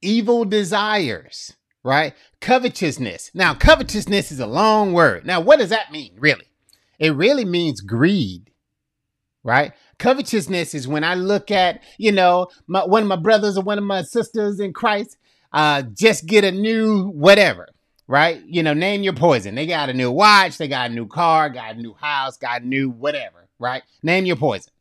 evil 0.00 0.44
desires, 0.44 1.54
right? 1.82 2.14
Covetousness. 2.40 3.30
Now, 3.34 3.54
covetousness 3.54 4.32
is 4.32 4.40
a 4.40 4.46
long 4.46 4.92
word. 4.92 5.26
Now, 5.26 5.40
what 5.40 5.58
does 5.58 5.70
that 5.70 5.92
mean, 5.92 6.12
really? 6.18 6.46
It 6.98 7.14
really 7.14 7.44
means 7.44 7.80
greed, 7.80 8.50
right? 9.42 9.72
Covetousness 9.98 10.74
is 10.74 10.88
when 10.88 11.04
I 11.04 11.14
look 11.14 11.50
at, 11.50 11.82
you 11.96 12.12
know, 12.12 12.48
my, 12.66 12.84
one 12.84 13.02
of 13.02 13.08
my 13.08 13.16
brothers 13.16 13.56
or 13.56 13.64
one 13.64 13.78
of 13.78 13.84
my 13.84 14.02
sisters 14.02 14.60
in 14.60 14.72
Christ 14.72 15.16
uh, 15.52 15.82
just 15.82 16.26
get 16.26 16.44
a 16.44 16.52
new 16.52 17.08
whatever, 17.08 17.68
right? 18.06 18.42
You 18.46 18.62
know, 18.62 18.74
name 18.74 19.02
your 19.02 19.14
poison. 19.14 19.54
They 19.54 19.66
got 19.66 19.88
a 19.88 19.94
new 19.94 20.10
watch, 20.10 20.58
they 20.58 20.68
got 20.68 20.90
a 20.90 20.94
new 20.94 21.06
car, 21.06 21.48
got 21.50 21.76
a 21.76 21.78
new 21.78 21.94
house, 21.94 22.36
got 22.36 22.62
a 22.62 22.66
new 22.66 22.90
whatever, 22.90 23.48
right? 23.58 23.82
Name 24.02 24.26
your 24.26 24.36
poison. 24.36 24.72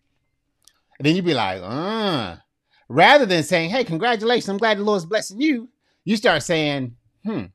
And 0.99 1.06
then 1.06 1.15
you'd 1.15 1.25
be 1.25 1.34
like, 1.34 1.62
uh, 1.63 2.38
rather 2.89 3.26
than 3.26 3.43
saying, 3.43 3.69
hey, 3.69 3.84
congratulations, 3.84 4.50
I'm 4.50 4.58
glad 4.58 4.78
the 4.78 4.84
Lord's 4.84 5.06
blessing 5.06 5.41
you, 5.41 5.69
you 6.04 6.15
start 6.17 6.43
saying, 6.43 6.95
hmm, 7.23 7.45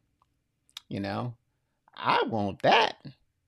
you 0.88 1.00
know, 1.00 1.34
I 1.96 2.22
want 2.24 2.62
that. 2.62 2.96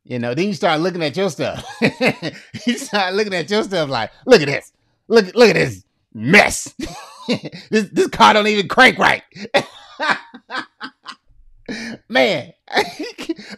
You 0.05 0.19
know, 0.19 0.35
then 0.35 0.49
you 0.49 0.55
start 0.55 0.81
looking 0.81 1.03
at 1.03 1.17
your 1.17 1.31
stuff. 1.31 1.65
you 1.81 2.79
start 2.79 3.15
looking 3.15 3.35
at 3.35 3.51
your 3.51 3.63
stuff 3.65 3.89
like, 3.89 4.11
look 4.27 4.43
at 4.43 4.49
this. 4.49 4.73
Look, 5.09 5.35
look 5.35 5.51
at 5.51 5.57
this 5.57 5.85
mess. 6.13 6.75
this, 7.71 7.89
this 7.91 8.09
car 8.09 8.35
don't 8.35 8.47
even 8.47 8.69
crank 8.69 8.99
right. 8.99 9.23
Man, 12.09 12.53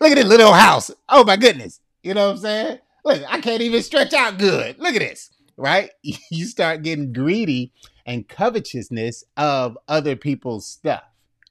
look 0.00 0.12
at 0.12 0.16
this 0.16 0.26
little 0.26 0.52
house. 0.52 0.90
Oh 1.08 1.24
my 1.24 1.36
goodness. 1.36 1.80
You 2.02 2.14
know 2.14 2.26
what 2.26 2.36
I'm 2.36 2.38
saying? 2.38 2.78
Look, 3.04 3.22
I 3.28 3.40
can't 3.40 3.62
even 3.62 3.82
stretch 3.82 4.12
out 4.12 4.38
good. 4.38 4.78
Look 4.78 4.94
at 4.94 5.00
this. 5.00 5.30
Right? 5.56 5.90
You 6.02 6.44
start 6.44 6.82
getting 6.82 7.12
greedy 7.12 7.72
and 8.06 8.28
covetousness 8.28 9.24
of 9.36 9.76
other 9.88 10.16
people's 10.16 10.66
stuff. 10.66 11.02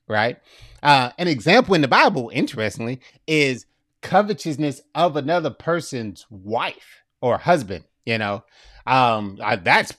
Right? 0.07 0.37
Uh, 0.81 1.11
an 1.17 1.27
example 1.27 1.75
in 1.75 1.81
the 1.81 1.87
Bible, 1.87 2.31
interestingly, 2.33 2.99
is 3.27 3.65
covetousness 4.01 4.81
of 4.93 5.15
another 5.15 5.49
person's 5.49 6.25
wife 6.29 7.03
or 7.21 7.37
husband. 7.37 7.83
You 8.05 8.19
know, 8.19 8.43
um, 8.85 9.39
uh, 9.41 9.57
that's 9.57 9.93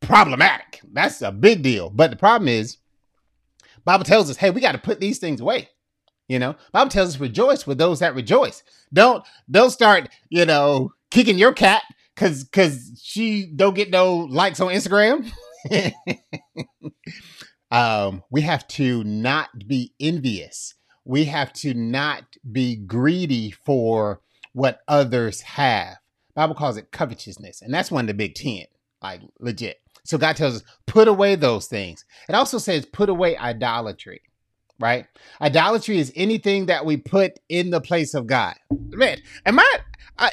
problematic. 0.00 0.80
That's 0.92 1.22
a 1.22 1.32
big 1.32 1.62
deal. 1.62 1.90
But 1.90 2.10
the 2.10 2.16
problem 2.16 2.48
is, 2.48 2.78
Bible 3.84 4.04
tells 4.04 4.28
us, 4.30 4.36
hey, 4.36 4.50
we 4.50 4.60
got 4.60 4.72
to 4.72 4.78
put 4.78 5.00
these 5.00 5.18
things 5.18 5.40
away. 5.40 5.70
You 6.28 6.38
know, 6.38 6.56
Bible 6.72 6.90
tells 6.90 7.10
us 7.10 7.20
rejoice 7.20 7.66
with 7.66 7.78
those 7.78 8.00
that 8.00 8.14
rejoice. 8.14 8.62
Don't 8.92 9.24
don't 9.50 9.70
start, 9.70 10.08
you 10.28 10.44
know, 10.44 10.92
kicking 11.10 11.38
your 11.38 11.52
cat 11.52 11.82
because 12.14 12.42
because 12.44 13.00
she 13.02 13.46
don't 13.46 13.74
get 13.74 13.90
no 13.90 14.16
likes 14.16 14.60
on 14.60 14.72
Instagram. 14.72 15.30
um, 17.70 18.22
we 18.30 18.42
have 18.42 18.66
to 18.68 19.04
not 19.04 19.48
be 19.66 19.92
envious. 20.00 20.74
We 21.04 21.24
have 21.26 21.52
to 21.54 21.74
not 21.74 22.24
be 22.50 22.76
greedy 22.76 23.50
for 23.50 24.20
what 24.52 24.80
others 24.88 25.40
have. 25.42 25.96
Bible 26.34 26.54
calls 26.54 26.76
it 26.76 26.90
covetousness, 26.92 27.62
and 27.62 27.72
that's 27.72 27.90
one 27.90 28.04
of 28.04 28.08
the 28.08 28.14
big 28.14 28.34
ten, 28.34 28.64
like 29.02 29.22
legit. 29.40 29.78
So 30.04 30.18
God 30.18 30.36
tells 30.36 30.56
us, 30.56 30.62
put 30.86 31.08
away 31.08 31.34
those 31.34 31.66
things. 31.66 32.04
It 32.28 32.34
also 32.34 32.58
says, 32.58 32.86
put 32.86 33.08
away 33.08 33.36
idolatry 33.36 34.22
right? 34.78 35.06
Idolatry 35.40 35.98
is 35.98 36.12
anything 36.14 36.66
that 36.66 36.84
we 36.84 36.96
put 36.96 37.38
in 37.48 37.70
the 37.70 37.80
place 37.80 38.14
of 38.14 38.26
God. 38.26 38.54
Man, 38.70 39.18
am 39.44 39.58
I, 39.58 39.78
I 40.18 40.30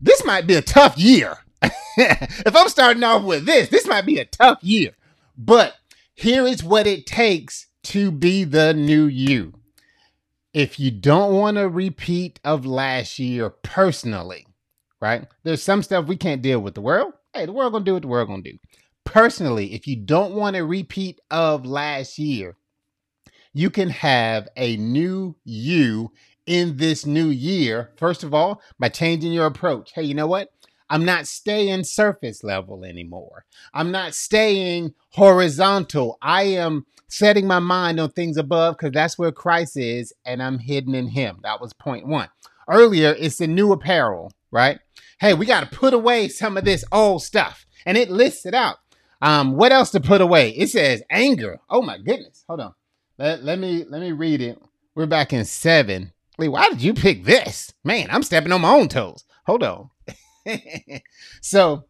this 0.00 0.24
might 0.24 0.46
be 0.46 0.54
a 0.54 0.62
tough 0.62 0.96
year. 0.98 1.38
if 1.96 2.56
I'm 2.56 2.68
starting 2.68 3.02
off 3.02 3.22
with 3.24 3.46
this, 3.46 3.68
this 3.68 3.86
might 3.86 4.06
be 4.06 4.18
a 4.18 4.24
tough 4.24 4.62
year. 4.62 4.92
But 5.36 5.74
here 6.14 6.46
is 6.46 6.62
what 6.62 6.86
it 6.86 7.06
takes 7.06 7.66
to 7.84 8.10
be 8.10 8.44
the 8.44 8.72
new 8.72 9.04
you. 9.04 9.54
If 10.52 10.78
you 10.78 10.90
don't 10.90 11.34
want 11.34 11.58
a 11.58 11.68
repeat 11.68 12.38
of 12.44 12.64
last 12.64 13.18
year 13.18 13.50
personally, 13.50 14.46
right? 15.00 15.26
There's 15.42 15.62
some 15.62 15.82
stuff 15.82 16.06
we 16.06 16.16
can't 16.16 16.42
deal 16.42 16.60
with 16.60 16.74
the 16.74 16.80
world. 16.80 17.12
Hey, 17.32 17.46
the 17.46 17.52
world 17.52 17.72
gonna 17.72 17.84
do 17.84 17.94
what 17.94 18.02
the 18.02 18.08
world 18.08 18.28
gonna 18.28 18.42
do. 18.42 18.58
Personally, 19.04 19.74
if 19.74 19.86
you 19.86 19.96
don't 19.96 20.34
want 20.34 20.56
a 20.56 20.64
repeat 20.64 21.20
of 21.30 21.66
last 21.66 22.18
year, 22.18 22.56
you 23.52 23.70
can 23.70 23.90
have 23.90 24.48
a 24.56 24.76
new 24.76 25.36
you 25.44 26.12
in 26.46 26.76
this 26.76 27.04
new 27.04 27.26
year. 27.28 27.92
First 27.96 28.22
of 28.22 28.32
all, 28.34 28.62
by 28.78 28.88
changing 28.88 29.32
your 29.32 29.46
approach. 29.46 29.92
Hey, 29.92 30.02
you 30.02 30.14
know 30.14 30.26
what? 30.26 30.50
I'm 30.90 31.04
not 31.04 31.26
staying 31.26 31.84
surface 31.84 32.44
level 32.44 32.84
anymore. 32.84 33.44
I'm 33.72 33.90
not 33.90 34.14
staying 34.14 34.94
horizontal. 35.10 36.18
I 36.20 36.44
am 36.44 36.86
setting 37.08 37.46
my 37.46 37.58
mind 37.58 38.00
on 38.00 38.10
things 38.10 38.36
above 38.36 38.76
because 38.76 38.92
that's 38.92 39.18
where 39.18 39.32
Christ 39.32 39.76
is 39.76 40.12
and 40.24 40.42
I'm 40.42 40.58
hidden 40.58 40.94
in 40.94 41.08
Him. 41.08 41.38
That 41.42 41.60
was 41.60 41.72
point 41.72 42.06
one. 42.06 42.28
Earlier, 42.68 43.14
it's 43.18 43.38
the 43.38 43.46
new 43.46 43.72
apparel, 43.72 44.32
right? 44.50 44.78
Hey, 45.20 45.34
we 45.34 45.46
got 45.46 45.60
to 45.60 45.78
put 45.78 45.94
away 45.94 46.28
some 46.28 46.56
of 46.56 46.64
this 46.64 46.84
old 46.92 47.22
stuff. 47.22 47.66
And 47.86 47.98
it 47.98 48.10
lists 48.10 48.46
it 48.46 48.54
out. 48.54 48.78
Um, 49.20 49.56
what 49.56 49.72
else 49.72 49.90
to 49.90 50.00
put 50.00 50.20
away? 50.20 50.50
It 50.50 50.68
says 50.68 51.02
anger. 51.10 51.60
Oh 51.68 51.82
my 51.82 51.98
goodness. 51.98 52.44
Hold 52.48 52.60
on. 52.60 52.74
Let, 53.18 53.44
let 53.44 53.58
me 53.58 53.84
let 53.88 54.00
me 54.00 54.12
read 54.12 54.40
it. 54.40 54.60
We're 54.94 55.06
back 55.06 55.32
in 55.32 55.44
seven. 55.44 56.12
Wait, 56.38 56.48
why 56.48 56.68
did 56.68 56.82
you 56.82 56.94
pick 56.94 57.24
this? 57.24 57.72
Man, 57.84 58.08
I'm 58.10 58.22
stepping 58.22 58.52
on 58.52 58.60
my 58.60 58.72
own 58.72 58.88
toes. 58.88 59.24
Hold 59.46 59.62
on. 59.62 59.90
so 61.40 61.84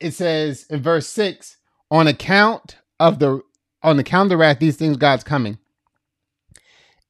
it 0.00 0.12
says 0.12 0.66
in 0.70 0.82
verse 0.82 1.06
six, 1.06 1.56
on 1.90 2.06
account 2.06 2.76
of 2.98 3.18
the 3.18 3.42
on 3.82 3.98
account 3.98 4.26
of 4.26 4.30
the 4.30 4.36
wrath, 4.36 4.58
these 4.58 4.76
things 4.76 4.96
God's 4.96 5.24
coming. 5.24 5.58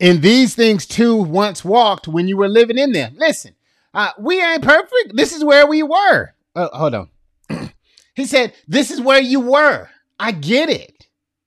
In 0.00 0.20
these 0.20 0.54
things 0.54 0.86
too 0.86 1.16
once 1.16 1.64
walked 1.64 2.08
when 2.08 2.26
you 2.26 2.36
were 2.36 2.48
living 2.48 2.78
in 2.78 2.92
them. 2.92 3.14
Listen, 3.16 3.54
uh, 3.94 4.10
we 4.18 4.42
ain't 4.42 4.62
perfect. 4.62 5.14
This 5.14 5.32
is 5.32 5.44
where 5.44 5.66
we 5.66 5.82
were. 5.82 6.34
Oh, 6.56 6.68
hold 6.72 6.94
on. 6.94 7.08
he 8.14 8.26
said, 8.26 8.54
This 8.66 8.90
is 8.90 9.00
where 9.00 9.20
you 9.20 9.40
were. 9.40 9.88
I 10.18 10.32
get 10.32 10.68
it 10.68 10.94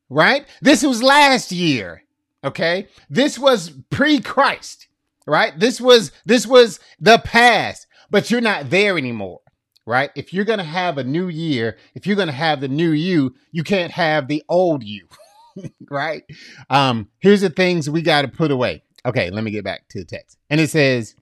right? 0.09 0.45
This 0.61 0.83
was 0.83 1.03
last 1.03 1.51
year, 1.51 2.03
okay? 2.43 2.87
This 3.09 3.37
was 3.37 3.71
pre-Christ, 3.89 4.87
right? 5.25 5.57
This 5.57 5.81
was 5.81 6.11
this 6.25 6.47
was 6.47 6.79
the 6.99 7.19
past, 7.19 7.86
but 8.09 8.29
you're 8.31 8.41
not 8.41 8.69
there 8.69 8.97
anymore, 8.97 9.41
right? 9.85 10.11
If 10.15 10.33
you're 10.33 10.45
going 10.45 10.59
to 10.59 10.65
have 10.65 10.97
a 10.97 11.03
new 11.03 11.27
year, 11.27 11.77
if 11.95 12.05
you're 12.07 12.15
going 12.15 12.27
to 12.27 12.33
have 12.33 12.61
the 12.61 12.67
new 12.67 12.91
you, 12.91 13.35
you 13.51 13.63
can't 13.63 13.91
have 13.91 14.27
the 14.27 14.43
old 14.49 14.83
you, 14.83 15.07
right? 15.89 16.23
Um 16.69 17.09
here's 17.19 17.41
the 17.41 17.49
things 17.49 17.89
we 17.89 18.01
got 18.01 18.23
to 18.23 18.27
put 18.27 18.51
away. 18.51 18.83
Okay, 19.05 19.29
let 19.29 19.43
me 19.43 19.51
get 19.51 19.63
back 19.63 19.87
to 19.89 19.99
the 19.99 20.05
text. 20.05 20.37
And 20.49 20.59
it 20.59 20.69
says 20.69 21.15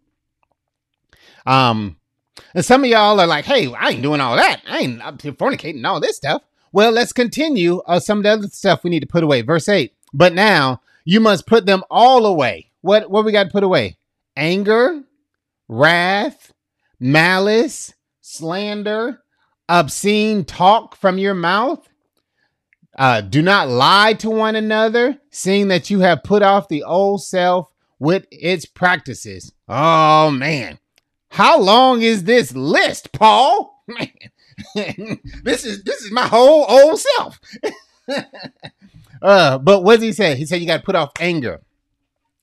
um 1.45 1.98
And 2.54 2.65
some 2.65 2.84
of 2.84 2.89
y'all 2.89 3.19
are 3.19 3.28
like, 3.28 3.45
hey, 3.45 3.71
I 3.74 3.89
ain't 3.91 4.02
doing 4.02 4.21
all 4.21 4.36
that. 4.36 4.62
I 4.67 4.80
ain't 4.80 5.02
up 5.02 5.19
to 5.19 5.34
fornicating 5.34 5.86
all 5.86 6.00
this 6.00 6.17
stuff. 6.17 6.41
Well, 6.71 6.91
let's 6.91 7.13
continue 7.13 7.80
uh, 7.86 8.00
some 8.00 8.17
of 8.17 8.24
the 8.26 8.32
other 8.32 8.48
stuff 8.48 8.84
we 8.84 8.89
need 8.89 9.00
to 9.00 9.08
put 9.08 9.24
away. 9.24 9.41
Verse 9.43 9.69
8. 9.69 9.93
But 10.13 10.34
now 10.34 10.82
you 11.06 11.21
must 11.21 11.48
put 11.48 11.65
them 11.65 11.84
all 11.89 12.26
away. 12.26 12.71
What 12.82 13.10
what 13.10 13.24
we 13.24 13.32
got 13.32 13.45
to 13.45 13.50
put 13.50 13.63
away? 13.63 13.98
Anger, 14.36 15.04
wrath, 15.69 16.52
malice, 17.00 17.94
slander, 18.22 19.22
obscene 19.68 20.46
talk 20.46 20.96
from 20.96 21.18
your 21.18 21.34
mouth. 21.34 21.88
Uh, 22.98 23.22
do 23.22 23.42
not 23.42 23.68
lie 23.68 24.14
to 24.14 24.30
one 24.30 24.56
another, 24.56 25.18
seeing 25.30 25.68
that 25.68 25.90
you 25.90 26.00
have 26.00 26.24
put 26.24 26.42
off 26.42 26.70
the 26.70 26.84
old 26.84 27.22
self 27.22 27.70
with 28.00 28.26
its 28.32 28.66
practices. 28.66 29.52
Oh 29.68 30.32
man, 30.32 30.80
how 31.30 31.60
long 31.60 32.02
is 32.02 32.24
this 32.24 32.56
list, 32.56 33.12
Paul? 33.12 33.84
Man, 33.88 35.20
this 35.44 35.66
is 35.66 35.84
this 35.84 36.02
is 36.02 36.12
my 36.12 36.26
whole 36.26 36.66
old 36.68 37.00
self. 37.00 37.40
uh, 39.22 39.58
but 39.60 39.84
what 39.84 39.96
does 39.96 40.04
he 40.04 40.14
say? 40.14 40.36
He 40.36 40.46
said 40.46 40.62
you 40.62 40.66
got 40.66 40.78
to 40.78 40.84
put 40.84 40.96
off 40.96 41.12
anger, 41.20 41.62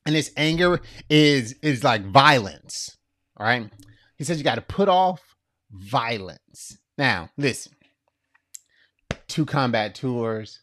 and 0.05 0.15
this 0.15 0.31
anger 0.37 0.79
is 1.09 1.55
is 1.61 1.83
like 1.83 2.05
violence. 2.05 2.97
All 3.35 3.45
right. 3.45 3.69
He 4.17 4.23
says 4.23 4.37
you 4.37 4.43
got 4.43 4.55
to 4.55 4.61
put 4.61 4.89
off 4.89 5.35
violence. 5.71 6.77
Now, 6.97 7.29
listen. 7.37 7.73
Two 9.27 9.45
combat 9.45 9.95
tours, 9.95 10.59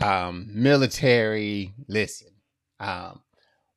um, 0.00 0.48
military. 0.52 1.74
Listen, 1.88 2.28
um, 2.80 3.20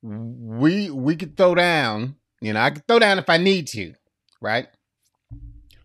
we 0.01 0.89
we 0.89 1.15
could 1.15 1.37
throw 1.37 1.53
down. 1.53 2.15
You 2.41 2.53
know, 2.53 2.61
I 2.61 2.71
could 2.71 2.87
throw 2.87 2.99
down 2.99 3.19
if 3.19 3.29
I 3.29 3.37
need 3.37 3.67
to, 3.69 3.93
right? 4.41 4.67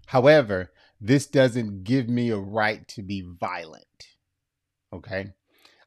However, 0.07 0.71
this 1.01 1.27
doesn't 1.27 1.85
give 1.85 2.09
me 2.09 2.31
a 2.31 2.39
right 2.39 2.87
to 2.89 3.03
be 3.03 3.23
violent. 3.41 3.85
Okay, 4.93 5.33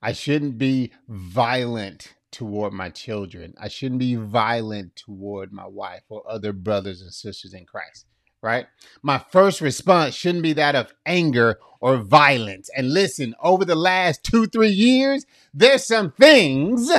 I 0.02 0.12
shouldn't 0.14 0.58
be 0.58 0.92
violent 1.08 2.14
toward 2.34 2.74
my 2.74 2.90
children. 2.90 3.54
I 3.58 3.70
shouldn't 3.70 4.00
be 4.00 4.16
violent 4.16 4.96
toward 4.96 5.54
my 5.54 5.68
wife 5.68 6.04
or 6.10 6.24
other 6.30 6.52
brothers 6.52 7.02
and 7.02 7.14
sisters 7.14 7.54
in 7.54 7.66
Christ 7.66 8.06
right? 8.44 8.68
My 9.02 9.20
first 9.32 9.62
response 9.62 10.14
shouldn't 10.14 10.44
be 10.44 10.52
that 10.54 10.76
of 10.76 10.94
anger 11.06 11.60
or 11.80 11.96
violence. 11.98 12.70
And 12.76 12.94
listen, 12.94 13.34
over 13.42 13.64
the 13.64 13.74
last 13.74 14.22
two, 14.22 14.48
three 14.48 14.70
years, 14.70 15.26
there's 15.54 15.86
some 15.88 16.12
things 16.12 16.92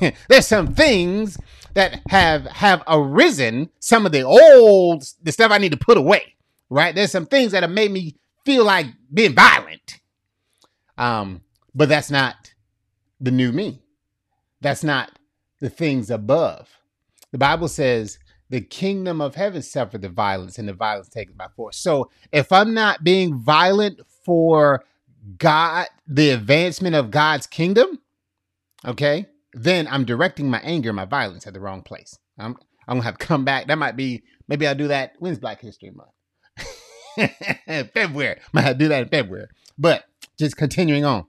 there's 0.28 0.46
some 0.46 0.74
things 0.74 1.38
that 1.74 2.00
have 2.08 2.44
have 2.46 2.82
arisen 2.88 3.70
some 3.78 4.06
of 4.06 4.12
the 4.12 4.22
old 4.22 5.04
the 5.22 5.30
stuff 5.30 5.52
i 5.52 5.58
need 5.58 5.70
to 5.70 5.78
put 5.78 5.96
away 5.96 6.34
right 6.68 6.94
there's 6.94 7.12
some 7.12 7.26
things 7.26 7.52
that 7.52 7.62
have 7.62 7.70
made 7.70 7.90
me 7.90 8.16
feel 8.44 8.64
like 8.64 8.86
being 9.12 9.34
violent 9.34 10.00
um 10.98 11.40
but 11.74 11.88
that's 11.88 12.10
not 12.10 12.52
the 13.20 13.30
new 13.30 13.52
me 13.52 13.80
that's 14.60 14.84
not 14.84 15.18
the 15.60 15.70
things 15.70 16.10
above 16.10 16.68
the 17.32 17.38
bible 17.38 17.68
says 17.68 18.18
the 18.48 18.60
kingdom 18.60 19.20
of 19.20 19.36
heaven 19.36 19.62
suffered 19.62 20.02
the 20.02 20.08
violence 20.08 20.58
and 20.58 20.68
the 20.68 20.72
violence 20.72 21.08
taken 21.08 21.34
by 21.36 21.46
force 21.56 21.76
so 21.76 22.10
if 22.32 22.52
i'm 22.52 22.74
not 22.74 23.04
being 23.04 23.38
violent 23.38 24.00
for 24.24 24.84
god 25.38 25.86
the 26.06 26.30
advancement 26.30 26.94
of 26.94 27.10
god's 27.10 27.46
kingdom 27.46 27.98
okay 28.86 29.26
then 29.52 29.88
I'm 29.88 30.04
directing 30.04 30.48
my 30.50 30.60
anger, 30.60 30.92
my 30.92 31.04
violence 31.04 31.46
at 31.46 31.54
the 31.54 31.60
wrong 31.60 31.82
place. 31.82 32.18
I'm 32.38 32.56
I'm 32.86 32.96
gonna 32.96 33.04
have 33.04 33.18
to 33.18 33.26
come 33.26 33.44
back. 33.44 33.66
That 33.66 33.78
might 33.78 33.96
be 33.96 34.22
maybe 34.48 34.66
I'll 34.66 34.74
do 34.74 34.88
that. 34.88 35.14
When's 35.18 35.38
Black 35.38 35.60
History 35.60 35.90
Month? 35.90 37.30
February. 37.94 38.40
Might 38.52 38.78
do 38.78 38.88
that 38.88 39.02
in 39.02 39.08
February. 39.08 39.48
But 39.78 40.04
just 40.38 40.56
continuing 40.56 41.04
on. 41.04 41.26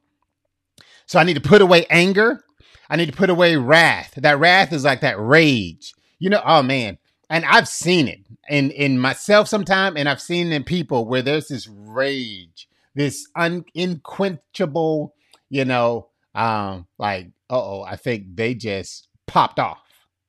So 1.05 1.19
I 1.19 1.23
need 1.23 1.33
to 1.33 1.41
put 1.41 1.61
away 1.61 1.85
anger. 1.89 2.43
I 2.91 2.97
need 2.97 3.09
to 3.09 3.17
put 3.17 3.29
away 3.29 3.55
wrath. 3.55 4.13
That 4.17 4.37
wrath 4.37 4.73
is 4.73 4.83
like 4.83 4.99
that 5.01 5.17
rage. 5.17 5.93
You 6.19 6.29
know, 6.29 6.41
oh 6.45 6.61
man. 6.61 6.97
And 7.29 7.45
I've 7.45 7.69
seen 7.69 8.09
it 8.09 8.19
in 8.49 8.69
in 8.71 8.99
myself 8.99 9.47
sometime, 9.47 9.95
and 9.95 10.09
I've 10.09 10.21
seen 10.21 10.51
in 10.51 10.65
people 10.65 11.07
where 11.07 11.21
there's 11.21 11.47
this 11.47 11.67
rage, 11.67 12.67
this 12.93 13.25
un, 13.37 13.63
unquenchable, 13.73 15.15
you 15.49 15.63
know, 15.63 16.09
um, 16.35 16.85
like 16.99 17.29
oh, 17.49 17.83
I 17.83 17.95
think 17.95 18.35
they 18.35 18.53
just 18.55 19.07
popped 19.25 19.59
off. 19.59 19.79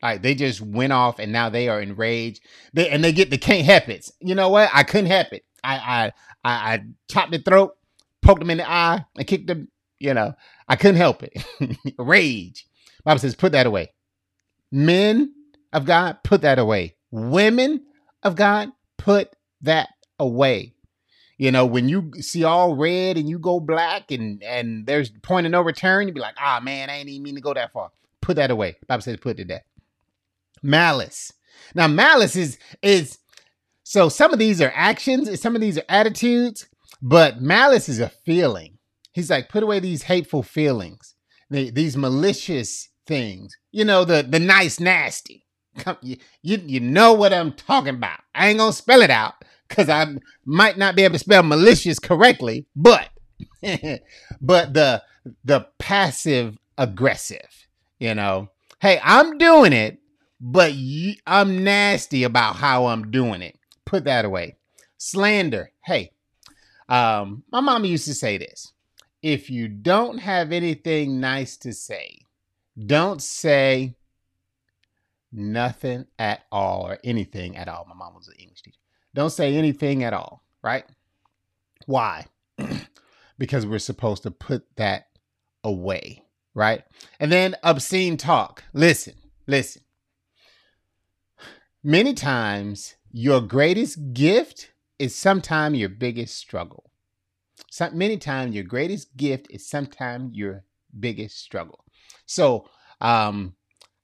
Like 0.00 0.22
they 0.22 0.36
just 0.36 0.60
went 0.60 0.92
off 0.92 1.18
and 1.18 1.32
now 1.32 1.48
they 1.48 1.68
are 1.68 1.80
enraged. 1.80 2.42
They 2.72 2.88
and 2.88 3.02
they 3.02 3.12
get 3.12 3.30
the 3.30 3.38
can't 3.38 3.66
help 3.66 3.88
it. 3.88 4.08
You 4.20 4.36
know 4.36 4.48
what? 4.48 4.70
I 4.72 4.84
couldn't 4.84 5.10
help 5.10 5.32
it. 5.32 5.44
I 5.64 5.74
I 5.74 6.12
I, 6.44 6.74
I 6.74 6.84
chopped 7.10 7.32
the 7.32 7.38
throat, 7.38 7.76
poked 8.20 8.40
them 8.40 8.50
in 8.50 8.58
the 8.58 8.70
eye, 8.70 9.04
and 9.16 9.26
kicked 9.26 9.48
them. 9.48 9.68
You 10.02 10.14
know, 10.14 10.34
I 10.68 10.74
couldn't 10.74 10.96
help 10.96 11.22
it. 11.22 11.44
Rage. 11.98 12.66
Bible 13.04 13.20
says, 13.20 13.36
put 13.36 13.52
that 13.52 13.66
away. 13.66 13.92
Men 14.72 15.32
of 15.72 15.84
God, 15.84 16.18
put 16.24 16.42
that 16.42 16.58
away. 16.58 16.96
Women 17.12 17.84
of 18.22 18.34
God, 18.34 18.70
put 18.98 19.34
that 19.60 19.90
away. 20.18 20.74
You 21.38 21.52
know, 21.52 21.66
when 21.66 21.88
you 21.88 22.10
see 22.20 22.42
all 22.42 22.74
red 22.74 23.16
and 23.16 23.28
you 23.28 23.38
go 23.38 23.60
black 23.60 24.10
and 24.10 24.42
and 24.42 24.86
there's 24.86 25.10
point 25.10 25.46
of 25.46 25.52
no 25.52 25.60
return, 25.60 26.06
you 26.06 26.14
be 26.14 26.20
like, 26.20 26.36
ah 26.38 26.60
man, 26.62 26.90
I 26.90 26.98
ain't 26.98 27.08
even 27.08 27.22
mean 27.22 27.34
to 27.36 27.40
go 27.40 27.54
that 27.54 27.72
far. 27.72 27.90
Put 28.20 28.36
that 28.36 28.50
away. 28.50 28.76
Bible 28.86 29.02
says 29.02 29.16
put 29.16 29.38
it 29.38 29.48
death. 29.48 29.64
Malice. 30.62 31.32
Now, 31.74 31.88
malice 31.88 32.36
is 32.36 32.58
is 32.80 33.18
so 33.82 34.08
some 34.08 34.32
of 34.32 34.38
these 34.38 34.60
are 34.60 34.72
actions 34.74 35.40
some 35.40 35.54
of 35.54 35.60
these 35.60 35.78
are 35.78 35.84
attitudes, 35.88 36.68
but 37.00 37.40
malice 37.40 37.88
is 37.88 37.98
a 37.98 38.08
feeling. 38.08 38.78
He's 39.12 39.30
like, 39.30 39.48
put 39.48 39.62
away 39.62 39.78
these 39.78 40.04
hateful 40.04 40.42
feelings, 40.42 41.14
these 41.50 41.96
malicious 41.96 42.88
things. 43.06 43.56
You 43.70 43.84
know, 43.84 44.04
the 44.04 44.22
the 44.22 44.38
nice 44.38 44.80
nasty. 44.80 45.46
Come, 45.78 45.96
you, 46.02 46.16
you 46.42 46.60
you 46.64 46.80
know 46.80 47.12
what 47.12 47.32
I'm 47.32 47.52
talking 47.52 47.94
about. 47.94 48.20
I 48.34 48.48
ain't 48.48 48.58
gonna 48.58 48.72
spell 48.72 49.02
it 49.02 49.10
out, 49.10 49.34
because 49.72 49.88
I 49.88 50.16
might 50.44 50.76
not 50.76 50.96
be 50.96 51.02
able 51.02 51.14
to 51.14 51.18
spell 51.18 51.42
malicious 51.42 51.98
correctly, 51.98 52.66
but 52.76 53.08
but 54.40 54.74
the 54.74 55.02
the 55.44 55.66
passive 55.78 56.58
aggressive, 56.76 57.66
you 57.98 58.14
know. 58.14 58.50
Hey, 58.80 59.00
I'm 59.02 59.38
doing 59.38 59.72
it, 59.72 59.98
but 60.40 60.72
I'm 61.26 61.64
nasty 61.64 62.24
about 62.24 62.56
how 62.56 62.86
I'm 62.86 63.10
doing 63.10 63.42
it. 63.42 63.58
Put 63.86 64.04
that 64.04 64.24
away. 64.24 64.56
Slander. 64.98 65.72
Hey, 65.84 66.12
um, 66.88 67.44
my 67.50 67.60
mama 67.60 67.86
used 67.86 68.06
to 68.06 68.14
say 68.14 68.36
this: 68.36 68.71
if 69.22 69.48
you 69.48 69.68
don't 69.68 70.18
have 70.18 70.52
anything 70.52 71.20
nice 71.20 71.56
to 71.58 71.72
say, 71.72 72.26
don't 72.86 73.22
say 73.22 73.94
nothing 75.32 76.06
at 76.18 76.42
all 76.50 76.86
or 76.86 76.98
anything 77.04 77.56
at 77.56 77.68
all. 77.68 77.86
My 77.88 77.94
mom 77.94 78.14
was 78.14 78.28
an 78.28 78.34
English 78.38 78.62
teacher. 78.62 78.78
Don't 79.14 79.30
say 79.30 79.54
anything 79.54 80.02
at 80.04 80.12
all, 80.12 80.44
right? 80.62 80.84
Why? 81.86 82.26
because 83.38 83.66
we're 83.66 83.78
supposed 83.78 84.22
to 84.24 84.30
put 84.30 84.64
that 84.76 85.06
away, 85.64 86.24
right? 86.54 86.82
And 87.20 87.30
then 87.30 87.56
obscene 87.62 88.16
talk. 88.16 88.64
Listen, 88.72 89.14
listen. 89.46 89.82
Many 91.84 92.14
times, 92.14 92.94
your 93.10 93.40
greatest 93.40 94.14
gift 94.14 94.70
is 94.98 95.14
sometimes 95.14 95.78
your 95.78 95.88
biggest 95.88 96.36
struggle. 96.38 96.91
So, 97.72 97.88
many 97.90 98.18
times, 98.18 98.54
your 98.54 98.64
greatest 98.64 99.16
gift 99.16 99.46
is 99.48 99.66
sometimes 99.66 100.36
your 100.36 100.62
biggest 101.00 101.38
struggle. 101.38 101.86
So, 102.26 102.68
um, 103.00 103.54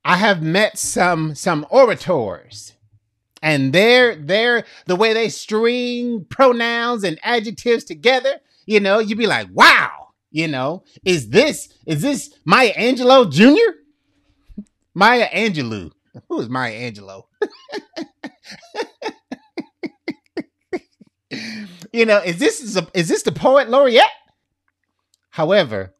I 0.06 0.16
have 0.16 0.40
met 0.40 0.78
some 0.78 1.34
some 1.34 1.66
orators 1.68 2.72
and 3.42 3.74
they're 3.74 4.16
they're 4.16 4.64
the 4.86 4.96
way 4.96 5.12
they 5.12 5.28
string 5.28 6.24
pronouns 6.30 7.04
and 7.04 7.20
adjectives 7.22 7.84
together 7.84 8.40
you 8.64 8.80
know 8.80 9.00
you'd 9.00 9.18
be 9.18 9.26
like 9.26 9.48
wow 9.52 10.08
you 10.30 10.48
know 10.48 10.82
is 11.04 11.28
this 11.28 11.68
is 11.86 12.00
this 12.00 12.34
maya 12.46 12.72
angelou 12.72 13.30
jr 13.30 13.76
maya 14.94 15.28
angelou. 15.28 15.92
Who 16.28 16.40
is 16.40 16.48
maya 16.48 16.90
angelou 16.90 17.24
you 21.92 22.06
know 22.06 22.18
is 22.18 22.38
this 22.38 22.60
is, 22.60 22.76
a, 22.76 22.86
is 22.94 23.08
this 23.08 23.22
the 23.22 23.32
poet 23.32 23.68
laureate 23.70 24.04
however 25.30 25.94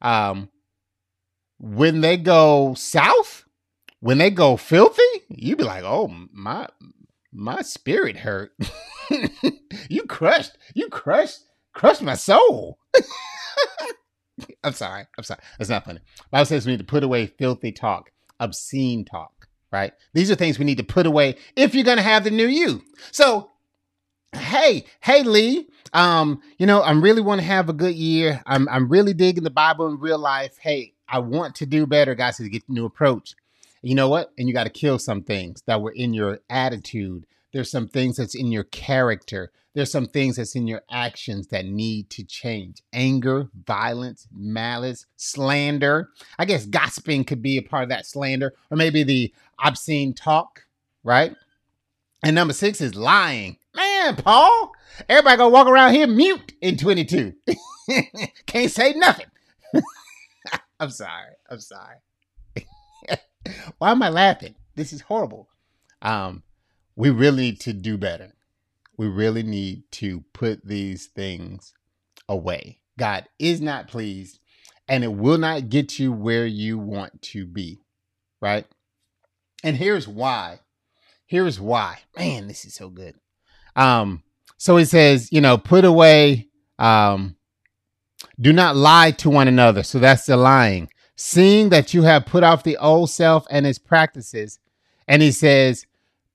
um 0.00 0.48
when 1.58 2.00
they 2.00 2.16
go 2.16 2.74
south 2.74 3.44
when 4.02 4.18
they 4.18 4.30
go 4.30 4.56
filthy, 4.56 5.00
you 5.28 5.54
be 5.54 5.62
like, 5.62 5.84
"Oh 5.84 6.12
my, 6.32 6.66
my 7.32 7.62
spirit 7.62 8.16
hurt. 8.16 8.50
you 9.88 10.02
crushed, 10.08 10.58
you 10.74 10.88
crushed, 10.88 11.38
crushed 11.72 12.02
my 12.02 12.14
soul." 12.16 12.80
I'm 14.64 14.72
sorry. 14.72 15.04
I'm 15.16 15.22
sorry. 15.22 15.40
That's 15.56 15.70
not 15.70 15.84
funny. 15.84 16.00
Bible 16.32 16.46
says 16.46 16.66
we 16.66 16.72
need 16.72 16.78
to 16.78 16.84
put 16.84 17.04
away 17.04 17.26
filthy 17.26 17.70
talk, 17.70 18.10
obscene 18.40 19.04
talk. 19.04 19.46
right? 19.70 19.92
These 20.14 20.32
are 20.32 20.34
things 20.34 20.58
we 20.58 20.64
need 20.64 20.78
to 20.78 20.84
put 20.84 21.06
away 21.06 21.36
if 21.54 21.72
you're 21.72 21.84
going 21.84 21.98
to 21.98 22.02
have 22.02 22.24
the 22.24 22.30
new 22.32 22.48
you. 22.48 22.82
So, 23.12 23.51
hey, 24.34 24.84
hey, 25.00 25.22
Lee, 25.22 25.68
um, 25.92 26.40
you 26.58 26.66
know, 26.66 26.82
I'm 26.82 27.02
really 27.02 27.22
want 27.22 27.40
to 27.40 27.46
have 27.46 27.68
a 27.68 27.74
good 27.74 27.94
year. 27.94 28.42
I'm, 28.46 28.68
I'm 28.68 28.88
really 28.88 29.14
digging 29.14 29.44
the 29.44 29.50
Bible 29.50 29.86
in 29.88 29.98
real 29.98 30.18
life. 30.18 30.56
Hey, 30.58 30.94
I 31.08 31.18
want 31.18 31.54
to 31.56 31.66
do 31.66 31.86
better, 31.86 32.14
guys, 32.14 32.38
to 32.38 32.48
get 32.48 32.66
the 32.66 32.72
new 32.72 32.86
approach. 32.86 33.34
You 33.82 33.94
know 33.94 34.08
what? 34.08 34.32
And 34.38 34.48
you 34.48 34.54
got 34.54 34.64
to 34.64 34.70
kill 34.70 34.98
some 34.98 35.22
things 35.22 35.62
that 35.66 35.82
were 35.82 35.92
in 35.92 36.14
your 36.14 36.40
attitude. 36.48 37.26
There's 37.52 37.70
some 37.70 37.88
things 37.88 38.16
that's 38.16 38.34
in 38.34 38.50
your 38.50 38.64
character. 38.64 39.50
There's 39.74 39.90
some 39.90 40.06
things 40.06 40.36
that's 40.36 40.54
in 40.54 40.66
your 40.66 40.82
actions 40.90 41.48
that 41.48 41.66
need 41.66 42.10
to 42.10 42.24
change. 42.24 42.82
Anger, 42.92 43.48
violence, 43.66 44.28
malice, 44.34 45.06
slander. 45.16 46.10
I 46.38 46.44
guess 46.44 46.66
gossiping 46.66 47.24
could 47.24 47.42
be 47.42 47.58
a 47.58 47.62
part 47.62 47.84
of 47.84 47.88
that 47.88 48.06
slander, 48.06 48.54
or 48.70 48.76
maybe 48.76 49.02
the 49.02 49.34
obscene 49.58 50.14
talk, 50.14 50.64
right? 51.02 51.34
And 52.22 52.34
number 52.34 52.54
six 52.54 52.80
is 52.80 52.94
lying. 52.94 53.56
Man, 53.74 54.16
Paul, 54.16 54.72
everybody 55.08 55.36
gonna 55.38 55.50
walk 55.50 55.66
around 55.66 55.94
here 55.94 56.06
mute 56.06 56.52
in 56.60 56.76
22. 56.76 57.32
Can't 58.46 58.70
say 58.70 58.92
nothing. 58.94 59.26
I'm 60.80 60.90
sorry. 60.90 61.32
I'm 61.48 61.60
sorry. 61.60 61.96
Why 63.78 63.90
am 63.90 64.02
I 64.02 64.10
laughing? 64.10 64.54
This 64.74 64.92
is 64.92 65.00
horrible. 65.00 65.48
Um, 66.02 66.42
we 66.96 67.10
really 67.10 67.42
need 67.42 67.60
to 67.60 67.72
do 67.72 67.96
better. 67.96 68.32
We 68.98 69.06
really 69.06 69.42
need 69.42 69.84
to 69.92 70.24
put 70.32 70.66
these 70.66 71.06
things 71.06 71.72
away. 72.28 72.78
God 72.98 73.26
is 73.38 73.60
not 73.60 73.88
pleased, 73.88 74.38
and 74.86 75.02
it 75.02 75.12
will 75.12 75.38
not 75.38 75.70
get 75.70 75.98
you 75.98 76.12
where 76.12 76.46
you 76.46 76.78
want 76.78 77.22
to 77.22 77.46
be, 77.46 77.80
right? 78.40 78.66
And 79.64 79.76
here's 79.76 80.06
why. 80.06 80.60
Here's 81.26 81.58
why. 81.58 82.00
Man, 82.16 82.48
this 82.48 82.64
is 82.64 82.74
so 82.74 82.90
good. 82.90 83.14
Um, 83.76 84.22
so 84.58 84.76
he 84.76 84.84
says, 84.84 85.30
you 85.32 85.40
know, 85.40 85.58
put 85.58 85.84
away, 85.84 86.48
um, 86.78 87.36
do 88.40 88.52
not 88.52 88.76
lie 88.76 89.10
to 89.12 89.30
one 89.30 89.48
another. 89.48 89.82
So 89.82 89.98
that's 89.98 90.26
the 90.26 90.36
lying. 90.36 90.88
Seeing 91.16 91.68
that 91.70 91.94
you 91.94 92.02
have 92.02 92.26
put 92.26 92.42
off 92.42 92.62
the 92.62 92.76
old 92.76 93.10
self 93.10 93.46
and 93.50 93.66
its 93.66 93.78
practices. 93.78 94.58
And 95.06 95.22
he 95.22 95.32
says, 95.32 95.86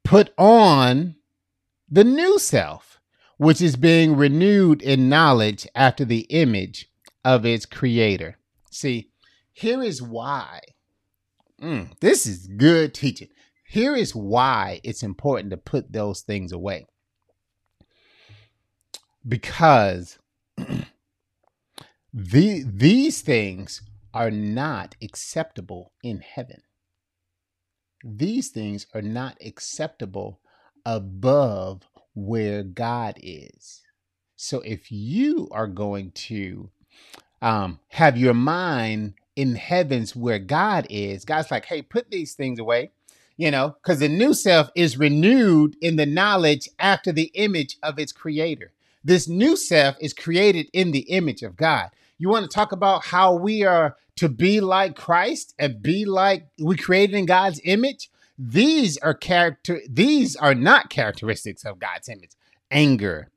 put 0.03 0.33
on 0.37 1.15
the 1.89 2.03
new 2.03 2.37
self, 2.39 2.99
which 3.37 3.61
is 3.61 3.75
being 3.75 4.15
renewed 4.15 4.81
in 4.81 5.09
knowledge 5.09 5.67
after 5.75 6.05
the 6.05 6.21
image 6.29 6.89
of 7.23 7.45
its 7.45 7.65
creator. 7.65 8.37
See, 8.71 9.09
here 9.53 9.81
is 9.81 10.01
why. 10.01 10.61
Mm, 11.61 11.97
this 11.99 12.25
is 12.25 12.47
good 12.47 12.93
teaching. 12.93 13.29
Here 13.67 13.95
is 13.95 14.15
why 14.15 14.79
it's 14.83 15.03
important 15.03 15.51
to 15.51 15.57
put 15.57 15.91
those 15.91 16.21
things 16.21 16.51
away. 16.51 16.85
Because 19.27 20.19
the, 22.13 22.63
these 22.65 23.21
things 23.21 23.81
are 24.13 24.31
not 24.31 24.95
acceptable 25.01 25.93
in 26.03 26.21
heaven. 26.21 26.61
These 28.03 28.49
things 28.49 28.87
are 28.93 29.01
not 29.01 29.37
acceptable 29.45 30.41
above 30.85 31.83
where 32.15 32.63
God 32.63 33.19
is. 33.21 33.81
So 34.37 34.61
if 34.61 34.91
you 34.91 35.49
are 35.51 35.67
going 35.67 36.11
to 36.11 36.69
um, 37.41 37.79
have 37.89 38.17
your 38.17 38.35
mind 38.35 39.15
in 39.35 39.55
heavens 39.55 40.15
where 40.15 40.39
God 40.39 40.87
is, 40.89 41.25
God's 41.25 41.51
like, 41.51 41.65
hey, 41.65 41.81
put 41.83 42.11
these 42.11 42.35
things 42.35 42.59
away, 42.59 42.91
you 43.37 43.51
know, 43.51 43.75
because 43.81 43.99
the 43.99 44.09
new 44.09 44.33
self 44.33 44.69
is 44.75 44.99
renewed 44.99 45.77
in 45.81 45.97
the 45.97 46.05
knowledge 46.07 46.69
after 46.79 47.11
the 47.11 47.31
image 47.35 47.77
of 47.83 47.99
its 47.99 48.13
creator. 48.13 48.73
This 49.07 49.29
new 49.29 49.55
self 49.55 49.95
is 50.01 50.11
created 50.11 50.67
in 50.73 50.91
the 50.91 51.09
image 51.09 51.41
of 51.41 51.55
God. 51.55 51.91
You 52.17 52.27
want 52.27 52.43
to 52.43 52.53
talk 52.53 52.73
about 52.73 53.05
how 53.05 53.33
we 53.35 53.63
are 53.63 53.95
to 54.17 54.27
be 54.27 54.59
like 54.59 54.97
Christ 54.97 55.55
and 55.57 55.81
be 55.81 56.03
like 56.03 56.47
we 56.59 56.75
created 56.75 57.15
in 57.15 57.25
God's 57.25 57.61
image? 57.63 58.09
These 58.37 58.97
are 58.97 59.13
character 59.13 59.79
these 59.89 60.35
are 60.35 60.53
not 60.53 60.89
characteristics 60.89 61.63
of 61.63 61.79
God's 61.79 62.09
image. 62.09 62.31
Anger, 62.69 63.29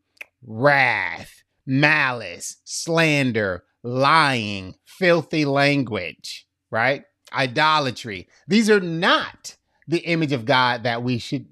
wrath, 0.45 1.45
malice, 1.65 2.57
slander, 2.65 3.63
lying, 3.85 4.75
filthy 4.85 5.45
language, 5.45 6.49
right? 6.73 7.05
Idolatry. 7.33 8.27
These 8.49 8.69
are 8.69 8.81
not 8.81 9.55
the 9.87 9.99
image 9.99 10.33
of 10.33 10.47
God 10.47 10.83
that 10.83 11.05
we 11.05 11.19
should 11.19 11.47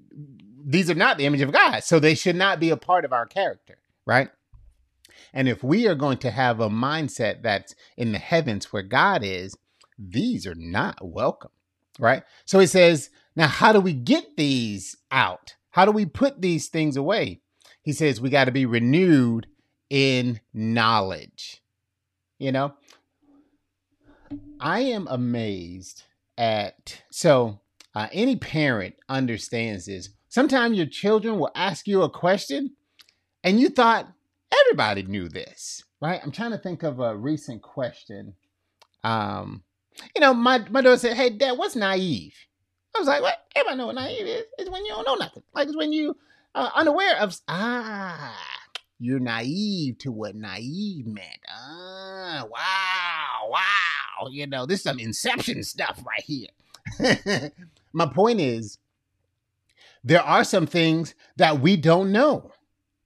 these 0.65 0.89
are 0.89 0.95
not 0.95 1.17
the 1.17 1.25
image 1.25 1.39
of 1.39 1.53
God. 1.53 1.85
So 1.85 2.01
they 2.01 2.15
should 2.15 2.35
not 2.35 2.59
be 2.59 2.69
a 2.69 2.75
part 2.75 3.05
of 3.05 3.13
our 3.13 3.25
character, 3.25 3.77
right? 4.09 4.29
And 5.33 5.47
if 5.47 5.63
we 5.63 5.87
are 5.87 5.93
going 5.93 6.17
to 6.17 6.31
have 6.31 6.59
a 6.59 6.67
mindset 6.67 7.43
that's 7.43 7.75
in 7.95 8.11
the 8.11 8.17
heavens 8.17 8.73
where 8.73 8.81
God 8.81 9.23
is, 9.23 9.55
these 9.99 10.47
are 10.47 10.55
not 10.55 10.97
welcome, 11.03 11.51
right? 11.99 12.23
So 12.43 12.57
he 12.57 12.65
says, 12.65 13.11
now, 13.35 13.47
how 13.47 13.71
do 13.71 13.79
we 13.79 13.93
get 13.93 14.35
these 14.35 14.97
out? 15.11 15.53
How 15.69 15.85
do 15.85 15.91
we 15.91 16.07
put 16.07 16.41
these 16.41 16.69
things 16.69 16.97
away? 16.97 17.41
He 17.83 17.93
says 17.93 18.19
we 18.19 18.31
got 18.31 18.45
to 18.45 18.51
be 18.51 18.65
renewed 18.65 19.45
in 19.91 20.39
knowledge. 20.55 21.61
You 22.39 22.51
know, 22.51 22.73
I 24.59 24.79
am 24.79 25.07
amazed 25.07 26.03
at 26.35 27.03
so 27.11 27.59
uh, 27.93 28.07
any 28.11 28.37
parent 28.37 28.95
understands 29.07 29.85
this. 29.85 30.09
Sometimes 30.29 30.77
your 30.77 30.87
children 30.87 31.37
will 31.37 31.51
ask 31.53 31.87
you 31.87 32.01
a 32.01 32.09
question 32.09 32.75
and 33.43 33.59
you 33.59 33.69
thought 33.69 34.07
everybody 34.65 35.03
knew 35.03 35.29
this, 35.29 35.83
right? 36.01 36.19
I'm 36.23 36.31
trying 36.31 36.51
to 36.51 36.57
think 36.57 36.83
of 36.83 36.99
a 36.99 37.15
recent 37.15 37.61
question. 37.61 38.35
Um, 39.03 39.63
you 40.15 40.21
know, 40.21 40.33
my, 40.33 40.59
my 40.69 40.81
daughter 40.81 40.97
said, 40.97 41.15
Hey, 41.17 41.29
dad, 41.29 41.57
what's 41.57 41.75
naive? 41.75 42.33
I 42.95 42.99
was 42.99 43.07
like, 43.07 43.21
what? 43.21 43.37
Everybody 43.55 43.77
know 43.77 43.85
what 43.87 43.95
naive 43.95 44.27
is. 44.27 44.43
It's 44.57 44.69
when 44.69 44.83
you 44.85 44.91
don't 44.91 45.05
know 45.05 45.15
nothing. 45.15 45.43
Like 45.53 45.67
it's 45.67 45.77
when 45.77 45.93
you 45.93 46.17
uh, 46.55 46.69
unaware 46.75 47.17
of 47.17 47.39
ah, 47.47 48.35
you're 48.99 49.19
naive 49.19 49.99
to 49.99 50.11
what 50.11 50.35
naive 50.35 51.05
meant. 51.05 51.39
Ah, 51.49 52.45
wow, 52.49 53.49
wow. 53.49 54.27
You 54.31 54.47
know, 54.47 54.65
this 54.65 54.79
is 54.79 54.83
some 54.83 54.99
inception 54.99 55.63
stuff 55.63 56.03
right 56.05 56.23
here. 56.23 57.51
My 57.93 58.07
point 58.07 58.41
is, 58.41 58.79
there 60.03 60.21
are 60.21 60.43
some 60.43 60.65
things 60.65 61.13
that 61.37 61.59
we 61.59 61.77
don't 61.77 62.11
know 62.11 62.51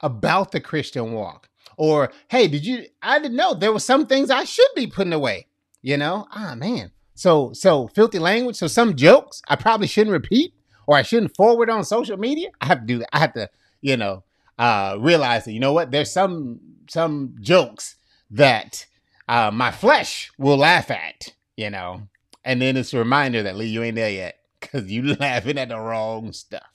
about 0.04 0.52
the 0.52 0.62
Christian 0.62 1.14
walk. 1.14 1.50
Or, 1.78 2.12
hey, 2.28 2.48
did 2.48 2.64
you? 2.66 2.86
I 3.02 3.18
didn't 3.18 3.38
know 3.38 3.56
there 3.56 3.74
were 3.74 3.80
some 3.80 4.06
things 4.06 4.30
I 4.30 4.44
should 4.44 4.70
be 4.76 4.86
putting 4.86 5.14
away. 5.14 5.48
You 5.82 5.98
know, 5.98 6.28
ah, 6.32 6.54
man. 6.56 6.92
So 7.16 7.52
so 7.54 7.88
filthy 7.88 8.20
language. 8.20 8.56
So 8.56 8.68
some 8.68 8.96
jokes 8.96 9.42
I 9.48 9.56
probably 9.56 9.88
shouldn't 9.88 10.14
repeat 10.14 10.54
or 10.88 10.98
I 10.98 11.02
shouldn't 11.02 11.36
forward 11.36 11.70
on 11.70 11.84
social 11.84 12.18
media. 12.18 12.50
I 12.62 12.68
have 12.68 12.82
to 12.82 12.86
do 12.86 13.00
that. 13.00 13.16
I 13.16 13.20
have 13.20 13.34
to, 13.34 13.50
you 13.82 13.98
know, 13.98 14.24
uh, 14.58 14.98
realize 15.00 15.46
that 15.46 15.54
you 15.54 15.60
know 15.60 15.74
what? 15.74 15.92
There's 15.92 16.12
some 16.12 16.60
some 16.90 17.36
jokes 17.42 17.96
that 18.32 18.86
uh, 19.28 19.52
my 19.52 19.72
flesh 19.72 20.32
will 20.38 20.58
laugh 20.58 20.92
at, 20.92 21.34
you 21.56 21.70
know, 21.70 22.04
and 22.44 22.62
then 22.62 22.78
it's 22.78 22.94
a 22.94 23.00
reminder 23.00 23.44
that 23.44 23.56
Lee, 23.56 23.68
you 23.68 23.84
ain't 23.84 23.96
there 23.96 24.10
yet 24.10 24.40
because 24.60 24.92
you 24.92 25.16
laughing 25.20 25.58
at 25.58 25.70
the 25.70 25.80
wrong 25.80 26.34
stuff, 26.34 26.72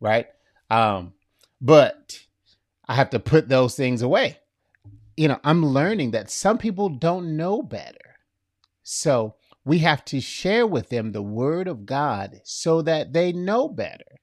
right? 0.00 0.26
Um, 0.70 1.14
but 1.60 2.20
I 2.90 2.94
have 2.94 3.10
to 3.10 3.20
put 3.20 3.48
those 3.48 3.76
things 3.76 4.02
away. 4.02 4.38
You 5.16 5.28
know, 5.28 5.38
I'm 5.44 5.64
learning 5.64 6.10
that 6.10 6.28
some 6.28 6.58
people 6.58 6.88
don't 6.88 7.36
know 7.36 7.62
better, 7.62 8.16
so 8.82 9.36
we 9.64 9.78
have 9.78 10.04
to 10.06 10.20
share 10.20 10.66
with 10.66 10.88
them 10.88 11.12
the 11.12 11.22
word 11.22 11.68
of 11.68 11.86
God 11.86 12.40
so 12.42 12.82
that 12.82 13.12
they 13.12 13.32
know 13.32 13.68
better 13.68 14.18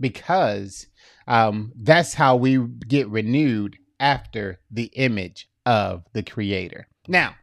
because 0.00 0.88
um, 1.28 1.72
that's 1.76 2.14
how 2.14 2.34
we 2.34 2.58
get 2.58 3.08
renewed 3.08 3.76
after 4.00 4.58
the 4.68 4.90
image 4.94 5.48
of 5.64 6.02
the 6.12 6.24
creator. 6.24 6.88
Now, 7.06 7.36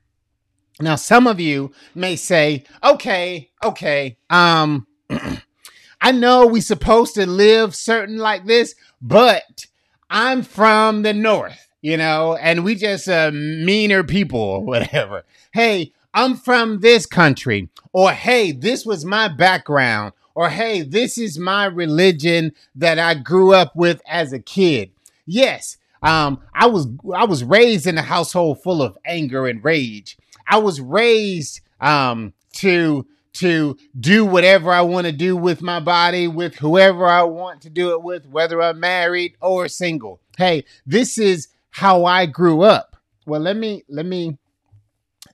now 0.81 0.95
some 0.95 1.25
of 1.25 1.39
you 1.39 1.71
may 1.93 2.17
say, 2.17 2.65
okay, 2.83 3.49
okay, 3.63 4.17
um, 4.29 4.87
I 6.01 6.11
know 6.11 6.47
we 6.47 6.59
supposed 6.59 7.15
to 7.15 7.25
live 7.25 7.73
certain 7.75 8.17
like 8.17 8.45
this, 8.45 8.75
but 9.01 9.67
I'm 10.09 10.43
from 10.43 11.01
the 11.01 11.13
north, 11.13 11.67
you 11.81 11.97
know, 11.97 12.35
and 12.35 12.63
we 12.63 12.75
just 12.75 13.07
uh, 13.07 13.31
meaner 13.33 14.03
people 14.03 14.39
or 14.39 14.63
whatever. 14.63 15.23
Hey, 15.53 15.93
I'm 16.13 16.35
from 16.35 16.79
this 16.79 17.05
country, 17.05 17.69
or 17.91 18.11
hey, 18.11 18.51
this 18.51 18.85
was 18.85 19.03
my 19.03 19.27
background, 19.27 20.13
or 20.33 20.49
hey, 20.49 20.81
this 20.81 21.17
is 21.17 21.37
my 21.37 21.65
religion 21.65 22.53
that 22.75 22.99
I 22.99 23.15
grew 23.15 23.53
up 23.53 23.75
with 23.75 24.01
as 24.07 24.31
a 24.31 24.39
kid. 24.39 24.91
Yes, 25.25 25.77
um, 26.01 26.39
I 26.53 26.67
was 26.67 26.87
I 27.13 27.25
was 27.25 27.43
raised 27.43 27.87
in 27.87 27.97
a 27.97 28.03
household 28.03 28.61
full 28.61 28.81
of 28.81 28.97
anger 29.05 29.47
and 29.47 29.63
rage. 29.63 30.17
I 30.47 30.59
was 30.59 30.79
raised 30.79 31.61
um, 31.81 32.33
to 32.53 33.07
to 33.35 33.77
do 33.99 34.25
whatever 34.25 34.71
I 34.71 34.81
want 34.81 35.05
to 35.05 35.11
do 35.11 35.35
with 35.37 35.61
my 35.61 35.79
body, 35.79 36.27
with 36.27 36.55
whoever 36.55 37.07
I 37.07 37.23
want 37.23 37.61
to 37.61 37.69
do 37.69 37.91
it 37.91 38.01
with, 38.01 38.25
whether 38.25 38.61
I'm 38.61 38.79
married 38.79 39.35
or 39.41 39.67
single. 39.67 40.21
Hey, 40.37 40.65
this 40.85 41.17
is 41.17 41.47
how 41.69 42.05
I 42.05 42.25
grew 42.25 42.61
up. 42.61 42.95
Well, 43.25 43.41
let 43.41 43.57
me 43.57 43.83
let 43.89 44.05
me 44.05 44.37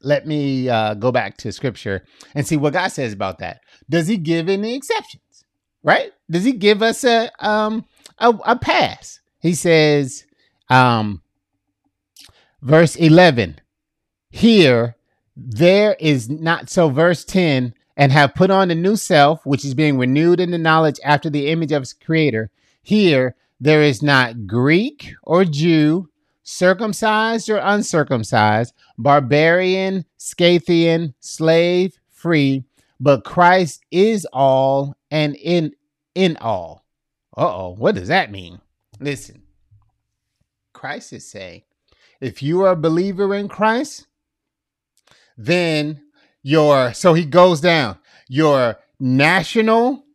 let 0.02 0.26
me 0.26 0.70
uh, 0.70 0.96
go 0.96 1.12
back 1.12 1.38
to 1.38 1.52
scripture 1.52 2.06
and 2.34 2.48
see 2.48 2.58
what 2.58 2.74
God 2.74 2.88
says 2.90 3.14
about 3.14 3.40
that. 3.40 3.62
Does 3.90 4.08
He 4.08 4.18
give 4.18 4.50
any 4.50 4.76
exceptions? 4.76 5.46
Right? 5.84 6.12
Does 6.30 6.44
He 6.44 6.54
give 6.54 6.82
us 6.82 7.04
a 7.04 7.32
um 7.40 7.86
a, 8.18 8.30
a 8.46 8.56
pass? 8.58 9.20
He 9.40 9.54
says, 9.54 10.26
um, 10.70 11.22
verse 12.62 12.96
eleven. 12.96 13.60
Here, 14.30 14.96
there 15.36 15.96
is 16.00 16.30
not 16.30 16.70
so. 16.70 16.90
Verse 16.90 17.26
ten, 17.26 17.74
and 18.02 18.12
have 18.12 18.34
put 18.34 18.50
on 18.50 18.72
a 18.72 18.76
new 18.76 18.96
self, 18.96 19.46
which 19.46 19.64
is 19.64 19.76
being 19.76 19.96
renewed 19.96 20.40
in 20.40 20.50
the 20.50 20.58
knowledge 20.58 21.00
after 21.04 21.30
the 21.30 21.50
image 21.50 21.72
of 21.72 21.84
its 21.84 21.94
creator. 21.94 22.50
Here, 22.82 23.36
there 23.60 23.84
is 23.84 24.02
not 24.02 24.48
Greek 24.48 25.14
or 25.22 25.46
Jew, 25.46 26.10
circumcised 26.42 27.48
or 27.48 27.58
uncircumcised, 27.58 28.74
barbarian, 28.98 30.06
Scythian, 30.18 31.14
slave, 31.20 32.00
free, 32.10 32.64
but 33.00 33.24
Christ 33.24 33.86
is 33.92 34.26
all 34.34 34.96
and 35.12 35.36
in 35.36 35.74
in 36.16 36.38
all. 36.38 36.84
Uh-oh, 37.38 37.76
what 37.76 37.94
does 37.94 38.08
that 38.08 38.32
mean? 38.32 38.62
Listen. 39.00 39.44
Christ 40.74 41.14
is 41.14 41.30
saying, 41.30 41.62
if 42.20 42.42
you 42.42 42.62
are 42.62 42.72
a 42.72 42.76
believer 42.76 43.36
in 43.36 43.48
Christ, 43.48 44.08
then 45.38 46.02
your 46.44 46.94
so 46.94 47.14
he 47.14 47.26
goes 47.26 47.62
down. 47.62 47.98
Your 48.28 48.78
national 49.00 50.06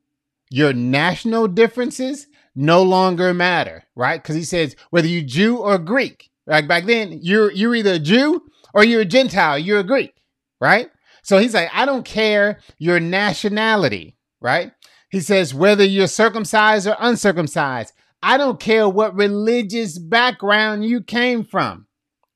your 0.50 0.72
national 0.72 1.48
differences 1.48 2.26
no 2.54 2.82
longer 2.82 3.34
matter, 3.34 3.84
right? 3.94 4.22
Because 4.22 4.36
he 4.36 4.44
says 4.44 4.76
whether 4.90 5.08
you 5.08 5.22
Jew 5.22 5.58
or 5.58 5.78
Greek. 5.78 6.30
Like 6.46 6.68
back 6.68 6.84
then, 6.86 7.18
you're 7.22 7.50
you're 7.52 7.74
either 7.74 7.94
a 7.94 7.98
Jew 7.98 8.42
or 8.72 8.84
you're 8.84 9.02
a 9.02 9.06
Gentile, 9.06 9.58
you're 9.58 9.80
a 9.80 9.84
Greek, 9.84 10.14
right? 10.60 10.90
So 11.22 11.38
he's 11.38 11.54
like, 11.54 11.70
I 11.72 11.86
don't 11.86 12.04
care 12.04 12.60
your 12.78 13.00
nationality, 13.00 14.16
right? 14.40 14.72
He 15.10 15.20
says 15.20 15.54
whether 15.54 15.84
you're 15.84 16.06
circumcised 16.06 16.86
or 16.86 16.96
uncircumcised, 17.00 17.92
I 18.22 18.36
don't 18.36 18.60
care 18.60 18.88
what 18.88 19.14
religious 19.14 19.98
background 19.98 20.84
you 20.84 21.02
came 21.02 21.44
from, 21.44 21.85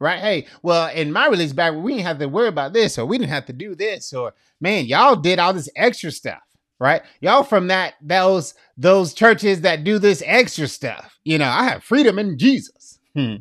right? 0.00 0.18
Hey, 0.18 0.46
well, 0.62 0.88
in 0.88 1.12
my 1.12 1.26
religious 1.26 1.52
background, 1.52 1.84
we 1.84 1.92
didn't 1.92 2.06
have 2.06 2.18
to 2.18 2.26
worry 2.26 2.48
about 2.48 2.72
this, 2.72 2.98
or 2.98 3.06
we 3.06 3.18
didn't 3.18 3.30
have 3.30 3.46
to 3.46 3.52
do 3.52 3.74
this, 3.74 4.12
or 4.12 4.34
man, 4.60 4.86
y'all 4.86 5.14
did 5.14 5.38
all 5.38 5.52
this 5.52 5.68
extra 5.76 6.10
stuff 6.10 6.40
right? 6.80 7.02
Y'all 7.20 7.44
from 7.44 7.68
that 7.68 7.94
those 8.00 8.54
those 8.76 9.14
churches 9.14 9.60
that 9.60 9.84
do 9.84 10.00
this 10.00 10.22
extra 10.26 10.66
stuff. 10.66 11.18
You 11.22 11.38
know, 11.38 11.48
I 11.48 11.64
have 11.64 11.84
freedom 11.84 12.18
in 12.18 12.38
Jesus. 12.38 12.98
Hmm. 13.14 13.36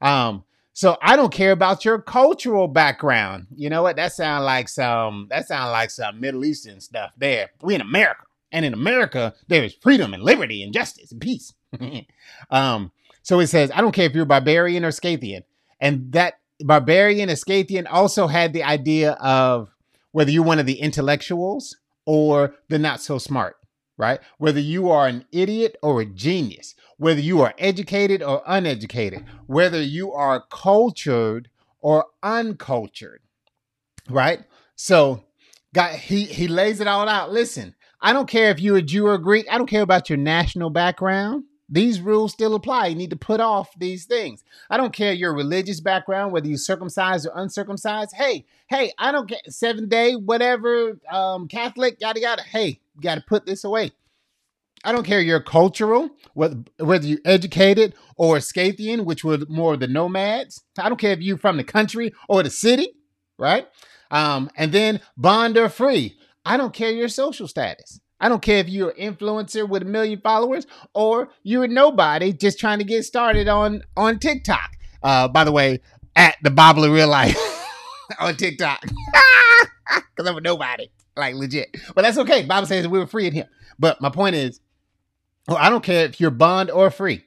Um, 0.00 0.44
so 0.72 0.96
I 1.02 1.16
don't 1.16 1.32
care 1.32 1.52
about 1.52 1.84
your 1.84 2.00
cultural 2.00 2.68
background. 2.68 3.46
You 3.54 3.68
know 3.68 3.82
what? 3.82 3.96
That 3.96 4.12
sounds 4.12 4.44
like 4.44 4.68
some 4.68 5.26
that 5.30 5.48
sounds 5.48 5.72
like 5.72 5.90
some 5.90 6.20
Middle 6.20 6.44
Eastern 6.44 6.80
stuff 6.80 7.12
there. 7.18 7.50
We 7.60 7.74
in 7.74 7.80
America. 7.82 8.22
And 8.52 8.64
in 8.64 8.72
America, 8.72 9.34
there 9.48 9.64
is 9.64 9.74
freedom 9.74 10.14
and 10.14 10.22
liberty 10.22 10.62
and 10.62 10.72
justice 10.72 11.10
and 11.10 11.20
peace. 11.20 11.52
um, 12.50 12.92
so 13.22 13.40
it 13.40 13.48
says, 13.48 13.72
I 13.74 13.80
don't 13.80 13.92
care 13.92 14.06
if 14.06 14.14
you're 14.14 14.24
barbarian 14.24 14.84
or 14.84 14.92
Scythian. 14.92 15.42
And 15.80 16.12
that 16.12 16.34
barbarian 16.60 17.28
and 17.28 17.38
Scythian 17.38 17.86
also 17.86 18.26
had 18.26 18.52
the 18.52 18.62
idea 18.62 19.12
of 19.12 19.74
whether 20.12 20.30
you're 20.30 20.42
one 20.42 20.58
of 20.58 20.66
the 20.66 20.80
intellectuals 20.80 21.76
or 22.06 22.54
the 22.68 22.78
not 22.78 23.00
so 23.00 23.18
smart, 23.18 23.56
right? 23.98 24.20
Whether 24.38 24.60
you 24.60 24.90
are 24.90 25.06
an 25.06 25.26
idiot 25.32 25.76
or 25.82 26.00
a 26.00 26.06
genius, 26.06 26.74
whether 26.96 27.20
you 27.20 27.42
are 27.42 27.54
educated 27.58 28.22
or 28.22 28.42
uneducated, 28.46 29.24
whether 29.46 29.82
you 29.82 30.12
are 30.12 30.44
cultured 30.50 31.50
or 31.80 32.06
uncultured, 32.22 33.20
right? 34.08 34.44
So, 34.74 35.24
God, 35.74 35.96
he 35.96 36.24
he 36.24 36.48
lays 36.48 36.80
it 36.80 36.86
all 36.86 37.08
out. 37.08 37.30
Listen, 37.30 37.74
I 38.00 38.12
don't 38.12 38.28
care 38.28 38.50
if 38.50 38.60
you're 38.60 38.78
a 38.78 38.82
Jew 38.82 39.06
or 39.06 39.18
Greek. 39.18 39.46
I 39.50 39.58
don't 39.58 39.68
care 39.68 39.82
about 39.82 40.08
your 40.08 40.18
national 40.18 40.70
background. 40.70 41.44
These 41.68 42.00
rules 42.00 42.32
still 42.32 42.54
apply. 42.54 42.86
You 42.88 42.94
need 42.94 43.10
to 43.10 43.16
put 43.16 43.40
off 43.40 43.70
these 43.78 44.04
things. 44.04 44.44
I 44.70 44.76
don't 44.76 44.92
care 44.92 45.12
your 45.12 45.34
religious 45.34 45.80
background, 45.80 46.32
whether 46.32 46.46
you're 46.46 46.58
circumcised 46.58 47.26
or 47.26 47.32
uncircumcised. 47.34 48.14
Hey, 48.14 48.44
hey, 48.68 48.92
I 48.98 49.10
don't 49.10 49.28
get 49.28 49.52
seven 49.52 49.88
day, 49.88 50.14
whatever, 50.14 50.98
um, 51.10 51.48
Catholic, 51.48 52.00
yada 52.00 52.20
yada. 52.20 52.42
Hey, 52.42 52.80
you 52.94 53.02
got 53.02 53.16
to 53.16 53.24
put 53.26 53.46
this 53.46 53.64
away. 53.64 53.92
I 54.84 54.92
don't 54.92 55.04
care 55.04 55.20
your 55.20 55.40
cultural, 55.40 56.10
whether 56.34 56.58
whether 56.78 57.06
you're 57.06 57.18
educated 57.24 57.94
or 58.16 58.38
Scythian, 58.38 59.04
which 59.04 59.24
were 59.24 59.38
more 59.48 59.76
the 59.76 59.88
nomads. 59.88 60.62
I 60.78 60.88
don't 60.88 60.98
care 60.98 61.12
if 61.12 61.20
you're 61.20 61.38
from 61.38 61.56
the 61.56 61.64
country 61.64 62.12
or 62.28 62.44
the 62.44 62.50
city, 62.50 62.92
right? 63.38 63.66
Um, 64.12 64.50
and 64.56 64.70
then 64.70 65.00
bond 65.16 65.56
or 65.56 65.68
free. 65.68 66.16
I 66.44 66.56
don't 66.56 66.72
care 66.72 66.92
your 66.92 67.08
social 67.08 67.48
status. 67.48 68.00
I 68.20 68.28
don't 68.28 68.42
care 68.42 68.58
if 68.58 68.68
you're 68.68 68.90
an 68.90 69.14
influencer 69.14 69.68
with 69.68 69.82
a 69.82 69.86
million 69.86 70.20
followers 70.20 70.66
or 70.94 71.28
you're 71.42 71.64
a 71.64 71.68
nobody 71.68 72.32
just 72.32 72.58
trying 72.58 72.78
to 72.78 72.84
get 72.84 73.04
started 73.04 73.48
on 73.48 73.82
on 73.96 74.18
TikTok. 74.18 74.72
Uh, 75.02 75.28
by 75.28 75.44
the 75.44 75.52
way, 75.52 75.80
at 76.14 76.36
the 76.42 76.50
of 76.50 76.90
Real 76.90 77.08
Life 77.08 77.36
on 78.20 78.36
TikTok, 78.36 78.82
because 79.94 80.28
I'm 80.28 80.36
a 80.36 80.40
nobody, 80.40 80.90
like 81.16 81.34
legit. 81.34 81.76
But 81.94 82.02
that's 82.02 82.18
okay. 82.18 82.44
Bible 82.44 82.66
says 82.66 82.88
we 82.88 82.98
were 82.98 83.06
free 83.06 83.26
in 83.26 83.34
Him. 83.34 83.46
But 83.78 84.00
my 84.00 84.08
point 84.08 84.34
is, 84.34 84.60
well, 85.46 85.58
I 85.58 85.68
don't 85.68 85.84
care 85.84 86.06
if 86.06 86.18
you're 86.18 86.30
bond 86.30 86.70
or 86.70 86.90
free, 86.90 87.24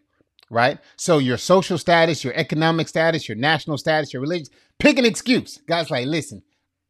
right? 0.49 0.79
So 0.95 1.19
your 1.19 1.37
social 1.37 1.77
status, 1.77 2.23
your 2.23 2.33
economic 2.33 2.87
status, 2.87 3.29
your 3.29 3.37
national 3.37 3.77
status, 3.77 4.11
your 4.11 4.23
religion, 4.23 4.47
pick 4.79 4.97
an 4.97 5.05
excuse. 5.05 5.59
God's 5.67 5.91
like, 5.91 6.07
listen, 6.07 6.41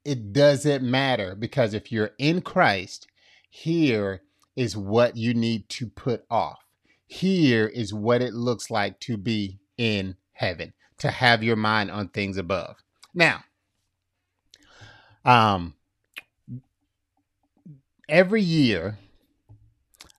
it 0.06 0.32
doesn't 0.32 0.84
matter 0.84 1.36
because 1.36 1.74
if 1.74 1.92
you're 1.92 2.12
in 2.18 2.42
Christ 2.42 3.08
here 3.50 4.22
is 4.56 4.78
what 4.78 5.18
you 5.18 5.34
need 5.34 5.70
to 5.70 5.88
put 5.88 6.24
off. 6.30 6.60
Here 7.08 7.68
is 7.68 7.94
what 7.94 8.22
it 8.22 8.34
looks 8.34 8.70
like 8.70 9.00
to 9.02 9.18
be 9.18 9.60
in 9.78 10.16
heaven, 10.34 10.74
to 11.00 11.10
have 11.10 11.44
your 11.44 11.56
mind 11.56 11.92
on 11.92 12.10
things 12.10 12.38
above. 12.38 12.76
Now, 13.14 13.44
um, 15.26 15.74
every 18.08 18.42
year 18.42 18.98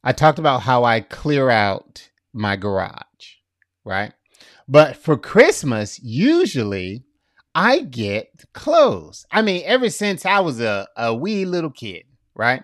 I 0.03 0.13
talked 0.13 0.39
about 0.39 0.63
how 0.63 0.85
I 0.85 1.01
clear 1.01 1.51
out 1.51 2.11
my 2.33 2.57
garage, 2.57 3.37
right? 3.85 4.13
But 4.67 4.97
for 4.97 5.17
Christmas, 5.17 6.01
usually 6.03 7.05
I 7.55 7.81
get 7.81 8.45
clothes. 8.53 9.27
I 9.31 9.43
mean, 9.43 9.63
ever 9.65 9.91
since 9.91 10.25
I 10.25 10.41
was 10.41 10.61
a, 10.61 10.89
a 10.97 11.15
wee 11.15 11.45
little 11.45 11.71
kid, 11.71 12.05
right? 12.35 12.63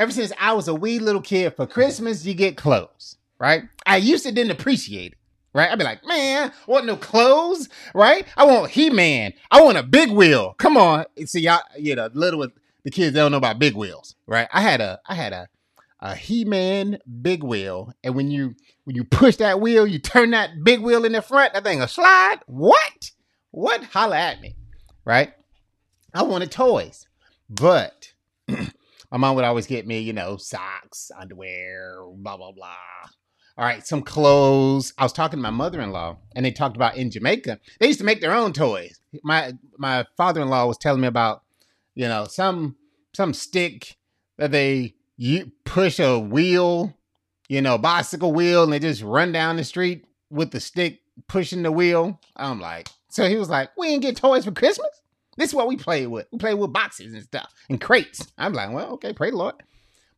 Ever 0.00 0.10
since 0.10 0.32
I 0.40 0.54
was 0.54 0.66
a 0.66 0.74
wee 0.74 0.98
little 0.98 1.20
kid, 1.20 1.54
for 1.54 1.66
Christmas, 1.66 2.24
you 2.24 2.32
get 2.32 2.56
clothes, 2.56 3.18
right? 3.38 3.64
I 3.84 3.98
used 3.98 4.24
to 4.24 4.32
didn't 4.32 4.52
appreciate 4.52 5.12
it, 5.12 5.18
right? 5.52 5.70
I'd 5.70 5.78
be 5.78 5.84
like, 5.84 6.04
man, 6.06 6.50
I 6.50 6.70
want 6.70 6.86
no 6.86 6.96
clothes, 6.96 7.68
right? 7.94 8.26
I 8.36 8.44
want 8.44 8.70
He 8.70 8.88
Man. 8.88 9.34
I 9.50 9.62
want 9.62 9.76
a 9.76 9.82
big 9.82 10.10
wheel. 10.10 10.54
Come 10.58 10.78
on. 10.78 11.04
See, 11.26 11.40
y'all, 11.40 11.60
you 11.78 11.94
know, 11.94 12.08
little 12.14 12.48
the 12.82 12.90
kids, 12.90 13.12
they 13.12 13.20
don't 13.20 13.30
know 13.30 13.36
about 13.36 13.58
big 13.58 13.76
wheels, 13.76 14.16
right? 14.26 14.48
I 14.52 14.62
had 14.62 14.80
a, 14.80 14.98
I 15.06 15.14
had 15.14 15.34
a, 15.34 15.48
a 16.00 16.14
He-Man 16.14 16.98
big 17.20 17.42
wheel, 17.42 17.92
and 18.02 18.14
when 18.14 18.30
you 18.30 18.54
when 18.84 18.96
you 18.96 19.04
push 19.04 19.36
that 19.36 19.60
wheel, 19.60 19.86
you 19.86 19.98
turn 19.98 20.30
that 20.30 20.64
big 20.64 20.80
wheel 20.80 21.04
in 21.04 21.12
the 21.12 21.20
front, 21.20 21.52
that 21.52 21.62
thing 21.62 21.78
will 21.78 21.86
slide. 21.88 22.38
What? 22.46 23.10
What? 23.50 23.84
Holla 23.84 24.16
at 24.16 24.40
me, 24.40 24.56
right? 25.04 25.34
I 26.14 26.22
wanted 26.22 26.50
toys, 26.50 27.06
but 27.50 28.09
my 29.10 29.18
mom 29.18 29.36
would 29.36 29.44
always 29.44 29.66
get 29.66 29.86
me, 29.86 30.00
you 30.00 30.12
know, 30.12 30.36
socks, 30.36 31.10
underwear, 31.18 32.02
blah, 32.14 32.36
blah, 32.36 32.52
blah. 32.52 32.74
All 33.58 33.64
right, 33.64 33.86
some 33.86 34.02
clothes. 34.02 34.94
I 34.96 35.02
was 35.02 35.12
talking 35.12 35.38
to 35.38 35.42
my 35.42 35.50
mother-in-law, 35.50 36.16
and 36.34 36.46
they 36.46 36.50
talked 36.50 36.76
about 36.76 36.96
in 36.96 37.10
Jamaica, 37.10 37.58
they 37.78 37.88
used 37.88 37.98
to 37.98 38.06
make 38.06 38.20
their 38.20 38.32
own 38.32 38.52
toys. 38.52 39.00
My 39.22 39.52
my 39.76 40.06
father-in-law 40.16 40.66
was 40.66 40.78
telling 40.78 41.02
me 41.02 41.08
about, 41.08 41.42
you 41.94 42.08
know, 42.08 42.24
some 42.24 42.76
some 43.12 43.34
stick 43.34 43.96
that 44.38 44.52
they 44.52 44.94
you 45.16 45.52
push 45.64 45.98
a 45.98 46.18
wheel, 46.18 46.96
you 47.48 47.60
know, 47.60 47.76
bicycle 47.76 48.32
wheel, 48.32 48.62
and 48.62 48.72
they 48.72 48.78
just 48.78 49.02
run 49.02 49.32
down 49.32 49.56
the 49.56 49.64
street 49.64 50.06
with 50.30 50.52
the 50.52 50.60
stick 50.60 51.00
pushing 51.26 51.62
the 51.62 51.72
wheel. 51.72 52.18
I'm 52.36 52.60
like, 52.60 52.88
so 53.08 53.28
he 53.28 53.36
was 53.36 53.50
like, 53.50 53.76
we 53.76 53.88
didn't 53.88 54.02
get 54.02 54.16
toys 54.16 54.44
for 54.44 54.52
Christmas. 54.52 55.02
This 55.40 55.50
is 55.50 55.54
what 55.54 55.68
we 55.68 55.78
play 55.78 56.06
with. 56.06 56.26
We 56.30 56.38
play 56.38 56.52
with 56.52 56.70
boxes 56.70 57.14
and 57.14 57.22
stuff 57.22 57.50
and 57.70 57.80
crates. 57.80 58.30
I'm 58.36 58.52
like, 58.52 58.72
well, 58.72 58.92
okay, 58.92 59.14
pray 59.14 59.30
the 59.30 59.38
Lord. 59.38 59.54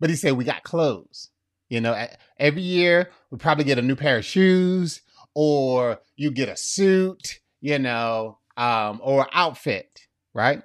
But 0.01 0.11
he 0.11 0.17
said 0.17 0.33
we 0.33 0.45
got 0.45 0.65
clothes. 0.65 1.31
You 1.69 1.81
know, 1.81 2.07
every 2.39 2.63
year 2.63 3.09
we 3.31 3.39
probably 3.39 3.63
get 3.63 3.79
a 3.79 3.83
new 3.83 3.95
pair 3.95 4.19
of 4.19 4.25
shoes 4.25 5.01
or 5.33 6.01
you 6.17 6.33
get 6.33 6.49
a 6.49 6.57
suit, 6.57 7.39
you 7.61 7.79
know, 7.79 8.39
um, 8.57 9.01
or 9.01 9.29
outfit, 9.33 10.01
right? 10.35 10.61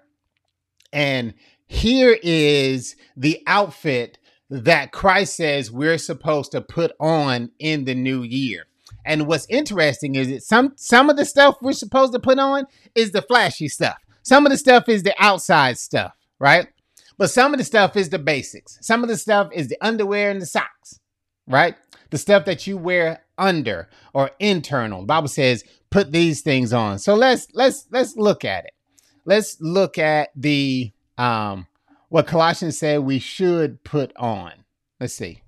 And 0.91 1.35
here 1.67 2.17
is 2.23 2.95
the 3.15 3.43
outfit 3.45 4.17
that 4.49 4.91
Christ 4.91 5.35
says 5.35 5.71
we're 5.71 5.99
supposed 5.99 6.51
to 6.53 6.61
put 6.61 6.93
on 6.99 7.51
in 7.59 7.85
the 7.85 7.93
new 7.93 8.23
year. 8.23 8.65
And 9.05 9.27
what's 9.27 9.45
interesting 9.49 10.15
is 10.15 10.29
that 10.29 10.41
some 10.41 10.73
some 10.77 11.11
of 11.11 11.15
the 11.15 11.25
stuff 11.25 11.57
we're 11.61 11.73
supposed 11.73 12.13
to 12.13 12.19
put 12.19 12.39
on 12.39 12.65
is 12.95 13.11
the 13.11 13.21
flashy 13.21 13.69
stuff. 13.69 13.97
Some 14.27 14.45
of 14.45 14.51
the 14.51 14.57
stuff 14.57 14.89
is 14.89 15.03
the 15.03 15.15
outside 15.17 15.77
stuff, 15.77 16.11
right? 16.37 16.67
But 17.17 17.29
some 17.29 17.53
of 17.53 17.59
the 17.59 17.63
stuff 17.63 17.95
is 17.95 18.09
the 18.09 18.19
basics. 18.19 18.77
Some 18.81 19.01
of 19.01 19.07
the 19.07 19.15
stuff 19.15 19.47
is 19.53 19.69
the 19.69 19.77
underwear 19.79 20.29
and 20.31 20.41
the 20.41 20.45
socks, 20.45 20.99
right? 21.47 21.75
The 22.09 22.17
stuff 22.17 22.43
that 22.43 22.67
you 22.67 22.77
wear 22.77 23.21
under 23.37 23.87
or 24.13 24.31
internal. 24.39 24.99
The 24.99 25.05
Bible 25.07 25.29
says 25.29 25.63
put 25.91 26.11
these 26.11 26.41
things 26.41 26.73
on. 26.73 26.99
So 26.99 27.15
let's 27.15 27.47
let's 27.53 27.87
let's 27.89 28.17
look 28.17 28.43
at 28.43 28.65
it. 28.65 28.73
Let's 29.23 29.61
look 29.61 29.97
at 29.97 30.31
the 30.35 30.91
um 31.17 31.65
what 32.09 32.27
Colossians 32.27 32.77
said 32.77 32.99
we 32.99 33.19
should 33.19 33.81
put 33.85 34.11
on. 34.17 34.51
Let's 34.99 35.13
see. 35.13 35.41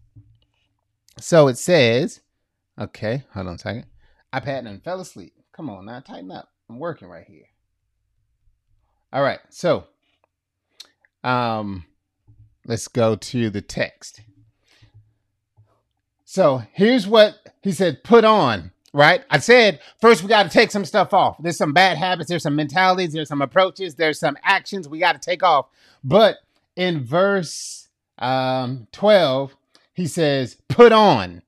So 1.20 1.50
it 1.50 1.58
says, 1.58 2.22
okay, 2.80 3.26
hold 3.34 3.48
on 3.48 3.56
a 3.56 3.60
second. 3.60 3.88
iPad 4.34 4.68
and 4.70 4.82
fell 4.82 5.02
asleep. 5.02 5.34
Come 5.52 5.70
on 5.70 5.84
now, 5.84 6.00
tighten 6.00 6.32
up. 6.32 6.48
I'm 6.70 6.80
working 6.80 7.10
right 7.10 7.26
here. 7.28 7.48
All 9.12 9.22
right, 9.24 9.39
so 9.49 9.86
um 11.24 11.86
let's 12.66 12.88
go 12.88 13.16
to 13.16 13.49
the 13.49 13.62
text. 13.62 14.22
So 16.26 16.62
here's 16.74 17.07
what 17.07 17.36
he 17.64 17.72
said, 17.72 18.03
put 18.03 18.24
on, 18.24 18.72
right? 18.93 19.24
I 19.30 19.39
said 19.39 19.80
first 19.99 20.22
we 20.22 20.30
got 20.30 20.43
to 20.43 20.49
take 20.49 20.72
some 20.72 20.86
stuff 20.86 21.14
off. 21.14 21.38
There's 21.39 21.57
some 21.57 21.74
bad 21.74 21.97
habits, 21.97 22.30
there's 22.30 22.43
some 22.43 22.55
mentalities, 22.55 23.14
there's 23.14 23.30
some 23.30 23.41
approaches, 23.41 23.95
there's 23.95 24.20
some 24.20 24.38
actions 24.43 24.88
we 24.88 24.99
got 24.99 25.14
to 25.14 25.20
take 25.20 25.43
off. 25.43 25.68
But 26.03 26.38
in 26.76 27.03
verse 27.03 27.89
um, 28.20 28.88
12, 28.91 29.55
he 29.93 30.07
says, 30.07 30.57
Put 30.68 30.91
on 30.91 31.41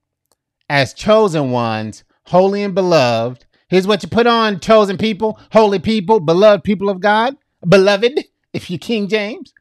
as 0.68 0.92
chosen 0.92 1.50
ones, 1.50 2.04
holy 2.24 2.62
and 2.62 2.74
beloved. 2.74 3.44
Here's 3.68 3.86
what 3.86 4.02
you 4.02 4.08
put 4.08 4.26
on, 4.26 4.60
chosen 4.60 4.98
people, 4.98 5.38
holy 5.52 5.78
people, 5.78 6.20
beloved 6.20 6.64
people 6.64 6.90
of 6.90 7.00
God, 7.00 7.36
beloved, 7.66 8.24
if 8.52 8.70
you 8.70 8.78
King 8.78 9.08
James. 9.08 9.52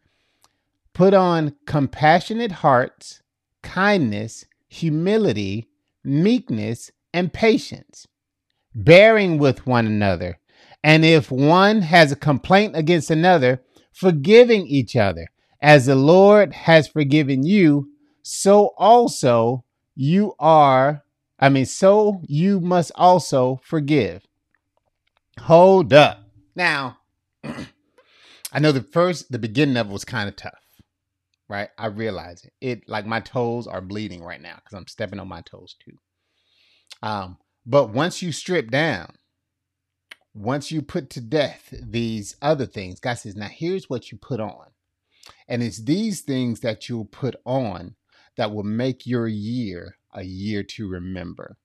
Put 0.93 1.13
on 1.13 1.55
compassionate 1.65 2.51
hearts, 2.51 3.21
kindness, 3.63 4.45
humility, 4.67 5.69
meekness, 6.03 6.91
and 7.13 7.31
patience, 7.31 8.07
bearing 8.75 9.37
with 9.37 9.65
one 9.65 9.85
another. 9.85 10.39
And 10.83 11.05
if 11.05 11.31
one 11.31 11.81
has 11.83 12.11
a 12.11 12.15
complaint 12.15 12.75
against 12.75 13.09
another, 13.09 13.61
forgiving 13.91 14.65
each 14.67 14.95
other. 14.95 15.27
As 15.61 15.85
the 15.85 15.95
Lord 15.95 16.53
has 16.53 16.87
forgiven 16.87 17.45
you, 17.45 17.91
so 18.23 18.71
also 18.77 19.63
you 19.95 20.33
are, 20.39 21.03
I 21.39 21.49
mean, 21.49 21.65
so 21.65 22.21
you 22.27 22.59
must 22.59 22.91
also 22.95 23.61
forgive. 23.63 24.25
Hold 25.39 25.93
up. 25.93 26.23
Now, 26.55 26.97
I 28.51 28.59
know 28.59 28.71
the 28.71 28.81
first, 28.81 29.31
the 29.31 29.39
beginning 29.39 29.77
of 29.77 29.89
it 29.89 29.93
was 29.93 30.05
kind 30.05 30.27
of 30.27 30.35
tough, 30.35 30.59
right? 31.47 31.69
I 31.77 31.87
realize 31.87 32.43
it. 32.43 32.53
It, 32.61 32.89
like 32.89 33.05
my 33.05 33.19
toes 33.21 33.67
are 33.67 33.81
bleeding 33.81 34.23
right 34.23 34.41
now 34.41 34.55
because 34.55 34.77
I'm 34.77 34.87
stepping 34.87 35.19
on 35.19 35.27
my 35.27 35.41
toes 35.41 35.75
too. 35.83 35.97
Um, 37.01 37.37
but 37.65 37.89
once 37.89 38.21
you 38.21 38.31
strip 38.31 38.69
down, 38.69 39.15
once 40.33 40.71
you 40.71 40.81
put 40.81 41.09
to 41.11 41.21
death 41.21 41.73
these 41.81 42.35
other 42.41 42.65
things, 42.65 42.99
God 42.99 43.15
says, 43.15 43.35
now 43.35 43.47
here's 43.47 43.89
what 43.89 44.11
you 44.11 44.17
put 44.17 44.39
on. 44.39 44.67
And 45.47 45.61
it's 45.61 45.83
these 45.83 46.21
things 46.21 46.61
that 46.61 46.89
you'll 46.89 47.05
put 47.05 47.35
on 47.45 47.95
that 48.37 48.53
will 48.53 48.63
make 48.63 49.05
your 49.05 49.27
year 49.27 49.97
a 50.13 50.23
year 50.23 50.63
to 50.63 50.87
remember. 50.87 51.57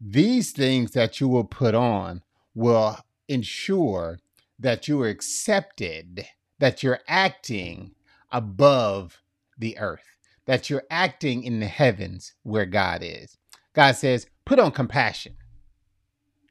These 0.00 0.52
things 0.52 0.92
that 0.92 1.20
you 1.20 1.28
will 1.28 1.44
put 1.44 1.74
on 1.74 2.22
will 2.54 2.98
ensure 3.28 4.18
that 4.58 4.88
you 4.88 5.00
are 5.02 5.08
accepted, 5.08 6.26
that 6.58 6.82
you're 6.82 7.00
acting 7.06 7.92
above 8.30 9.18
the 9.58 9.78
earth, 9.78 10.16
that 10.46 10.68
you're 10.68 10.84
acting 10.90 11.42
in 11.42 11.60
the 11.60 11.66
heavens 11.66 12.34
where 12.42 12.66
God 12.66 13.02
is. 13.02 13.36
God 13.74 13.92
says, 13.92 14.26
put 14.44 14.58
on 14.58 14.72
compassion. 14.72 15.36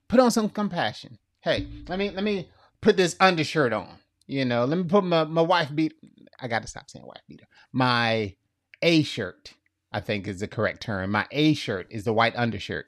Put 0.08 0.20
on 0.20 0.32
some 0.32 0.50
compassion. 0.50 1.20
Hey, 1.42 1.68
let 1.88 2.00
me 2.00 2.10
let 2.10 2.24
me 2.24 2.50
put 2.82 2.96
this 2.96 3.16
undershirt 3.20 3.74
on. 3.74 3.98
You 4.26 4.46
know, 4.46 4.66
let 4.66 4.78
me 4.78 4.84
put 4.86 5.04
my, 5.04 5.26
my 5.26 5.42
wife 5.42 5.74
beat 5.74 5.94
I 6.40 6.48
got 6.48 6.62
to 6.62 6.68
stop 6.68 6.90
saying 6.90 7.06
white 7.06 7.22
beater. 7.28 7.48
My 7.72 8.36
A 8.82 9.04
shirt, 9.04 9.54
I 9.92 10.00
think 10.00 10.28
is 10.28 10.40
the 10.40 10.48
correct 10.48 10.82
term. 10.82 11.12
My 11.12 11.26
A 11.32 11.54
shirt 11.54 11.88
is 11.90 12.04
the 12.04 12.14
white 12.14 12.36
undershirt 12.36 12.88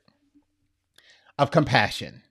of 1.38 1.52
compassion, 1.52 2.22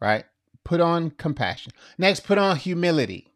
right? 0.00 0.24
Put 0.64 0.80
on 0.80 1.10
compassion. 1.10 1.72
Next, 1.98 2.20
put 2.20 2.38
on 2.38 2.56
humility. 2.56 3.28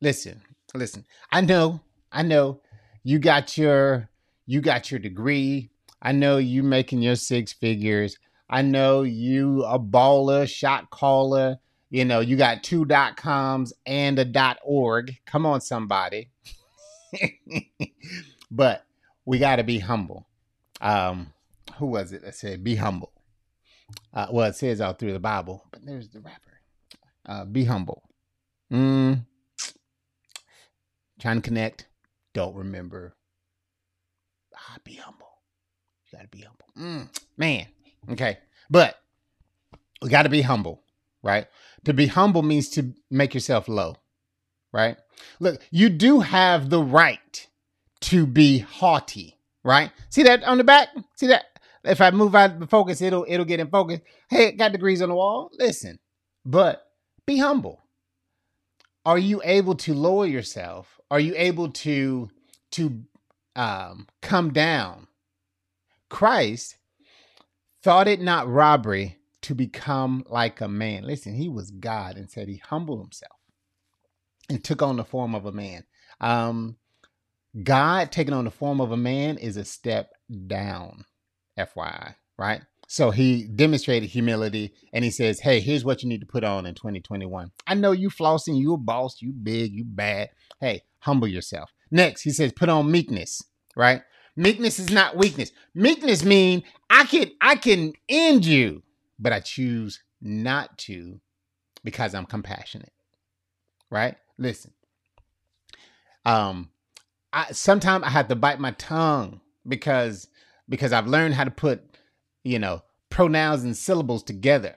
Listen, 0.00 0.42
listen. 0.74 1.04
I 1.30 1.40
know, 1.40 1.80
I 2.10 2.22
know 2.22 2.60
you 3.02 3.18
got 3.18 3.56
your 3.56 4.08
you 4.46 4.60
got 4.60 4.90
your 4.90 5.00
degree. 5.00 5.70
I 6.02 6.12
know 6.12 6.36
you 6.36 6.62
making 6.62 7.02
your 7.02 7.16
six 7.16 7.52
figures. 7.52 8.18
I 8.48 8.62
know 8.62 9.02
you 9.02 9.64
a 9.64 9.78
baller, 9.78 10.48
shot 10.48 10.90
caller. 10.90 11.58
You 11.90 12.04
know, 12.04 12.20
you 12.20 12.36
got 12.36 12.62
two 12.62 12.84
dot 12.84 13.16
coms 13.16 13.72
and 13.86 14.18
a 14.18 14.24
dot 14.24 14.58
org. 14.62 15.16
Come 15.26 15.46
on, 15.46 15.60
somebody. 15.60 16.28
but 18.50 18.84
we 19.24 19.38
got 19.38 19.56
to 19.56 19.64
be 19.64 19.78
humble. 19.78 20.26
Um, 20.80 21.32
who 21.78 21.86
was 21.86 22.12
it 22.12 22.22
that 22.22 22.34
said, 22.34 22.62
be 22.62 22.76
humble? 22.76 23.13
Uh, 24.12 24.26
well, 24.30 24.48
it 24.48 24.56
says 24.56 24.80
all 24.80 24.92
through 24.92 25.12
the 25.12 25.20
Bible, 25.20 25.64
but 25.70 25.84
there's 25.84 26.08
the 26.08 26.20
rapper. 26.20 26.60
Uh, 27.26 27.44
be 27.44 27.64
humble. 27.64 28.02
Mm. 28.72 29.24
Trying 31.20 31.36
to 31.36 31.42
connect. 31.42 31.86
Don't 32.32 32.54
remember. 32.54 33.16
Ah, 34.54 34.76
be 34.84 34.94
humble. 34.94 35.28
You 36.06 36.18
got 36.18 36.24
to 36.24 36.28
be 36.28 36.42
humble. 36.42 36.66
Mm. 36.78 37.20
Man. 37.36 37.66
Okay. 38.10 38.38
But 38.70 38.98
we 40.02 40.08
got 40.08 40.22
to 40.22 40.28
be 40.28 40.42
humble, 40.42 40.82
right? 41.22 41.46
To 41.84 41.92
be 41.92 42.06
humble 42.06 42.42
means 42.42 42.68
to 42.70 42.94
make 43.10 43.34
yourself 43.34 43.68
low 43.68 43.96
right? 44.74 44.96
Look, 45.38 45.62
you 45.70 45.88
do 45.88 46.20
have 46.20 46.68
the 46.68 46.82
right 46.82 47.48
to 48.02 48.26
be 48.26 48.58
haughty, 48.58 49.38
right? 49.62 49.90
See 50.10 50.24
that 50.24 50.42
on 50.42 50.58
the 50.58 50.64
back? 50.64 50.88
See 51.14 51.28
that? 51.28 51.44
If 51.84 52.00
I 52.00 52.10
move 52.10 52.34
out 52.34 52.58
the 52.58 52.66
focus, 52.66 53.02
it'll 53.02 53.26
it'll 53.28 53.44
get 53.44 53.60
in 53.60 53.68
focus. 53.68 54.00
Hey, 54.28 54.52
got 54.52 54.72
degrees 54.72 55.02
on 55.02 55.10
the 55.10 55.14
wall. 55.14 55.50
Listen, 55.58 55.98
but 56.44 56.86
be 57.26 57.38
humble. 57.38 57.82
Are 59.06 59.18
you 59.18 59.42
able 59.44 59.74
to 59.76 59.94
lower 59.94 60.26
yourself? 60.26 60.98
Are 61.10 61.20
you 61.20 61.34
able 61.36 61.70
to 61.70 62.30
to 62.72 63.04
um, 63.54 64.06
come 64.22 64.52
down? 64.52 65.08
Christ 66.08 66.76
thought 67.82 68.08
it 68.08 68.20
not 68.20 68.48
robbery 68.48 69.18
to 69.42 69.54
become 69.54 70.24
like 70.28 70.60
a 70.62 70.68
man. 70.68 71.04
Listen, 71.04 71.34
he 71.34 71.48
was 71.48 71.70
God 71.70 72.16
and 72.16 72.30
said 72.30 72.48
he 72.48 72.56
humbled 72.56 73.00
himself 73.00 73.36
and 74.48 74.64
took 74.64 74.80
on 74.80 74.96
the 74.96 75.04
form 75.04 75.34
of 75.34 75.44
a 75.44 75.52
man. 75.52 75.84
Um, 76.20 76.76
God 77.62 78.10
taking 78.10 78.34
on 78.34 78.44
the 78.44 78.50
form 78.50 78.80
of 78.80 78.90
a 78.90 78.96
man 78.96 79.38
is 79.38 79.56
a 79.56 79.64
step 79.64 80.12
down, 80.46 81.04
FYI, 81.58 82.14
right? 82.38 82.62
So 82.86 83.10
he 83.10 83.44
demonstrated 83.44 84.10
humility 84.10 84.74
and 84.92 85.04
he 85.04 85.10
says, 85.10 85.40
Hey, 85.40 85.60
here's 85.60 85.84
what 85.84 86.02
you 86.02 86.08
need 86.08 86.20
to 86.20 86.26
put 86.26 86.44
on 86.44 86.66
in 86.66 86.74
2021. 86.74 87.50
I 87.66 87.74
know 87.74 87.92
you 87.92 88.10
flossing, 88.10 88.58
you 88.58 88.74
a 88.74 88.76
boss, 88.76 89.20
you 89.20 89.32
big, 89.32 89.72
you 89.72 89.84
bad. 89.84 90.30
Hey, 90.60 90.82
humble 91.00 91.28
yourself. 91.28 91.72
Next, 91.90 92.22
he 92.22 92.30
says, 92.30 92.52
put 92.52 92.68
on 92.68 92.90
meekness, 92.90 93.42
right? 93.76 94.02
Meekness 94.36 94.78
is 94.78 94.90
not 94.90 95.16
weakness. 95.16 95.52
Meekness 95.74 96.24
mean 96.24 96.64
I 96.90 97.04
can 97.04 97.30
I 97.40 97.56
can 97.56 97.92
end 98.08 98.44
you, 98.44 98.82
but 99.18 99.32
I 99.32 99.40
choose 99.40 100.02
not 100.20 100.76
to 100.78 101.20
because 101.84 102.14
I'm 102.14 102.26
compassionate. 102.26 102.92
Right? 103.90 104.16
Listen. 104.38 104.72
Um 106.24 106.70
I 107.32 107.52
sometimes 107.52 108.04
I 108.04 108.10
have 108.10 108.28
to 108.28 108.34
bite 108.34 108.58
my 108.58 108.72
tongue 108.72 109.40
because 109.66 110.28
because 110.68 110.92
I've 110.92 111.06
learned 111.06 111.34
how 111.34 111.44
to 111.44 111.50
put, 111.50 111.82
you 112.42 112.58
know, 112.58 112.82
pronouns 113.10 113.64
and 113.64 113.76
syllables 113.76 114.22
together. 114.22 114.76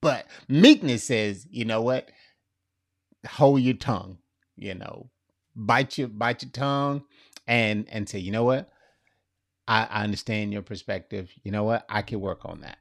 but 0.00 0.26
meekness 0.48 1.04
says, 1.04 1.46
you 1.50 1.64
know 1.64 1.82
what? 1.82 2.08
Hold 3.26 3.60
your 3.60 3.74
tongue, 3.74 4.18
you 4.56 4.74
know, 4.74 5.10
bite 5.54 5.98
your 5.98 6.08
bite 6.08 6.42
your 6.42 6.50
tongue 6.50 7.04
and 7.46 7.86
and 7.90 8.08
say, 8.08 8.18
you 8.18 8.32
know 8.32 8.44
what? 8.44 8.70
I, 9.68 9.86
I 9.90 10.04
understand 10.04 10.52
your 10.52 10.62
perspective. 10.62 11.30
You 11.44 11.52
know 11.52 11.64
what? 11.64 11.84
I 11.88 12.02
can 12.02 12.20
work 12.20 12.44
on 12.44 12.62
that. 12.62 12.78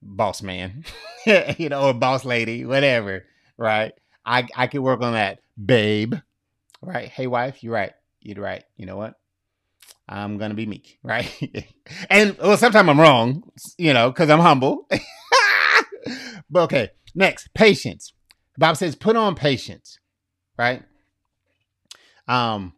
Boss 0.00 0.42
man, 0.42 0.84
you 1.58 1.68
know, 1.68 1.88
or 1.88 1.94
boss 1.94 2.24
lady, 2.24 2.64
whatever, 2.64 3.24
right? 3.56 3.92
I 4.24 4.46
I 4.54 4.66
can 4.68 4.82
work 4.82 5.00
on 5.00 5.14
that, 5.14 5.40
babe. 5.62 6.14
right? 6.80 7.08
Hey, 7.08 7.26
wife, 7.26 7.64
you're 7.64 7.72
right. 7.72 7.94
You're 8.20 8.42
right. 8.42 8.64
You 8.76 8.86
know 8.86 8.96
what? 8.96 9.14
I'm 10.08 10.38
gonna 10.38 10.54
be 10.54 10.66
meek, 10.66 10.98
right? 11.02 11.30
and 12.10 12.36
well, 12.38 12.56
sometimes 12.56 12.88
I'm 12.88 13.00
wrong, 13.00 13.42
you 13.76 13.92
know, 13.92 14.10
because 14.10 14.30
I'm 14.30 14.40
humble. 14.40 14.88
but 16.50 16.62
okay, 16.62 16.90
next, 17.14 17.52
patience. 17.54 18.12
Bob 18.56 18.76
says, 18.76 18.96
put 18.96 19.14
on 19.16 19.34
patience, 19.34 20.00
right? 20.58 20.82
Um, 22.26 22.74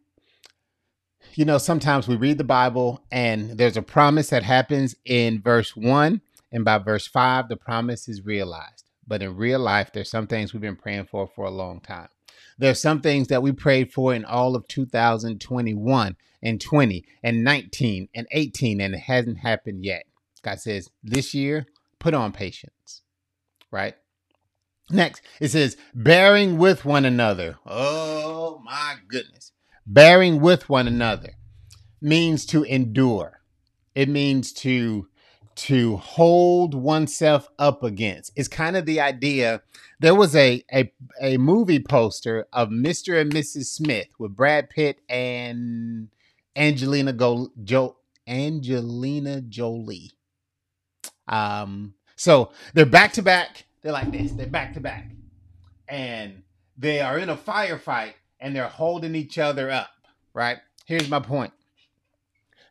you 1.34 1.44
know, 1.44 1.58
sometimes 1.58 2.06
we 2.06 2.16
read 2.16 2.38
the 2.38 2.44
Bible 2.44 3.04
and 3.10 3.56
there's 3.56 3.76
a 3.76 3.82
promise 3.82 4.28
that 4.30 4.42
happens 4.42 4.94
in 5.04 5.40
verse 5.40 5.74
one, 5.76 6.20
and 6.52 6.64
by 6.64 6.78
verse 6.78 7.06
five, 7.06 7.48
the 7.48 7.56
promise 7.56 8.08
is 8.08 8.24
realized. 8.24 8.84
But 9.06 9.22
in 9.22 9.36
real 9.36 9.58
life, 9.58 9.90
there's 9.92 10.10
some 10.10 10.26
things 10.26 10.52
we've 10.52 10.60
been 10.60 10.76
praying 10.76 11.06
for 11.06 11.26
for 11.26 11.44
a 11.44 11.50
long 11.50 11.80
time. 11.80 12.08
There's 12.60 12.80
some 12.80 13.00
things 13.00 13.28
that 13.28 13.42
we 13.42 13.52
prayed 13.52 13.90
for 13.90 14.12
in 14.14 14.26
all 14.26 14.54
of 14.54 14.68
2021 14.68 16.16
and 16.42 16.60
20 16.60 17.04
and 17.22 17.42
19 17.42 18.08
and 18.14 18.26
18, 18.30 18.80
and 18.82 18.94
it 18.94 19.00
hasn't 19.00 19.38
happened 19.38 19.82
yet. 19.82 20.04
God 20.42 20.60
says, 20.60 20.90
this 21.02 21.32
year, 21.32 21.66
put 21.98 22.12
on 22.12 22.32
patience, 22.32 23.00
right? 23.70 23.94
Next, 24.90 25.22
it 25.40 25.48
says, 25.48 25.78
bearing 25.94 26.58
with 26.58 26.84
one 26.84 27.06
another. 27.06 27.56
Oh 27.64 28.60
my 28.62 28.96
goodness. 29.08 29.52
Bearing 29.86 30.40
with 30.40 30.68
one 30.68 30.86
another 30.86 31.36
means 32.02 32.44
to 32.46 32.64
endure. 32.64 33.40
It 33.94 34.10
means 34.10 34.52
to 34.54 35.08
to 35.60 35.98
hold 35.98 36.74
oneself 36.74 37.50
up 37.58 37.82
against. 37.82 38.32
It's 38.34 38.48
kind 38.48 38.76
of 38.76 38.86
the 38.86 39.00
idea. 39.00 39.60
There 39.98 40.14
was 40.14 40.34
a 40.34 40.64
a, 40.72 40.90
a 41.20 41.36
movie 41.36 41.80
poster 41.80 42.46
of 42.50 42.70
Mr. 42.70 43.20
and 43.20 43.30
Mrs. 43.30 43.66
Smith 43.66 44.06
with 44.18 44.34
Brad 44.34 44.70
Pitt 44.70 45.00
and 45.10 46.08
Angelina 46.56 47.12
Go 47.12 47.50
jo, 47.62 47.96
Angelina 48.26 49.42
Jolie. 49.42 50.12
Um, 51.28 51.92
so 52.16 52.52
they're 52.72 52.86
back 52.86 53.12
to 53.14 53.22
back. 53.22 53.66
They're 53.82 53.92
like 53.92 54.10
this. 54.10 54.32
They're 54.32 54.46
back 54.46 54.72
to 54.74 54.80
back, 54.80 55.10
and 55.88 56.42
they 56.78 57.00
are 57.02 57.18
in 57.18 57.28
a 57.28 57.36
firefight, 57.36 58.14
and 58.40 58.56
they're 58.56 58.66
holding 58.68 59.14
each 59.14 59.36
other 59.36 59.70
up. 59.70 59.90
Right. 60.32 60.58
Here's 60.86 61.10
my 61.10 61.20
point. 61.20 61.52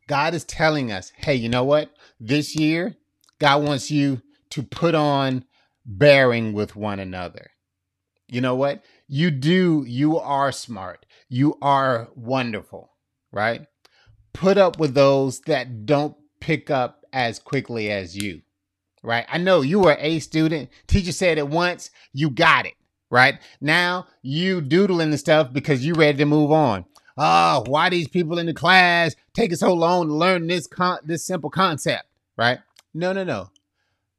God 0.09 0.33
is 0.33 0.43
telling 0.43 0.91
us, 0.91 1.13
hey, 1.17 1.35
you 1.35 1.49
know 1.49 1.63
what? 1.63 1.91
This 2.19 2.55
year, 2.55 2.97
God 3.39 3.63
wants 3.63 3.91
you 3.91 4.23
to 4.49 4.63
put 4.63 4.95
on 4.95 5.45
bearing 5.85 6.51
with 6.51 6.75
one 6.75 6.99
another. 6.99 7.51
You 8.27 8.41
know 8.41 8.55
what? 8.55 8.83
You 9.07 9.29
do, 9.29 9.85
you 9.87 10.17
are 10.17 10.51
smart. 10.51 11.05
You 11.29 11.59
are 11.61 12.09
wonderful, 12.15 12.89
right? 13.31 13.67
Put 14.33 14.57
up 14.57 14.79
with 14.79 14.95
those 14.95 15.41
that 15.41 15.85
don't 15.85 16.15
pick 16.39 16.71
up 16.71 17.05
as 17.13 17.37
quickly 17.37 17.91
as 17.91 18.17
you, 18.17 18.41
right? 19.03 19.27
I 19.29 19.37
know 19.37 19.61
you 19.61 19.79
were 19.79 19.97
a 19.99 20.17
student. 20.21 20.69
Teacher 20.87 21.11
said 21.11 21.37
it 21.37 21.47
once, 21.47 21.91
you 22.13 22.31
got 22.31 22.65
it, 22.65 22.73
right? 23.11 23.37
Now 23.61 24.07
you 24.23 24.59
doodling 24.61 25.11
the 25.11 25.19
stuff 25.19 25.53
because 25.53 25.85
you 25.85 25.93
ready 25.93 26.17
to 26.17 26.25
move 26.25 26.51
on 26.51 26.85
oh, 27.19 27.63
why 27.67 27.89
these 27.89 28.07
people 28.07 28.39
in 28.39 28.47
the 28.47 28.53
class 28.53 29.15
taking 29.33 29.57
so 29.57 29.73
long 29.73 30.07
to 30.07 30.13
learn 30.13 30.47
this 30.47 30.65
con- 30.65 30.99
this 31.03 31.25
simple 31.25 31.49
concept, 31.49 32.05
right? 32.37 32.59
No, 32.93 33.13
no, 33.13 33.23
no. 33.23 33.51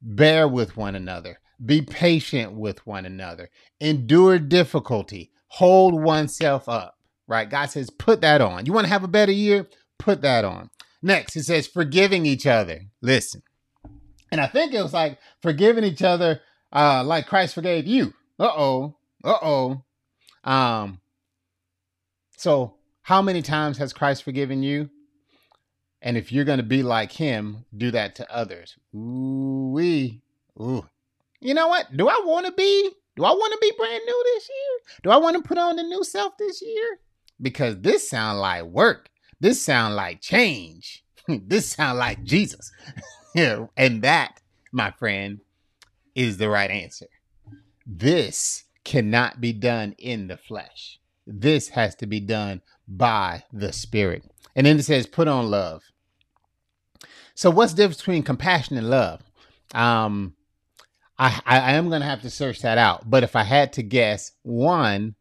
Bear 0.00 0.46
with 0.46 0.76
one 0.76 0.94
another. 0.94 1.40
Be 1.64 1.82
patient 1.82 2.52
with 2.52 2.86
one 2.86 3.04
another. 3.04 3.50
Endure 3.80 4.38
difficulty. 4.38 5.30
Hold 5.48 6.00
oneself 6.00 6.68
up, 6.68 6.96
right? 7.26 7.50
God 7.50 7.66
says, 7.66 7.90
put 7.90 8.20
that 8.20 8.40
on. 8.40 8.66
You 8.66 8.72
want 8.72 8.86
to 8.86 8.92
have 8.92 9.04
a 9.04 9.08
better 9.08 9.32
year? 9.32 9.68
Put 9.98 10.22
that 10.22 10.44
on. 10.44 10.70
Next, 11.02 11.34
it 11.36 11.42
says, 11.44 11.66
forgiving 11.66 12.24
each 12.24 12.46
other. 12.46 12.82
Listen. 13.02 13.42
And 14.30 14.40
I 14.40 14.46
think 14.46 14.72
it 14.72 14.82
was 14.82 14.94
like 14.94 15.18
forgiving 15.42 15.84
each 15.84 16.02
other 16.02 16.40
uh, 16.72 17.02
like 17.04 17.26
Christ 17.26 17.54
forgave 17.54 17.86
you. 17.86 18.14
Uh 18.38 18.52
oh. 18.56 18.96
Uh 19.24 19.38
oh. 19.42 19.82
Um, 20.44 21.00
so 22.36 22.76
how 23.02 23.22
many 23.22 23.42
times 23.42 23.78
has 23.78 23.92
Christ 23.92 24.22
forgiven 24.22 24.62
you? 24.62 24.90
And 26.02 26.16
if 26.16 26.32
you're 26.32 26.44
going 26.44 26.58
to 26.58 26.64
be 26.64 26.82
like 26.82 27.12
him, 27.12 27.64
do 27.76 27.90
that 27.90 28.14
to 28.16 28.34
others. 28.34 28.76
Ooh, 28.94 29.70
wee. 29.74 30.22
Ooh. 30.58 30.86
You 31.40 31.54
know 31.54 31.68
what? 31.68 31.94
Do 31.96 32.08
I 32.08 32.20
want 32.24 32.46
to 32.46 32.52
be? 32.52 32.90
Do 33.16 33.24
I 33.24 33.30
want 33.30 33.52
to 33.52 33.58
be 33.60 33.72
brand 33.76 34.02
new 34.06 34.24
this 34.34 34.48
year? 34.48 34.98
Do 35.02 35.10
I 35.10 35.16
want 35.16 35.36
to 35.36 35.46
put 35.46 35.58
on 35.58 35.76
the 35.76 35.82
new 35.82 36.04
self 36.04 36.38
this 36.38 36.62
year? 36.62 37.00
Because 37.40 37.80
this 37.80 38.08
sound 38.08 38.38
like 38.38 38.64
work. 38.64 39.10
This 39.40 39.62
sound 39.62 39.94
like 39.94 40.20
change. 40.20 41.04
this 41.28 41.70
sound 41.70 41.98
like 41.98 42.22
Jesus. 42.24 42.70
and 43.34 44.02
that, 44.02 44.40
my 44.72 44.90
friend, 44.92 45.40
is 46.14 46.36
the 46.36 46.48
right 46.48 46.70
answer. 46.70 47.06
This 47.86 48.64
cannot 48.84 49.40
be 49.40 49.52
done 49.52 49.94
in 49.98 50.28
the 50.28 50.36
flesh. 50.36 51.00
This 51.26 51.68
has 51.70 51.94
to 51.96 52.06
be 52.06 52.20
done 52.20 52.62
by 52.90 53.44
the 53.52 53.72
Spirit. 53.72 54.24
And 54.54 54.66
then 54.66 54.78
it 54.78 54.82
says, 54.82 55.06
put 55.06 55.28
on 55.28 55.50
love. 55.50 55.82
So 57.34 57.50
what's 57.50 57.72
the 57.72 57.78
difference 57.78 57.98
between 57.98 58.22
compassion 58.22 58.76
and 58.76 58.90
love? 58.90 59.22
Um, 59.72 60.34
I, 61.18 61.40
I 61.46 61.72
am 61.72 61.88
going 61.88 62.00
to 62.00 62.06
have 62.06 62.22
to 62.22 62.30
search 62.30 62.60
that 62.62 62.76
out. 62.76 63.08
But 63.08 63.22
if 63.22 63.36
I 63.36 63.44
had 63.44 63.72
to 63.74 63.82
guess, 63.82 64.32
one 64.42 65.14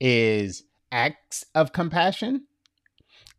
is 0.00 0.64
acts 0.90 1.44
of 1.54 1.72
compassion 1.72 2.46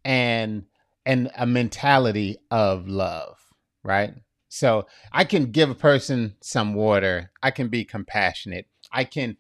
and 0.06 0.64
and 1.06 1.30
a 1.38 1.46
mentality 1.46 2.38
of 2.50 2.88
love, 2.88 3.38
right? 3.84 4.14
So 4.48 4.88
I 5.12 5.26
can 5.26 5.52
give 5.52 5.70
a 5.70 5.76
person 5.76 6.36
some 6.40 6.76
water. 6.76 7.32
I 7.42 7.52
can 7.52 7.68
be 7.68 7.84
compassionate. 7.84 8.68
I 8.92 9.04
can 9.04 9.36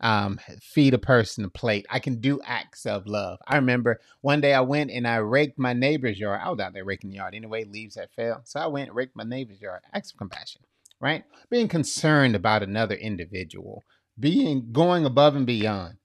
um, 0.00 0.38
feed 0.60 0.94
a 0.94 0.98
person 0.98 1.44
a 1.44 1.48
plate. 1.48 1.86
I 1.90 1.98
can 1.98 2.20
do 2.20 2.40
acts 2.44 2.86
of 2.86 3.06
love. 3.06 3.38
I 3.46 3.56
remember 3.56 4.00
one 4.20 4.40
day 4.40 4.52
I 4.52 4.60
went 4.60 4.90
and 4.90 5.06
I 5.06 5.16
raked 5.16 5.58
my 5.58 5.72
neighbor's 5.72 6.18
yard. 6.18 6.40
I 6.42 6.50
was 6.50 6.60
out 6.60 6.74
there 6.74 6.84
raking 6.84 7.10
the 7.10 7.16
yard 7.16 7.34
anyway, 7.34 7.64
leaves 7.64 7.94
that 7.94 8.12
fell. 8.14 8.42
So 8.44 8.60
I 8.60 8.66
went 8.66 8.88
and 8.88 8.96
raked 8.96 9.16
my 9.16 9.24
neighbor's 9.24 9.60
yard. 9.60 9.82
Acts 9.92 10.12
of 10.12 10.18
compassion, 10.18 10.62
right? 11.00 11.24
Being 11.50 11.68
concerned 11.68 12.36
about 12.36 12.62
another 12.62 12.94
individual, 12.94 13.84
being 14.18 14.68
going 14.72 15.04
above 15.04 15.34
and 15.34 15.46
beyond 15.46 15.96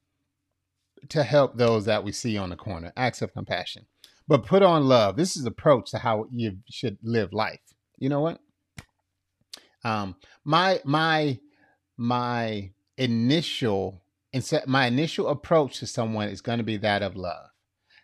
to 1.09 1.23
help 1.23 1.57
those 1.57 1.85
that 1.85 2.03
we 2.03 2.11
see 2.11 2.37
on 2.37 2.49
the 2.49 2.55
corner. 2.55 2.93
Acts 2.95 3.21
of 3.21 3.33
compassion. 3.33 3.87
But 4.27 4.45
put 4.45 4.63
on 4.63 4.87
love. 4.87 5.17
This 5.17 5.35
is 5.35 5.45
approach 5.45 5.91
to 5.91 5.97
how 5.97 6.27
you 6.31 6.59
should 6.69 6.97
live 7.03 7.33
life. 7.33 7.59
You 7.97 8.07
know 8.07 8.21
what? 8.21 8.39
Um, 9.83 10.15
my 10.45 10.79
my 10.85 11.39
my 11.97 12.71
initial 13.01 14.01
my 14.65 14.85
initial 14.85 15.27
approach 15.27 15.79
to 15.79 15.87
someone 15.87 16.29
is 16.29 16.39
going 16.39 16.59
to 16.59 16.63
be 16.63 16.77
that 16.77 17.01
of 17.01 17.15
love. 17.15 17.49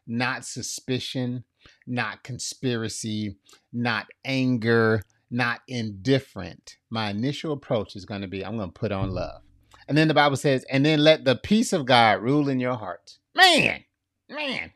Not 0.08 0.46
suspicion 0.46 1.44
not 1.86 2.24
conspiracy 2.24 3.38
not 3.74 4.08
anger 4.26 5.02
not 5.30 5.60
indifferent. 5.68 6.78
My 6.90 7.10
initial 7.10 7.52
approach 7.54 7.96
is 7.96 8.06
going 8.06 8.22
to 8.22 8.28
be 8.28 8.46
i'm 8.46 8.58
going 8.58 8.70
to 8.70 8.80
put 8.80 8.92
on 8.92 9.12
love. 9.12 9.42
And 9.88 9.98
then 9.98 10.08
the 10.08 10.14
bible 10.14 10.38
says 10.38 10.66
and 10.70 10.86
then 10.86 11.04
let 11.04 11.26
the 11.26 11.36
peace 11.36 11.74
of 11.74 11.86
god 11.86 12.22
rule 12.22 12.50
in 12.50 12.60
your 12.60 12.76
heart. 12.76 13.18
Man 13.36 13.84
man. 14.30 14.72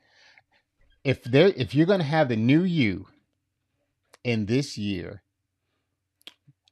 If 1.04 1.24
there 1.24 1.48
if 1.48 1.74
you're 1.74 1.88
going 1.88 2.00
to 2.00 2.06
have 2.06 2.30
the 2.30 2.36
new 2.36 2.64
you 2.64 3.08
in 4.24 4.46
this 4.46 4.78
year 4.78 5.24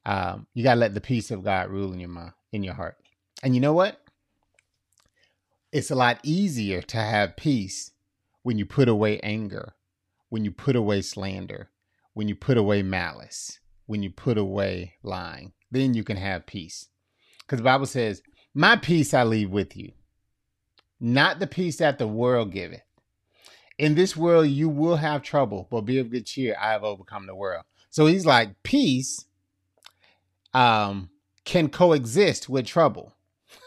um, 0.06 0.46
you 0.54 0.62
got 0.62 0.74
to 0.74 0.80
let 0.80 0.94
the 0.94 1.00
peace 1.00 1.30
of 1.30 1.42
god 1.42 1.68
rule 1.68 1.92
in 1.92 2.00
your 2.00 2.08
mind 2.08 2.32
in 2.52 2.62
your 2.62 2.74
heart 2.74 2.96
and 3.42 3.54
you 3.54 3.60
know 3.60 3.72
what? 3.72 4.00
It's 5.72 5.90
a 5.90 5.94
lot 5.94 6.18
easier 6.22 6.82
to 6.82 6.96
have 6.96 7.36
peace 7.36 7.92
when 8.42 8.58
you 8.58 8.66
put 8.66 8.88
away 8.88 9.20
anger, 9.20 9.74
when 10.28 10.44
you 10.44 10.50
put 10.50 10.76
away 10.76 11.02
slander, 11.02 11.70
when 12.14 12.28
you 12.28 12.34
put 12.34 12.56
away 12.56 12.82
malice, 12.82 13.60
when 13.86 14.02
you 14.02 14.10
put 14.10 14.36
away 14.36 14.94
lying. 15.02 15.52
Then 15.70 15.94
you 15.94 16.02
can 16.02 16.16
have 16.16 16.46
peace. 16.46 16.88
Because 17.38 17.58
the 17.58 17.64
Bible 17.64 17.86
says, 17.86 18.22
My 18.54 18.76
peace 18.76 19.14
I 19.14 19.22
leave 19.24 19.50
with 19.50 19.76
you, 19.76 19.92
not 20.98 21.38
the 21.38 21.46
peace 21.46 21.76
that 21.76 21.98
the 21.98 22.08
world 22.08 22.52
giveth. 22.52 22.82
In 23.78 23.94
this 23.94 24.16
world 24.16 24.48
you 24.48 24.68
will 24.68 24.96
have 24.96 25.22
trouble, 25.22 25.66
but 25.70 25.82
be 25.82 25.98
of 25.98 26.10
good 26.10 26.26
cheer. 26.26 26.56
I 26.60 26.72
have 26.72 26.84
overcome 26.84 27.26
the 27.26 27.34
world. 27.34 27.64
So 27.88 28.06
he's 28.06 28.26
like, 28.26 28.62
peace 28.62 29.24
um, 30.52 31.10
can 31.44 31.68
coexist 31.68 32.48
with 32.48 32.66
trouble. 32.66 33.14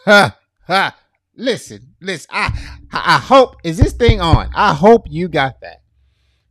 Ha 0.06 0.38
ha. 0.66 0.96
Listen, 1.36 1.94
listen. 2.00 2.28
I 2.32 2.52
I 2.92 3.18
hope 3.18 3.56
is 3.64 3.78
this 3.78 3.92
thing 3.94 4.20
on. 4.20 4.50
I 4.54 4.74
hope 4.74 5.06
you 5.10 5.28
got 5.28 5.60
that. 5.62 5.82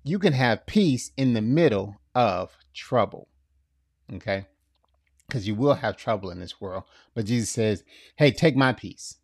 You 0.04 0.20
can 0.20 0.34
have 0.34 0.66
peace 0.66 1.12
in 1.18 1.34
the 1.34 1.42
middle 1.42 1.96
of 2.16 2.52
trouble. 2.74 3.30
Okay? 4.14 4.46
Because 5.28 5.48
you 5.48 5.56
will 5.56 5.76
have 5.76 5.98
trouble 5.98 6.30
in 6.32 6.40
this 6.40 6.60
world. 6.62 6.84
But 7.16 7.26
Jesus 7.26 7.50
says, 7.50 7.84
hey, 8.18 8.32
take 8.32 8.56
my 8.56 8.74
peace. 8.74 9.18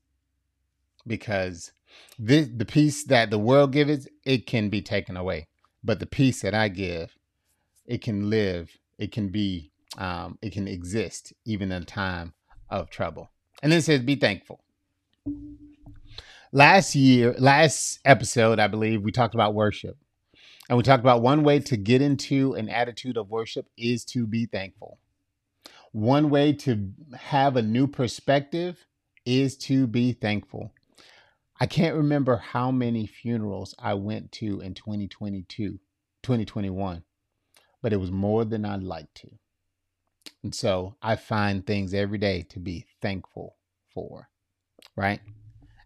because 1.08 1.72
this, 2.18 2.48
the 2.56 2.66
peace 2.66 3.04
that 3.06 3.30
the 3.30 3.40
world 3.40 3.74
gives, 3.74 4.08
it 4.26 4.46
can 4.46 4.70
be 4.70 4.82
taken 4.82 5.18
away. 5.18 5.48
But 5.84 6.00
the 6.00 6.06
peace 6.06 6.42
that 6.42 6.54
I 6.54 6.70
give, 6.70 7.16
it 7.86 8.02
can 8.02 8.30
live, 8.30 8.70
it 8.98 9.12
can 9.12 9.30
be, 9.30 9.72
um, 9.98 10.38
it 10.42 10.54
can 10.54 10.68
exist 10.68 11.34
even 11.46 11.72
in 11.72 11.82
a 11.84 11.86
time 11.86 12.34
of 12.70 12.90
trouble. 12.90 13.32
And 13.62 13.72
then 13.72 13.80
it 13.80 13.84
says, 13.84 14.02
be 14.02 14.16
thankful. 14.16 14.62
Last 16.52 16.96
year, 16.96 17.36
last 17.38 18.00
episode, 18.06 18.60
I 18.60 18.68
believe, 18.68 19.04
we 19.04 19.12
talked 19.12 19.36
about 19.36 19.54
worship. 19.54 19.98
And 20.68 20.78
we 20.78 20.84
talked 20.84 21.04
about 21.04 21.22
one 21.22 21.44
way 21.44 21.60
to 21.60 21.78
get 21.78 22.02
into 22.02 22.54
an 22.54 22.70
attitude 22.70 23.18
of 23.18 23.30
worship 23.30 23.68
is 23.78 24.06
to 24.06 24.28
be 24.28 24.46
thankful. 24.46 25.00
One 25.92 26.30
way 26.30 26.54
to 26.54 26.92
have 27.18 27.56
a 27.56 27.62
new 27.62 27.88
perspective 27.88 28.86
is 29.26 29.58
to 29.58 29.88
be 29.88 30.14
thankful. 30.14 30.72
I 31.60 31.66
can't 31.66 31.96
remember 31.96 32.38
how 32.38 32.72
many 32.72 33.06
funerals 33.06 33.76
I 33.80 33.96
went 33.96 34.32
to 34.34 34.62
in 34.62 34.76
2022, 34.76 35.80
2021, 36.24 37.04
but 37.82 37.92
it 37.92 38.00
was 38.00 38.12
more 38.12 38.46
than 38.46 38.64
I'd 38.64 38.84
like 38.84 39.14
to. 39.16 39.30
And 40.44 40.56
so 40.56 40.96
I 41.02 41.16
find 41.16 41.66
things 41.66 41.94
every 41.94 42.18
day 42.18 42.44
to 42.50 42.60
be 42.60 42.86
thankful 43.02 43.56
for, 43.94 44.30
right? 44.96 45.20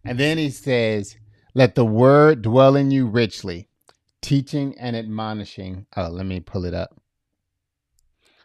And 0.04 0.18
then 0.18 0.38
he 0.38 0.50
says, 0.50 1.16
Let 1.54 1.74
the 1.74 1.84
word 1.84 2.42
dwell 2.42 2.76
in 2.76 2.90
you 2.90 3.06
richly, 3.06 3.68
teaching 4.22 4.76
and 4.78 4.94
admonishing. 4.96 5.86
Oh, 5.96 6.08
let 6.08 6.26
me 6.26 6.40
pull 6.40 6.64
it 6.64 6.74
up. 6.74 7.00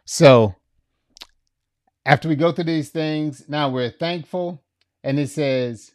So 0.04 0.56
after 2.04 2.28
we 2.28 2.34
go 2.34 2.50
through 2.52 2.64
these 2.64 2.90
things, 2.90 3.48
now 3.48 3.68
we're 3.68 3.90
thankful. 3.90 4.62
And 5.04 5.18
it 5.18 5.30
says, 5.30 5.92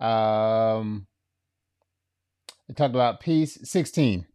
um, 0.00 1.06
it 2.68 2.76
talked 2.76 2.94
about 2.94 3.20
peace. 3.20 3.58
16. 3.62 4.26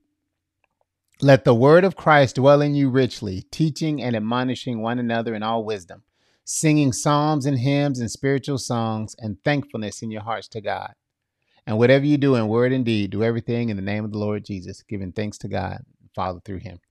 Let 1.24 1.46
the 1.46 1.56
word 1.56 1.86
of 1.86 1.96
Christ 1.96 2.36
dwell 2.36 2.62
in 2.62 2.76
you 2.76 2.90
richly, 2.90 3.44
teaching 3.50 4.04
and 4.04 4.14
admonishing 4.14 4.82
one 4.82 5.00
another 5.00 5.34
in 5.34 5.42
all 5.42 5.64
wisdom, 5.64 6.04
singing 6.44 6.92
psalms 6.92 7.46
and 7.46 7.60
hymns 7.60 8.02
and 8.02 8.12
spiritual 8.12 8.58
songs 8.58 9.16
and 9.20 9.42
thankfulness 9.42 10.02
in 10.02 10.12
your 10.12 10.24
hearts 10.24 10.50
to 10.50 10.60
God. 10.60 10.96
And 11.66 11.78
whatever 11.78 12.04
you 12.06 12.18
do 12.18 12.36
in 12.36 12.50
word 12.50 12.74
and 12.74 12.84
deed, 12.84 13.12
do 13.12 13.24
everything 13.24 13.70
in 13.70 13.78
the 13.78 13.82
name 13.82 14.04
of 14.04 14.12
the 14.12 14.18
Lord 14.18 14.44
Jesus, 14.44 14.84
giving 14.84 15.14
thanks 15.14 15.38
to 15.38 15.48
God, 15.48 15.86
Father 16.14 16.42
through 16.44 16.58
him. 16.58 16.82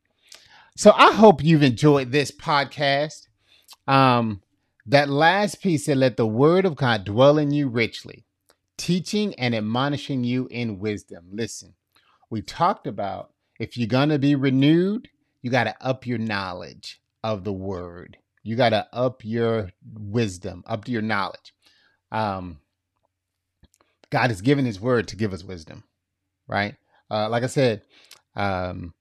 So 0.79 0.93
I 0.97 1.13
hope 1.13 1.45
you've 1.45 1.63
enjoyed 1.63 2.11
this 2.11 2.31
podcast. 2.31 3.29
Um, 3.87 4.41
that 4.87 5.11
last 5.11 5.61
piece 5.61 5.85
said, 5.85 5.99
Let 5.99 6.17
the 6.17 6.27
word 6.27 6.65
of 6.65 6.75
God 6.75 7.05
dwell 7.05 7.37
in 7.37 7.51
you 7.51 7.69
richly, 7.69 8.25
teaching 8.79 9.35
and 9.35 9.55
admonishing 9.55 10.25
you 10.25 10.49
in 10.51 10.79
wisdom. 10.79 11.27
Listen, 11.31 11.75
we 12.31 12.41
talked 12.41 12.87
about 12.87 13.32
if 13.63 13.77
you're 13.77 13.87
going 13.87 14.09
to 14.09 14.19
be 14.19 14.35
renewed, 14.35 15.09
you 15.41 15.49
got 15.49 15.65
to 15.65 15.77
up 15.81 16.05
your 16.05 16.19
knowledge 16.19 17.01
of 17.23 17.45
the 17.45 17.53
word. 17.53 18.19
You 18.43 18.57
got 18.57 18.71
to 18.71 18.89
up 18.93 19.25
your 19.25 19.71
wisdom, 19.95 20.65
up 20.67 20.85
to 20.87 20.91
your 20.91 21.01
knowledge. 21.01 21.55
Um, 22.11 22.59
God 24.11 24.31
has 24.31 24.41
given 24.41 24.65
his 24.65 24.81
word 24.81 25.07
to 25.09 25.17
give 25.17 25.33
us 25.33 25.45
wisdom, 25.45 25.85
right? 26.49 26.75
Uh, 27.09 27.29
like 27.29 27.45
I 27.45 27.47
said, 27.47 27.83
um, 28.35 28.95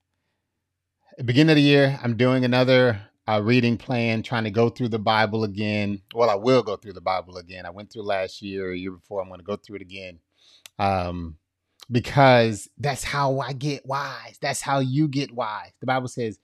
beginning 1.26 1.50
of 1.50 1.56
the 1.56 1.64
year, 1.64 2.00
I'm 2.04 2.16
doing 2.16 2.46
another 2.46 3.02
uh, 3.28 3.42
reading 3.44 3.78
plan, 3.78 4.22
trying 4.22 4.44
to 4.44 4.52
go 4.52 4.70
through 4.70 4.90
the 4.90 5.00
Bible 5.00 5.44
again. 5.44 6.04
Well, 6.14 6.30
I 6.30 6.36
will 6.36 6.62
go 6.62 6.76
through 6.76 6.94
the 6.94 7.02
Bible 7.02 7.38
again. 7.38 7.66
I 7.66 7.72
went 7.72 7.92
through 7.92 8.04
last 8.04 8.44
year, 8.44 8.72
a 8.72 8.78
year 8.78 8.92
before. 8.92 9.24
I'm 9.24 9.28
going 9.28 9.40
to 9.40 9.44
go 9.44 9.56
through 9.56 9.78
it 9.78 9.82
again. 9.82 10.20
Um, 10.78 11.38
because 11.92 12.70
that's 12.78 13.04
how 13.04 13.40
I 13.40 13.54
get 13.54 13.86
wise. 13.86 14.38
That's 14.42 14.62
how 14.62 14.80
you 14.80 15.08
get 15.08 15.34
wise. 15.34 15.72
The 15.80 15.86
Bible 15.86 16.08
says, 16.08 16.40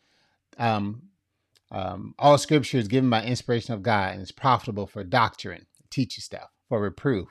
um, 0.57 1.03
um, 1.71 2.15
all 2.19 2.37
scripture 2.37 2.77
is 2.77 2.87
given 2.87 3.09
by 3.09 3.23
inspiration 3.23 3.73
of 3.73 3.83
God 3.83 4.13
and 4.13 4.21
it's 4.21 4.31
profitable 4.31 4.87
for 4.87 5.03
doctrine, 5.03 5.65
teach 5.89 6.17
you 6.17 6.21
stuff, 6.21 6.49
for 6.69 6.81
reproof, 6.81 7.29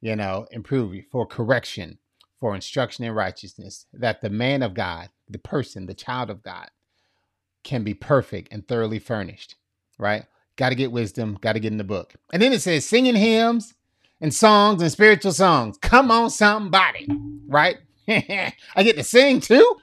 you 0.00 0.16
know, 0.16 0.46
improve 0.50 0.94
you, 0.94 1.04
for 1.10 1.26
correction, 1.26 1.98
for 2.40 2.54
instruction 2.54 3.04
in 3.04 3.12
righteousness, 3.12 3.86
that 3.92 4.20
the 4.20 4.30
man 4.30 4.62
of 4.62 4.74
God, 4.74 5.10
the 5.28 5.38
person, 5.38 5.86
the 5.86 5.94
child 5.94 6.30
of 6.30 6.42
God, 6.42 6.68
can 7.64 7.84
be 7.84 7.94
perfect 7.94 8.52
and 8.52 8.66
thoroughly 8.66 8.98
furnished, 8.98 9.56
right? 9.98 10.24
Got 10.56 10.70
to 10.70 10.74
get 10.74 10.92
wisdom, 10.92 11.38
got 11.40 11.52
to 11.54 11.60
get 11.60 11.72
in 11.72 11.78
the 11.78 11.84
book. 11.84 12.14
And 12.32 12.42
then 12.42 12.52
it 12.52 12.60
says 12.60 12.84
singing 12.86 13.14
hymns 13.14 13.74
and 14.22 14.32
songs 14.32 14.80
and 14.80 14.90
spiritual 14.90 15.32
songs. 15.32 15.76
Come 15.78 16.10
on, 16.10 16.30
somebody, 16.30 17.08
right? 17.48 17.76
I 18.08 18.52
get 18.78 18.96
to 18.96 19.04
sing 19.04 19.40
too. 19.40 19.76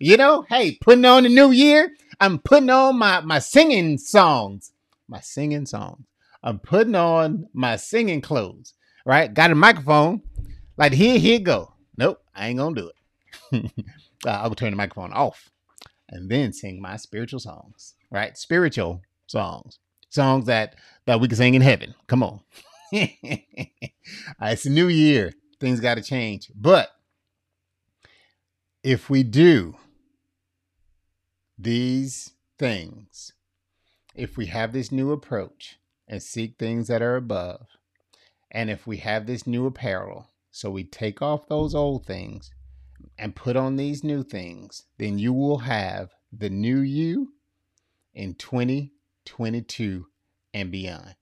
You 0.00 0.16
know, 0.16 0.44
hey, 0.48 0.76
putting 0.80 1.04
on 1.04 1.22
the 1.22 1.28
new 1.28 1.52
year, 1.52 1.94
I'm 2.20 2.40
putting 2.40 2.68
on 2.68 2.98
my, 2.98 3.20
my 3.20 3.38
singing 3.38 3.96
songs, 3.96 4.72
my 5.08 5.20
singing 5.20 5.64
songs. 5.64 6.04
I'm 6.42 6.58
putting 6.58 6.96
on 6.96 7.46
my 7.54 7.76
singing 7.76 8.20
clothes, 8.20 8.74
right? 9.06 9.32
Got 9.32 9.52
a 9.52 9.54
microphone. 9.54 10.22
Like, 10.76 10.92
here, 10.92 11.18
here 11.18 11.38
go. 11.38 11.72
Nope, 11.96 12.20
I 12.34 12.48
ain't 12.48 12.58
gonna 12.58 12.74
do 12.74 12.90
it. 12.90 13.72
uh, 14.26 14.30
I'll 14.30 14.54
turn 14.56 14.72
the 14.72 14.76
microphone 14.76 15.12
off 15.12 15.50
and 16.08 16.28
then 16.28 16.52
sing 16.52 16.82
my 16.82 16.96
spiritual 16.96 17.38
songs, 17.38 17.94
right? 18.10 18.36
Spiritual 18.36 19.02
songs, 19.28 19.78
songs 20.10 20.46
that 20.46 20.74
that 21.06 21.20
we 21.20 21.28
can 21.28 21.36
sing 21.36 21.54
in 21.54 21.62
heaven. 21.62 21.94
Come 22.08 22.24
on. 22.24 22.40
Ah, 24.38 24.50
it's 24.50 24.66
a 24.66 24.70
new 24.70 24.88
year. 24.88 25.32
Things 25.60 25.80
got 25.80 25.94
to 25.94 26.02
change. 26.02 26.50
But 26.54 26.90
if 28.82 29.08
we 29.08 29.22
do 29.22 29.76
these 31.58 32.32
things, 32.58 33.32
if 34.14 34.36
we 34.36 34.46
have 34.46 34.72
this 34.72 34.92
new 34.92 35.10
approach 35.10 35.78
and 36.06 36.22
seek 36.22 36.58
things 36.58 36.88
that 36.88 37.00
are 37.00 37.16
above, 37.16 37.66
and 38.50 38.68
if 38.68 38.86
we 38.86 38.98
have 38.98 39.26
this 39.26 39.46
new 39.46 39.66
apparel, 39.66 40.30
so 40.50 40.70
we 40.70 40.84
take 40.84 41.22
off 41.22 41.48
those 41.48 41.74
old 41.74 42.04
things 42.04 42.50
and 43.18 43.34
put 43.34 43.56
on 43.56 43.76
these 43.76 44.04
new 44.04 44.22
things, 44.22 44.84
then 44.98 45.18
you 45.18 45.32
will 45.32 45.58
have 45.58 46.10
the 46.30 46.50
new 46.50 46.80
you 46.80 47.32
in 48.12 48.34
2022 48.34 50.06
and 50.52 50.70
beyond. 50.70 51.14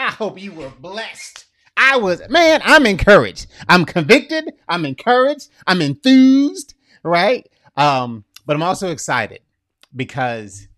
I 0.00 0.10
hope 0.12 0.40
you 0.40 0.52
were 0.52 0.72
blessed. 0.80 1.44
I 1.76 1.98
was, 1.98 2.22
man, 2.30 2.62
I'm 2.64 2.86
encouraged. 2.86 3.48
I'm 3.68 3.84
convicted. 3.84 4.50
I'm 4.66 4.86
encouraged. 4.86 5.50
I'm 5.66 5.82
enthused, 5.82 6.72
right? 7.02 7.46
Um, 7.76 8.24
but 8.46 8.56
I'm 8.56 8.62
also 8.62 8.90
excited 8.92 9.40
because 9.94 10.68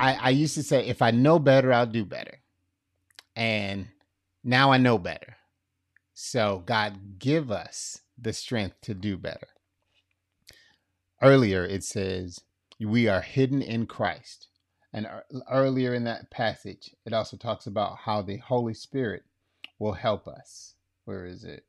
I, 0.00 0.14
I 0.14 0.30
used 0.30 0.54
to 0.54 0.64
say, 0.64 0.88
if 0.88 1.02
I 1.02 1.12
know 1.12 1.38
better, 1.38 1.72
I'll 1.72 1.86
do 1.86 2.04
better. 2.04 2.40
And 3.36 3.86
now 4.42 4.72
I 4.72 4.78
know 4.78 4.98
better. 4.98 5.36
So, 6.12 6.64
God, 6.66 7.20
give 7.20 7.52
us 7.52 8.00
the 8.18 8.32
strength 8.32 8.80
to 8.82 8.94
do 8.94 9.16
better. 9.16 9.46
Earlier, 11.22 11.64
it 11.64 11.84
says, 11.84 12.40
We 12.80 13.06
are 13.06 13.20
hidden 13.20 13.62
in 13.62 13.86
Christ. 13.86 14.49
And 14.92 15.06
earlier 15.50 15.94
in 15.94 16.04
that 16.04 16.30
passage, 16.30 16.94
it 17.06 17.12
also 17.12 17.36
talks 17.36 17.66
about 17.66 17.98
how 17.98 18.22
the 18.22 18.38
Holy 18.38 18.74
Spirit 18.74 19.22
will 19.78 19.92
help 19.92 20.26
us. 20.26 20.74
Where 21.04 21.26
is 21.26 21.44
it? 21.44 21.64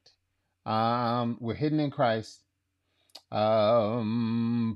Um, 0.65 1.38
we're 1.39 1.55
hidden 1.55 1.80
in 1.80 1.91
Christ. 1.91 2.41
Um, 3.32 4.76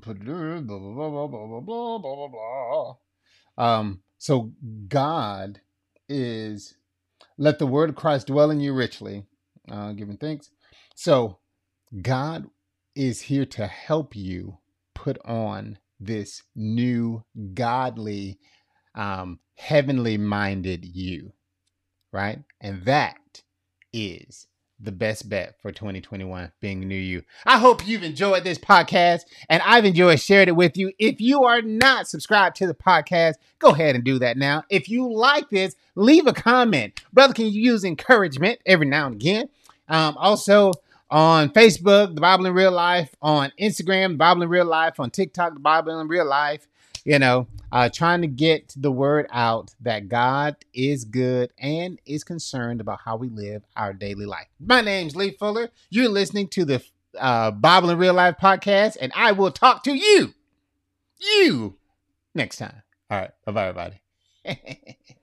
Um, 3.58 4.00
so 4.18 4.52
God 4.88 5.60
is 6.08 6.74
let 7.38 7.58
the 7.58 7.66
word 7.66 7.90
of 7.90 7.96
Christ 7.96 8.28
dwell 8.28 8.50
in 8.50 8.60
you 8.60 8.72
richly, 8.72 9.24
uh, 9.70 9.92
giving 9.92 10.16
thanks. 10.16 10.50
So 10.94 11.38
God 12.02 12.46
is 12.94 13.22
here 13.22 13.46
to 13.46 13.66
help 13.66 14.16
you 14.16 14.58
put 14.94 15.18
on 15.24 15.78
this 16.00 16.42
new 16.54 17.24
godly, 17.54 18.38
um, 18.94 19.40
heavenly 19.56 20.18
minded 20.18 20.84
you, 20.84 21.32
right? 22.12 22.40
And 22.60 22.84
that 22.84 23.42
is 23.92 24.46
the 24.78 24.92
best 24.92 25.28
bet 25.28 25.54
for 25.60 25.72
2021 25.72 26.52
being 26.60 26.80
new 26.80 26.94
you. 26.94 27.22
I 27.46 27.58
hope 27.58 27.86
you've 27.86 28.02
enjoyed 28.02 28.44
this 28.44 28.58
podcast 28.58 29.22
and 29.48 29.62
I've 29.64 29.84
enjoyed 29.84 30.20
sharing 30.20 30.48
it 30.48 30.56
with 30.56 30.76
you. 30.76 30.92
If 30.98 31.20
you 31.20 31.44
are 31.44 31.62
not 31.62 32.08
subscribed 32.08 32.56
to 32.56 32.66
the 32.66 32.74
podcast, 32.74 33.34
go 33.58 33.70
ahead 33.70 33.94
and 33.94 34.04
do 34.04 34.18
that 34.18 34.36
now. 34.36 34.64
If 34.68 34.88
you 34.88 35.10
like 35.10 35.48
this, 35.48 35.76
leave 35.94 36.26
a 36.26 36.32
comment. 36.32 37.00
Brother, 37.12 37.32
can 37.32 37.46
you 37.46 37.60
use 37.62 37.84
encouragement 37.84 38.60
every 38.66 38.86
now 38.86 39.06
and 39.06 39.14
again? 39.14 39.48
Um, 39.88 40.16
also, 40.18 40.72
on 41.10 41.50
Facebook, 41.50 42.14
The 42.14 42.20
Bible 42.20 42.46
in 42.46 42.54
Real 42.54 42.72
Life, 42.72 43.14
on 43.22 43.52
Instagram, 43.60 44.12
The 44.12 44.16
Bible 44.16 44.42
in 44.42 44.48
Real 44.48 44.64
Life, 44.66 44.98
on 44.98 45.10
TikTok, 45.10 45.54
The 45.54 45.60
Bible 45.60 46.00
in 46.00 46.08
Real 46.08 46.26
Life. 46.26 46.66
you 47.04 47.18
know, 47.20 47.46
uh, 47.70 47.88
trying 47.88 48.20
to 48.22 48.26
get 48.26 48.74
the 48.76 48.90
word 48.90 49.28
out 49.30 49.72
that 49.80 50.08
God 50.08 50.56
is 50.74 51.04
good 51.04 51.52
and 51.58 52.00
is 52.04 52.24
concerned 52.24 52.80
about 52.80 53.00
how 53.04 53.16
we 53.16 53.28
live 53.28 53.62
our 53.76 53.92
daily 53.92 54.26
life. 54.26 54.48
My 54.58 54.80
name's 54.80 55.14
Lee 55.14 55.30
Fuller. 55.38 55.70
You're 55.90 56.08
listening 56.08 56.48
to 56.48 56.64
the 56.64 56.82
uh, 57.18 57.52
Bible 57.52 57.90
in 57.90 57.98
Real 57.98 58.14
Life 58.14 58.36
podcast, 58.42 58.96
and 59.00 59.12
I 59.14 59.32
will 59.32 59.52
talk 59.52 59.84
to 59.84 59.94
you, 59.94 60.34
you, 61.18 61.76
next 62.34 62.56
time. 62.56 62.82
All 63.10 63.18
right. 63.18 63.30
Bye 63.44 63.52
bye, 63.52 63.68
everybody. 63.68 64.00